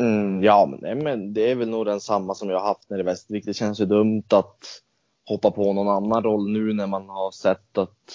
Mm, 0.00 0.42
ja, 0.42 0.66
men, 0.70 0.80
nej, 0.82 0.94
men 0.94 1.32
det 1.34 1.50
är 1.50 1.54
väl 1.54 1.68
nog 1.68 1.86
den 1.86 2.00
samma 2.00 2.34
som 2.34 2.50
jag 2.50 2.58
har 2.58 2.66
haft 2.66 2.90
när 2.90 3.00
i 3.00 3.02
Västervik. 3.02 3.44
Det 3.44 3.54
känns 3.54 3.80
ju 3.80 3.84
dumt 3.84 4.24
att 4.30 4.82
hoppa 5.24 5.50
på 5.50 5.72
någon 5.72 5.88
annan 5.88 6.22
roll 6.22 6.50
nu 6.50 6.72
när 6.72 6.86
man 6.86 7.08
har 7.08 7.30
sett 7.30 7.78
att 7.78 8.12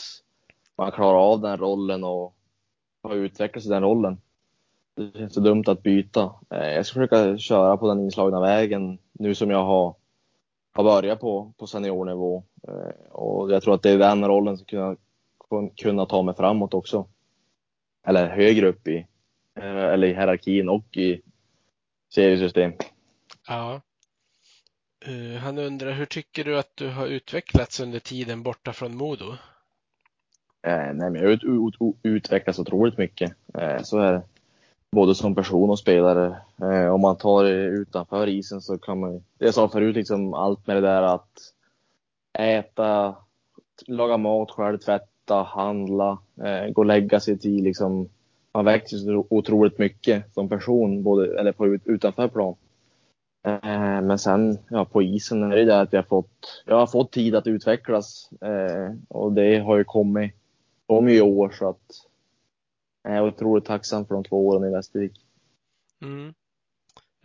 man 0.77 0.91
klarar 0.91 1.31
av 1.31 1.41
den 1.41 1.57
rollen 1.57 2.03
och 2.03 2.35
har 3.03 3.15
utvecklats 3.15 3.65
i 3.65 3.69
den 3.69 3.83
rollen. 3.83 4.21
Det 4.95 5.19
känns 5.19 5.33
så 5.33 5.39
dumt 5.39 5.63
att 5.67 5.83
byta. 5.83 6.33
Eh, 6.49 6.67
jag 6.67 6.85
ska 6.85 6.93
försöka 6.93 7.37
köra 7.37 7.77
på 7.77 7.87
den 7.87 7.99
inslagna 7.99 8.39
vägen 8.39 8.99
nu 9.11 9.35
som 9.35 9.49
jag 9.49 9.65
har 9.65 9.95
har 10.77 10.83
börjat 10.83 11.19
på, 11.19 11.53
på 11.57 11.67
seniornivå. 11.67 12.43
Eh, 12.67 13.11
och 13.11 13.51
jag 13.51 13.63
tror 13.63 13.73
att 13.73 13.83
det 13.83 13.89
är 13.89 13.97
den 13.97 14.27
rollen 14.27 14.57
som 14.57 14.65
kunna, 14.65 14.95
kunna 15.75 16.05
ta 16.05 16.23
mig 16.23 16.35
framåt 16.35 16.73
också. 16.73 17.07
Eller 18.07 18.27
högre 18.27 18.67
upp 18.67 18.87
i, 18.87 19.07
eh, 19.55 19.65
eller 19.65 20.07
i 20.07 20.13
hierarkin 20.13 20.69
och 20.69 20.97
i 20.97 21.21
seriesystem. 22.13 22.73
Ja. 23.47 23.81
Eh, 25.07 25.39
han 25.39 25.57
undrar, 25.57 25.91
hur 25.91 26.05
tycker 26.05 26.43
du 26.43 26.59
att 26.59 26.71
du 26.75 26.89
har 26.89 27.07
utvecklats 27.07 27.79
under 27.79 27.99
tiden 27.99 28.43
borta 28.43 28.73
från 28.73 28.95
Modo? 28.95 29.31
Eh, 30.67 30.93
nej, 30.93 31.09
men 31.09 31.15
jag 31.15 31.23
har 31.23 31.33
ut, 31.33 31.43
ut, 31.43 31.95
utvecklats 32.03 32.59
otroligt 32.59 32.97
mycket. 32.97 33.33
Eh, 33.53 33.81
så 33.83 33.99
är 33.99 34.11
det 34.13 34.21
både 34.91 35.15
som 35.15 35.35
person 35.35 35.69
och 35.69 35.79
spelare. 35.79 36.37
Eh, 36.61 36.93
om 36.93 37.01
man 37.01 37.17
tar 37.17 37.43
det 37.43 37.65
utanför 37.65 38.27
isen 38.27 38.61
så 38.61 38.77
kan 38.77 38.99
man 38.99 39.23
jag 39.37 39.53
sa 39.53 39.69
förut, 39.69 39.95
liksom 39.95 40.33
allt 40.33 40.67
med 40.67 40.77
det 40.77 40.81
där 40.81 41.01
att 41.01 41.53
äta, 42.39 43.15
laga 43.87 44.17
mat 44.17 44.51
själv, 44.51 44.77
tvätta, 44.77 45.43
handla, 45.43 46.17
eh, 46.43 46.71
gå 46.71 46.81
och 46.81 46.85
lägga 46.85 47.19
sig 47.19 47.37
till. 47.37 47.63
liksom. 47.63 48.09
Man 48.53 48.65
växer 48.65 48.97
så 48.97 49.27
otroligt 49.29 49.79
mycket 49.79 50.33
som 50.33 50.49
person, 50.49 51.03
både, 51.03 51.39
eller 51.39 51.51
på, 51.51 51.67
utanför 51.85 52.27
plan. 52.27 52.55
Eh, 53.47 54.01
men 54.01 54.19
sen 54.19 54.57
ja, 54.69 54.85
på 54.85 55.03
isen 55.03 55.43
är 55.43 55.55
det 55.55 55.65
där 55.65 55.81
att 55.81 55.93
jag 55.93 55.99
har 55.99 56.07
fått, 56.07 56.63
jag 56.65 56.75
har 56.75 56.87
fått 56.87 57.11
tid 57.11 57.35
att 57.35 57.47
utvecklas 57.47 58.29
eh, 58.41 58.93
och 59.07 59.31
det 59.31 59.59
har 59.59 59.77
ju 59.77 59.83
kommit, 59.83 60.33
kommit 60.87 61.15
i 61.15 61.21
år 61.21 61.49
så 61.49 61.69
att 61.69 62.07
jag 63.03 63.13
är 63.13 63.27
otroligt 63.27 63.65
tacksam 63.65 64.05
för 64.05 64.15
de 64.15 64.23
två 64.23 64.47
åren 64.47 64.69
i 64.69 64.73
Västervik. 64.73 65.25
Mm. 66.01 66.33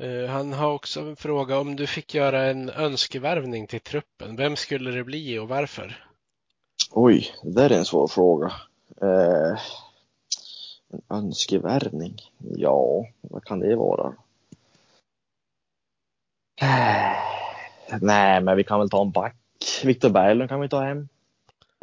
Uh, 0.03 0.27
han 0.27 0.53
har 0.53 0.73
också 0.73 1.01
en 1.01 1.17
fråga 1.17 1.59
om 1.59 1.77
du 1.77 1.87
fick 1.87 2.15
göra 2.15 2.45
en 2.45 2.71
önskevärvning 2.71 3.67
till 3.67 3.81
truppen. 3.81 4.37
Vem 4.37 4.57
skulle 4.57 4.91
det 4.91 5.05
bli 5.05 5.39
och 5.39 5.49
varför? 5.49 6.05
Oj, 6.91 7.31
det 7.43 7.51
där 7.51 7.71
är 7.71 7.79
en 7.79 7.85
svår 7.85 8.09
fråga. 8.09 8.53
Uh, 9.03 9.59
Önskevärvning? 11.09 12.17
Ja, 12.39 13.07
vad 13.21 13.45
kan 13.45 13.61
det 13.61 13.77
vara? 13.77 14.15
Nej, 18.01 18.41
men 18.41 18.57
vi 18.57 18.65
kan 18.65 18.79
väl 18.79 18.91
ta 18.91 19.03
en 19.03 19.11
back. 19.11 19.37
Viktor 19.85 20.11
Berglund 20.11 20.49
kan 20.49 20.61
vi 20.61 20.69
ta 20.69 20.81
hem. 20.81 21.09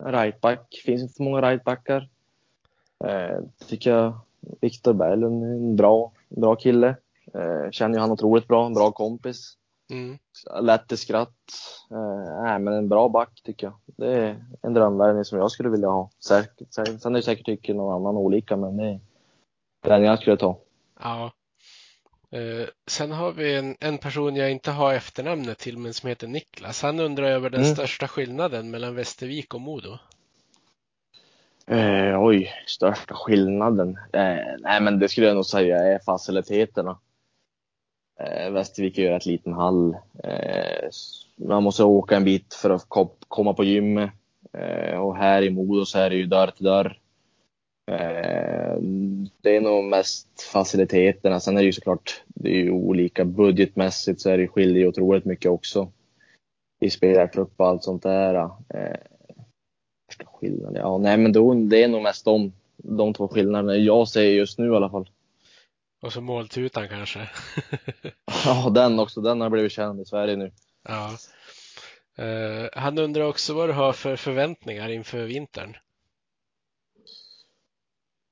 Rightback. 0.04 0.82
Finns 0.86 1.02
inte 1.02 1.14
så 1.14 1.24
många 1.24 1.42
rightbackar. 1.42 2.10
Eh, 3.06 3.40
tycker 3.68 3.92
jag 3.92 4.14
Viktor 4.62 4.94
Berglund 4.94 5.44
är 5.44 5.48
en 5.48 5.76
bra, 5.76 6.12
bra 6.30 6.56
kille. 6.56 6.96
Eh, 7.34 7.72
känner 7.72 7.96
ju 7.96 8.02
han 8.02 8.12
otroligt 8.12 8.48
bra. 8.48 8.66
En 8.66 8.74
bra 8.74 8.92
kompis. 8.92 9.58
Mm. 9.92 10.18
Lätt 10.62 10.88
till 10.88 10.98
skratt. 10.98 11.36
Eh, 11.92 12.44
nej, 12.44 12.60
men 12.60 12.74
en 12.74 12.90
bra 12.90 13.10
back 13.10 13.42
tycker 13.44 13.68
jag. 13.68 13.74
Det 13.86 14.14
är 14.14 14.46
en 14.62 14.74
drömvärvning 14.74 15.26
som 15.26 15.40
jag 15.40 15.52
skulle 15.52 15.70
vilja 15.70 15.88
ha. 15.88 16.10
Säkert. 16.20 16.74
Sen 16.74 17.00
sen 17.00 17.16
är 17.16 17.20
det 17.20 17.26
säkert 17.26 17.46
tycker 17.46 17.74
någon 17.74 17.96
annan 17.96 18.18
olika, 18.18 18.58
men 18.58 18.78
det 18.78 18.86
är 18.86 19.00
den 19.82 20.04
jag 20.04 20.20
skulle 20.20 20.38
ta. 20.38 20.58
Ja. 21.00 21.32
Eh, 22.32 22.68
sen 22.88 23.12
har 23.12 23.32
vi 23.32 23.56
en, 23.56 23.78
en 23.80 23.98
person 23.98 24.36
jag 24.36 24.52
inte 24.52 24.72
har 24.72 24.94
efternamnet 24.94 25.58
till 25.58 25.78
men 25.78 25.94
som 25.94 26.10
heter 26.10 26.28
Niklas. 26.28 26.82
Han 26.82 27.00
undrar 27.00 27.28
över 27.28 27.50
den 27.50 27.62
Mm. 27.62 27.76
största 27.76 28.08
skillnaden 28.08 28.72
mellan 28.72 28.96
Västervik 28.96 29.54
och 29.54 29.62
Modo. 29.62 29.98
Eh, 31.68 32.24
oj, 32.24 32.52
största 32.68 33.14
skillnaden? 33.16 33.98
Eh, 34.14 34.56
nej, 34.60 34.82
men 34.82 35.00
det 35.00 35.10
skulle 35.10 35.28
jag 35.28 35.36
nog 35.36 35.46
säga 35.46 35.78
är 35.78 36.00
faciliteterna. 36.00 36.98
Västervik 38.52 38.98
är 38.98 39.02
ju 39.02 39.10
rätt 39.10 39.26
liten 39.26 39.54
hall. 39.54 39.98
Man 41.36 41.64
måste 41.64 41.84
åka 41.84 42.16
en 42.16 42.24
bit 42.24 42.54
för 42.54 42.70
att 42.70 42.86
kom, 42.90 43.10
komma 43.28 43.54
på 43.54 43.64
gymmet. 43.64 44.12
Och 45.00 45.16
här 45.18 45.42
i 45.42 45.50
Modo 45.50 45.86
så 45.86 46.00
är 46.00 46.10
det 46.10 46.16
ju 46.16 46.26
dörr 46.26 46.52
till 46.52 46.66
dörr. 46.66 47.00
Eh, 47.90 48.78
det 49.42 49.56
är 49.56 49.62
nog 49.62 49.84
mest 49.84 50.42
faciliteterna. 50.42 51.40
Sen 51.40 51.58
är 51.58 51.62
det 51.62 51.66
ju 51.66 51.74
såklart, 51.74 52.24
det 52.28 52.50
är 52.50 52.56
ju 52.58 52.72
olika 52.72 53.26
budgetmässigt 53.26 54.22
så 54.22 54.30
är 54.30 54.38
det 54.38 54.48
skiljer 54.48 54.88
otroligt 54.88 55.26
mycket 55.26 55.52
också. 55.52 55.92
I 56.80 56.90
spelartrupp 56.90 57.54
och 57.58 57.68
allt 57.68 57.84
sånt 57.84 58.04
där. 58.04 58.36
Eh, 58.74 58.98
Största 60.12 60.26
skillnaden? 60.26 60.76
Ja, 60.76 60.98
nej 60.98 61.18
men 61.18 61.34
då, 61.34 61.54
det 61.54 61.84
är 61.84 61.88
nog 61.88 62.02
mest 62.02 62.26
de, 62.26 62.54
de 62.78 63.14
två 63.14 63.28
skillnaderna 63.28 63.76
jag 63.76 64.08
ser 64.08 64.22
just 64.22 64.60
nu 64.60 64.66
i 64.66 64.76
alla 64.76 64.90
fall. 64.90 65.10
Och 66.02 66.14
så 66.14 66.22
måltutan 66.22 66.90
kanske. 66.90 67.20
Ja, 68.46 68.70
den 68.70 69.00
också. 69.00 69.22
Den 69.22 69.42
har 69.42 69.50
blivit 69.50 69.72
känd 69.72 70.02
i 70.02 70.06
Sverige 70.06 70.36
nu. 70.36 70.52
ja. 70.88 71.12
Eh, 72.24 72.70
han 72.74 72.98
undrar 72.98 73.24
också 73.24 73.54
vad 73.54 73.70
du 73.70 73.74
har 73.74 73.94
för 73.94 74.16
förväntningar 74.16 74.90
inför 74.90 75.24
vintern. 75.24 75.78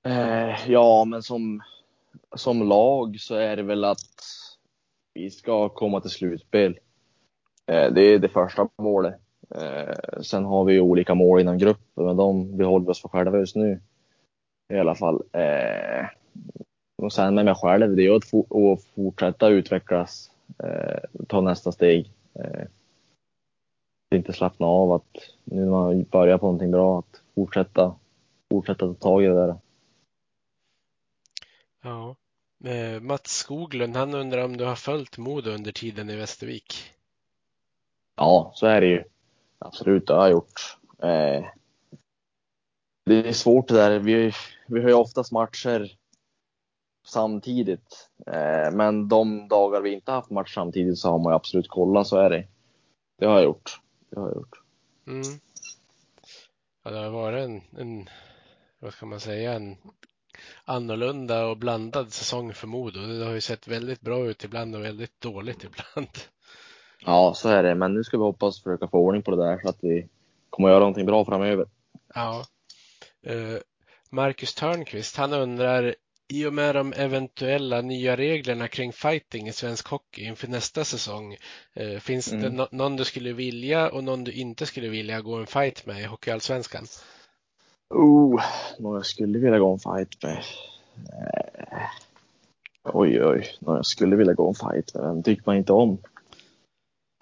Eh, 0.08 0.72
ja, 0.72 1.06
men 1.06 1.24
som, 1.24 1.62
som 2.36 2.68
lag 2.68 3.20
så 3.20 3.36
är 3.36 3.56
det 3.56 3.64
väl 3.64 3.84
att 3.84 4.00
vi 5.14 5.32
ska 5.32 5.70
komma 5.70 6.02
till 6.02 6.10
slutspel. 6.10 6.80
Eh, 7.66 7.94
det 7.94 8.02
är 8.02 8.20
det 8.20 8.30
första 8.30 8.70
målet. 8.78 9.16
Eh, 9.50 10.22
sen 10.22 10.46
har 10.46 10.64
vi 10.64 10.74
ju 10.74 10.82
olika 10.82 11.16
mål 11.16 11.42
inom 11.42 11.58
gruppen, 11.58 12.06
men 12.06 12.18
de 12.18 12.58
behåller 12.58 12.86
vi 12.86 12.92
oss 12.92 13.02
för 13.02 13.10
själva 13.10 13.38
just 13.38 13.56
nu. 13.56 13.80
I 14.74 14.78
alla 14.78 14.96
fall. 14.96 15.24
Eh, 15.32 16.06
och 17.02 17.14
sen 17.14 17.36
med 17.36 17.46
mig 17.46 17.56
själv, 17.56 17.96
det 17.96 18.06
är 18.06 18.16
att, 18.16 18.26
for, 18.26 18.74
att 18.74 18.84
fortsätta 18.84 19.48
utvecklas. 19.48 20.32
Eh, 20.64 21.26
ta 21.28 21.42
nästa 21.42 21.72
steg. 21.72 22.12
Eh, 22.34 22.68
inte 24.16 24.34
slappna 24.34 24.68
av 24.68 24.92
att 24.92 25.18
nu 25.44 25.62
när 25.62 25.72
man 25.72 26.04
börjar 26.04 26.38
på 26.38 26.46
någonting 26.46 26.72
bra, 26.72 27.00
att 27.00 27.22
fortsätta, 27.36 27.96
fortsätta 28.50 28.88
ta 28.88 28.94
tag 28.94 29.24
i 29.24 29.28
det 29.28 29.34
där. 29.34 29.56
Ja. 31.82 32.16
Eh, 32.64 33.02
Mats 33.02 33.38
Skoglund, 33.38 33.96
han 33.96 34.14
undrar 34.14 34.46
om 34.46 34.58
du 34.58 34.66
har 34.66 34.76
följt 34.76 35.18
Modo 35.18 35.52
under 35.52 35.72
tiden 35.72 36.10
i 36.10 36.16
Västervik. 36.16 36.94
Ja, 38.16 38.52
så 38.56 38.68
är 38.68 38.82
det 38.82 38.88
ju. 38.88 39.04
Absolut, 39.60 40.08
det 40.08 40.14
har 40.14 40.22
jag 40.22 40.32
gjort. 40.32 40.78
Eh, 41.00 41.46
det 43.06 43.28
är 43.28 43.34
svårt 43.34 43.68
det 43.68 43.74
där. 43.74 44.00
Vi, 44.00 44.32
vi 44.68 44.82
har 44.82 44.90
ju 44.90 44.96
oftast 44.96 45.32
matcher 45.32 45.98
samtidigt. 47.08 48.10
Eh, 48.28 48.72
men 48.72 49.08
de 49.08 49.48
dagar 49.48 49.82
vi 49.82 49.94
inte 49.94 50.12
haft 50.12 50.30
match 50.30 50.54
samtidigt 50.54 50.98
så 50.98 51.10
har 51.10 51.20
man 51.20 51.32
ju 51.32 51.36
absolut 51.36 51.68
kollat, 51.68 52.08
så 52.08 52.18
är 52.18 52.30
det. 52.30 52.48
Det 53.18 53.26
har 53.26 53.34
jag 53.34 53.44
gjort. 53.44 53.80
Det 54.10 54.20
har 54.20 54.28
jag 54.28 54.36
gjort. 54.36 54.62
Mm. 55.08 55.40
Ja, 56.84 56.92
det 56.92 56.98
har 56.98 57.10
varit 57.10 57.44
en, 57.44 57.62
en, 57.78 58.10
vad 58.80 58.94
ska 58.94 59.06
man 59.06 59.20
säga, 59.20 59.54
en 59.54 59.78
annorlunda 60.66 61.46
och 61.46 61.58
blandad 61.58 62.14
säsong 62.14 62.54
för 62.54 62.68
Modo. 62.68 63.00
Det 63.00 63.26
har 63.26 63.34
ju 63.34 63.42
sett 63.42 63.68
väldigt 63.68 64.02
bra 64.02 64.26
ut 64.30 64.44
ibland 64.44 64.76
och 64.76 64.84
väldigt 64.84 65.22
dåligt 65.22 65.64
ibland. 65.64 66.10
Ja, 67.06 67.34
så 67.36 67.50
är 67.50 67.64
det. 67.64 67.76
Men 67.76 67.94
nu 67.94 68.04
ska 68.04 68.18
vi 68.18 68.24
hoppas 68.24 68.64
försöka 68.64 68.88
få 68.88 68.98
ordning 68.98 69.24
på 69.24 69.32
det 69.32 69.38
där 69.46 69.60
så 69.64 69.70
att 69.70 69.78
vi 69.82 70.08
kommer 70.50 70.70
göra 70.70 70.80
någonting 70.80 71.06
bra 71.06 71.26
framöver. 71.26 71.66
Ja. 72.14 72.46
Eh, 73.26 73.58
Marcus 74.10 74.56
Törnqvist, 74.56 75.16
han 75.18 75.34
undrar 75.34 75.96
i 76.30 76.46
och 76.46 76.54
med 76.54 76.76
de 76.76 76.94
eventuella 76.94 77.82
nya 77.82 78.18
reglerna 78.18 78.68
kring 78.68 78.94
fighting 78.94 79.48
i 79.48 79.54
svensk 79.54 79.88
hockey 79.88 80.24
inför 80.24 80.48
nästa 80.48 80.84
säsong, 80.84 81.38
eh, 81.74 82.00
finns 82.00 82.26
det 82.26 82.36
Mm. 82.36 82.56
nå- 82.56 82.68
någon 82.72 82.96
du 82.96 83.04
skulle 83.06 83.34
vilja 83.34 83.90
och 83.90 84.04
någon 84.04 84.24
du 84.24 84.32
inte 84.32 84.66
skulle 84.66 84.90
vilja 84.90 85.22
gå 85.22 85.36
en 85.36 85.48
fight 85.48 85.86
med 85.86 86.02
i 86.02 86.06
Hockeyallsvenskan? 86.06 86.86
Oh, 87.90 88.44
några 88.80 88.98
jag 88.98 89.06
skulle 89.06 89.40
vilja 89.40 89.60
gå 89.60 89.74
en 89.74 89.80
fight 89.80 90.24
med. 90.24 90.44
Eh, 91.14 91.90
oj, 92.84 93.26
oj, 93.26 93.46
några 93.60 93.78
jag 93.78 93.86
skulle 93.86 94.16
vilja 94.16 94.34
gå 94.34 94.48
en 94.48 94.56
fight 94.56 94.94
med. 94.94 95.04
Den 95.04 95.24
tycker 95.24 95.44
man 95.46 95.58
inte 95.58 95.74
om. 95.74 95.98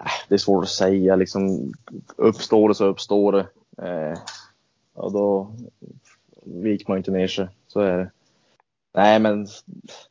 Eh, 0.04 0.12
det 0.30 0.34
är 0.34 0.40
svårt 0.40 0.64
att 0.64 0.70
säga. 0.70 1.16
Liksom, 1.16 1.74
uppstår 2.16 2.70
det 2.70 2.76
så 2.76 2.86
uppstår 2.86 3.32
det. 3.32 3.48
Eh, 3.88 4.20
och 4.94 5.12
då 5.12 5.56
viker 6.44 6.86
man 6.88 6.98
inte 6.98 7.12
ner 7.12 7.28
sig. 7.28 7.48
Så 7.68 7.80
är 7.80 7.98
det. 7.98 8.12
Nej, 8.94 9.20
men 9.20 9.48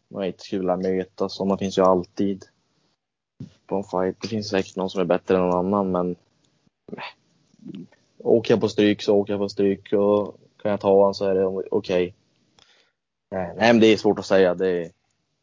några 0.08 0.26
inte 0.26 0.42
skulle 0.44 0.60
vilja 0.60 0.76
möta 0.76 1.28
sådana 1.28 1.58
finns 1.58 1.78
ju 1.78 1.82
alltid 1.82 2.44
på 3.66 3.76
en 3.76 3.84
fight. 3.84 4.20
Det 4.20 4.28
finns 4.28 4.48
säkert 4.48 4.76
någon 4.76 4.90
som 4.90 5.00
är 5.00 5.04
bättre 5.04 5.36
än 5.36 5.42
någon 5.42 5.74
annan, 5.74 5.90
men 5.90 6.16
Nej 6.92 7.04
åker 8.24 8.52
jag 8.52 8.60
på 8.60 8.68
stryk 8.68 9.02
så 9.02 9.16
åker 9.16 9.32
jag 9.32 9.40
på 9.40 9.48
stryk 9.48 9.92
och 9.92 10.36
kan 10.64 10.70
jag 10.70 10.80
ta 10.80 10.92
honom 10.94 11.14
så 11.14 11.24
är 11.26 11.34
det 11.34 11.46
okej. 11.70 12.14
Eh, 13.34 13.38
Nej, 13.38 13.54
men 13.56 13.80
det 13.80 13.86
är 13.86 13.96
svårt 13.96 14.18
att 14.18 14.26
säga. 14.26 14.54
Det 14.54 14.68
är, 14.68 14.90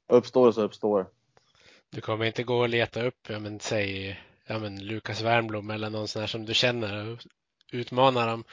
uppstår 0.08 0.52
så 0.52 0.62
uppstår. 0.62 1.08
Du 1.90 2.02
kommer 2.02 2.26
inte 2.26 2.44
gå 2.44 2.58
och 2.58 2.70
leta 2.70 3.04
upp, 3.04 3.30
ja 3.30 3.40
men 3.40 3.60
säg, 3.60 4.20
ja 4.48 4.60
men 4.60 4.86
Lukas 4.88 5.22
Wernbloom 5.22 5.70
eller 5.70 5.90
någon 5.90 6.08
sån 6.08 6.20
här 6.20 6.28
som 6.28 6.46
du 6.46 6.54
känner 6.54 7.12
och 7.12 7.20
utmana 7.72 8.26
dem. 8.26 8.44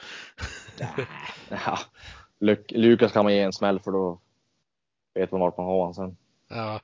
Ja. 1.49 1.79
Luk- 2.39 2.71
Lukas 2.77 3.11
kan 3.11 3.23
man 3.25 3.33
ge 3.33 3.39
en 3.41 3.53
smäll 3.53 3.79
för 3.79 3.91
då 3.91 4.19
vet 5.13 5.31
man 5.31 5.41
vart 5.41 5.57
man 5.57 5.65
har 5.65 5.77
honom 5.77 5.93
sen. 5.93 6.17
Ja, 6.47 6.79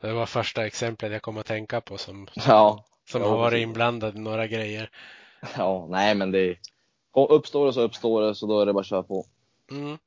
det 0.00 0.12
var 0.12 0.26
första 0.26 0.66
exemplet 0.66 1.12
jag 1.12 1.22
kom 1.22 1.36
att 1.38 1.46
tänka 1.46 1.80
på 1.80 1.98
som, 1.98 2.28
Ja, 2.34 2.84
som 3.08 3.22
Ja, 3.22 3.28
har 3.28 3.36
varit 3.36 3.62
inblandad 3.62 4.16
i 4.16 4.20
några 4.20 4.46
grejer. 4.46 4.90
ja 5.56 5.86
nej 5.90 6.14
men 6.14 6.30
det 6.30 6.56
uppstår 7.24 7.66
det 7.66 7.72
så 7.72 7.80
uppstår 7.80 8.22
det 8.22 8.34
så 8.34 8.46
då 8.46 8.60
är 8.60 8.66
det 8.66 8.72
bara 8.72 8.80
att 8.80 8.86
köra 8.86 9.02
på. 9.02 9.24
Mm. 9.70 9.98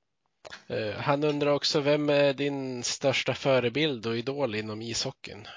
Eh, 0.68 0.96
Han 0.96 1.24
undrar 1.24 1.52
också, 1.52 1.80
vem 1.80 2.10
är 2.10 2.34
din 2.34 2.84
största 2.84 3.34
förebild 3.34 4.08
och 4.08 4.18
idol 4.18 4.56
inom 4.56 4.82
ishockeyn? 4.82 5.48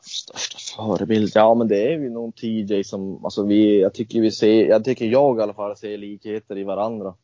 Största 0.00 0.58
förebild? 0.76 1.32
Ja, 1.34 1.54
men 1.54 1.68
det 1.68 1.92
är 1.92 1.98
ju 1.98 2.10
nog 2.10 2.36
TJ 2.36 2.84
som, 2.84 3.24
alltså 3.24 3.44
vi, 3.44 3.80
jag 3.80 3.94
tycker 3.94 4.20
vi 4.20 4.30
ser, 4.30 4.66
jag 4.66 4.84
tycker 4.84 5.06
jag 5.06 5.38
i 5.38 5.42
alla 5.42 5.54
fall 5.54 5.76
ser 5.76 5.98
likheter 5.98 6.58
i 6.58 6.64
varandra. 6.64 7.14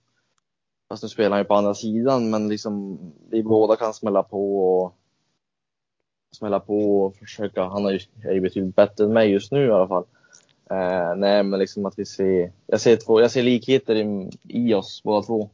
Fast 0.88 1.02
nu 1.02 1.08
spelar 1.08 1.30
han 1.30 1.38
ju 1.38 1.44
på 1.44 1.54
andra 1.54 1.74
sidan, 1.74 2.30
men 2.30 2.48
liksom 2.48 2.98
vi 3.30 3.42
båda 3.42 3.76
kan 3.76 3.94
smälla 3.94 4.22
på 4.22 4.60
och 4.60 4.94
smälla 6.32 6.60
på 6.60 7.02
och 7.02 7.16
försöka. 7.16 7.64
Han 7.64 7.86
är 7.86 7.90
ju, 7.90 8.00
är 8.24 8.32
ju 8.32 8.40
betydligt 8.40 8.76
bättre 8.76 9.04
än 9.04 9.12
mig 9.12 9.30
just 9.30 9.52
nu 9.52 9.66
i 9.66 9.70
alla 9.70 9.88
fall. 9.88 10.04
Eh, 10.70 11.14
nej, 11.16 11.42
men 11.42 11.58
liksom 11.58 11.86
att 11.86 11.98
vi 11.98 12.04
ser, 12.06 12.52
jag 12.66 12.80
ser 12.80 12.96
två, 12.96 13.20
jag 13.20 13.30
ser 13.30 13.42
likheter 13.42 13.94
i, 13.94 14.30
i 14.42 14.74
oss 14.74 15.02
båda 15.04 15.22
två. 15.22 15.50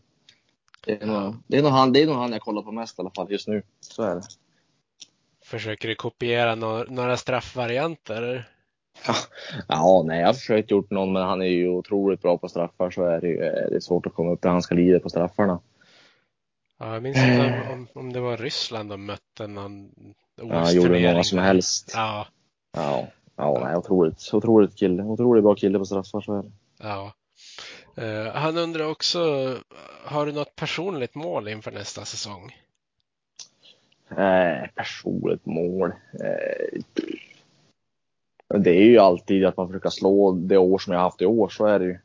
Det 0.85 1.03
är, 1.03 1.07
nog, 1.07 1.35
det, 1.47 1.59
är 1.59 1.62
nog 1.62 1.73
han, 1.73 1.93
det 1.93 2.03
är 2.03 2.07
nog 2.07 2.17
han 2.17 2.33
jag 2.33 2.41
kollar 2.41 2.62
på 2.62 2.73
mest 2.73 2.99
i 2.99 3.03
alla 3.03 3.11
fall 3.11 3.31
just 3.31 3.49
nu. 3.49 3.62
Så 3.81 4.03
är 4.03 4.14
det. 4.14 4.23
Försöker 5.45 5.89
du 5.89 5.95
kopiera 5.95 6.55
några, 6.55 6.85
några 6.85 7.17
straffvarianter? 7.17 8.49
Ja, 9.69 10.03
nej, 10.07 10.21
jag 10.21 10.27
har 10.27 10.35
försökt 10.35 10.71
gjort 10.71 10.91
någon, 10.91 11.12
men 11.12 11.23
han 11.23 11.43
är 11.43 11.47
ju 11.47 11.69
otroligt 11.69 12.23
bra 12.23 12.39
på 12.39 12.49
straffar 12.49 12.91
så 12.91 13.05
är 13.05 13.21
det 13.21 13.29
ju 13.29 13.45
eh, 13.45 13.69
det 13.69 13.77
är 13.77 13.81
svårt 13.81 14.07
att 14.07 14.14
komma 14.14 14.33
upp 14.33 14.45
i 14.45 14.49
hans 14.49 14.67
kaliber 14.67 14.99
på 14.99 15.11
straffarna. 15.11 15.61
Ja, 16.79 16.93
jag 16.93 17.03
minns 17.03 17.17
inte 17.17 17.47
om, 17.47 17.73
om, 17.73 17.89
om 17.95 18.12
det 18.12 18.21
var 18.21 18.37
Ryssland 18.37 18.91
de 18.91 19.07
mötte 19.07 19.47
någon 19.47 19.91
Ja, 20.37 20.55
han 20.55 20.75
gjorde 20.75 21.01
många 21.01 21.25
som 21.25 21.39
helst. 21.39 21.93
Ja, 21.95 22.27
Ja, 22.73 22.83
ja 22.83 23.09
otroligt, 23.87 24.34
otroligt 24.34 24.76
kille. 24.76 25.03
Otroligt 25.03 25.45
bra 25.45 25.55
kille 25.55 25.78
på 25.78 25.84
straffar 25.84 26.20
så 26.20 26.34
är 26.39 26.43
det. 26.43 26.51
ja. 26.78 27.12
Eh, 27.97 28.32
han 28.32 28.59
undrar 28.59 28.91
också, 28.91 29.20
har 30.05 30.26
du 30.26 30.32
något 30.32 30.57
personligt 30.57 31.14
mål 31.14 31.49
inför 31.49 31.70
nästa 31.70 32.05
säsong? 32.05 32.57
Eh, 34.11 34.68
personligt 34.74 35.47
mål. 35.47 35.93
Eh, 36.24 36.80
det 38.49 38.70
är 38.70 38.84
ju 38.84 38.99
alltid 38.99 39.45
att 39.45 39.57
man 39.57 39.68
försöker 39.68 39.91
slå 39.91 40.32
det 40.32 40.57
år 40.57 40.78
som 40.78 40.93
jag 40.93 41.01
haft 41.01 41.22
i 41.22 41.26
år, 41.26 41.49
så 41.49 41.66
är 41.66 41.78
det 41.78 41.84
ju. 41.84 41.99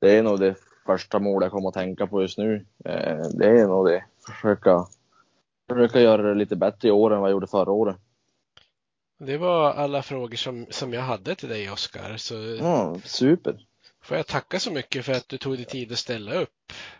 Det 0.00 0.18
är 0.18 0.22
nog 0.22 0.40
det 0.40 0.54
första 0.86 1.18
målet 1.18 1.44
jag 1.46 1.52
kommer 1.52 1.68
att 1.68 1.74
tänka 1.74 2.06
på 2.06 2.22
just 2.22 2.38
nu. 2.38 2.66
Eh, 2.84 3.20
det 3.34 3.60
är 3.60 3.66
nog 3.66 3.86
det. 3.86 4.04
Försöka, 4.26 4.86
försöka 5.68 6.00
göra 6.00 6.22
det 6.22 6.34
lite 6.34 6.56
bättre 6.56 6.88
i 6.88 6.90
år 6.90 7.14
än 7.14 7.20
vad 7.20 7.30
jag 7.30 7.34
gjorde 7.34 7.46
förra 7.46 7.70
året. 7.70 7.96
Det 9.18 9.36
var 9.36 9.70
alla 9.72 10.02
frågor 10.02 10.36
som, 10.36 10.66
som 10.70 10.92
jag 10.92 11.02
hade 11.02 11.34
till 11.34 11.48
dig 11.48 11.70
Oskar. 11.70 12.16
Så 12.16 12.34
Mm, 12.36 13.02
super! 13.04 13.56
får 14.02 14.16
jag 14.16 14.26
tacka 14.26 14.60
så 14.60 14.70
mycket 14.70 15.04
för 15.04 15.12
att 15.12 15.28
du 15.28 15.38
tog 15.38 15.56
dig 15.56 15.64
tid 15.64 15.92
att 15.92 15.98
ställa 15.98 16.34
upp. 16.34 16.50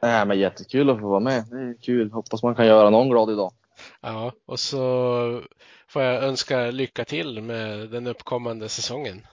Äh, 0.03 0.25
men 0.25 0.39
jättekul 0.39 0.91
att 0.91 1.01
få 1.01 1.09
vara 1.09 1.21
med. 1.21 1.45
Det 1.51 1.57
är 1.57 1.83
kul. 1.83 2.11
Hoppas 2.13 2.43
man 2.43 2.55
kan 2.55 2.67
göra 2.67 2.91
någon 2.91 3.09
glad 3.09 3.31
idag. 3.31 3.53
Ja, 4.01 4.33
och 4.47 4.61
så 4.61 5.43
får 5.89 6.03
jag 6.03 6.23
önska 6.25 6.71
lycka 6.71 7.05
till 7.05 7.43
med 7.43 7.91
den 7.91 8.07
uppkommande 8.07 8.69
säsongen. 8.69 9.27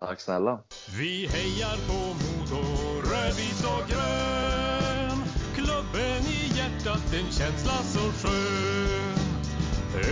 Tack 0.00 0.20
snälla! 0.20 0.60
Vi 0.98 1.26
hejar 1.26 1.76
på 1.88 1.98
Modo, 2.22 2.62
rödvit 3.10 3.64
och 3.64 3.88
grön. 3.88 5.18
Klubben 5.54 6.22
i 6.26 6.58
hjärtat, 6.58 7.14
en 7.14 7.32
känsla 7.32 7.72
så 7.72 7.98
skön. 7.98 9.18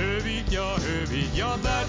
Övik, 0.00 0.44
ja, 0.50 0.76
Övik, 1.00 1.30
ja, 1.38 1.56
där 1.62 1.84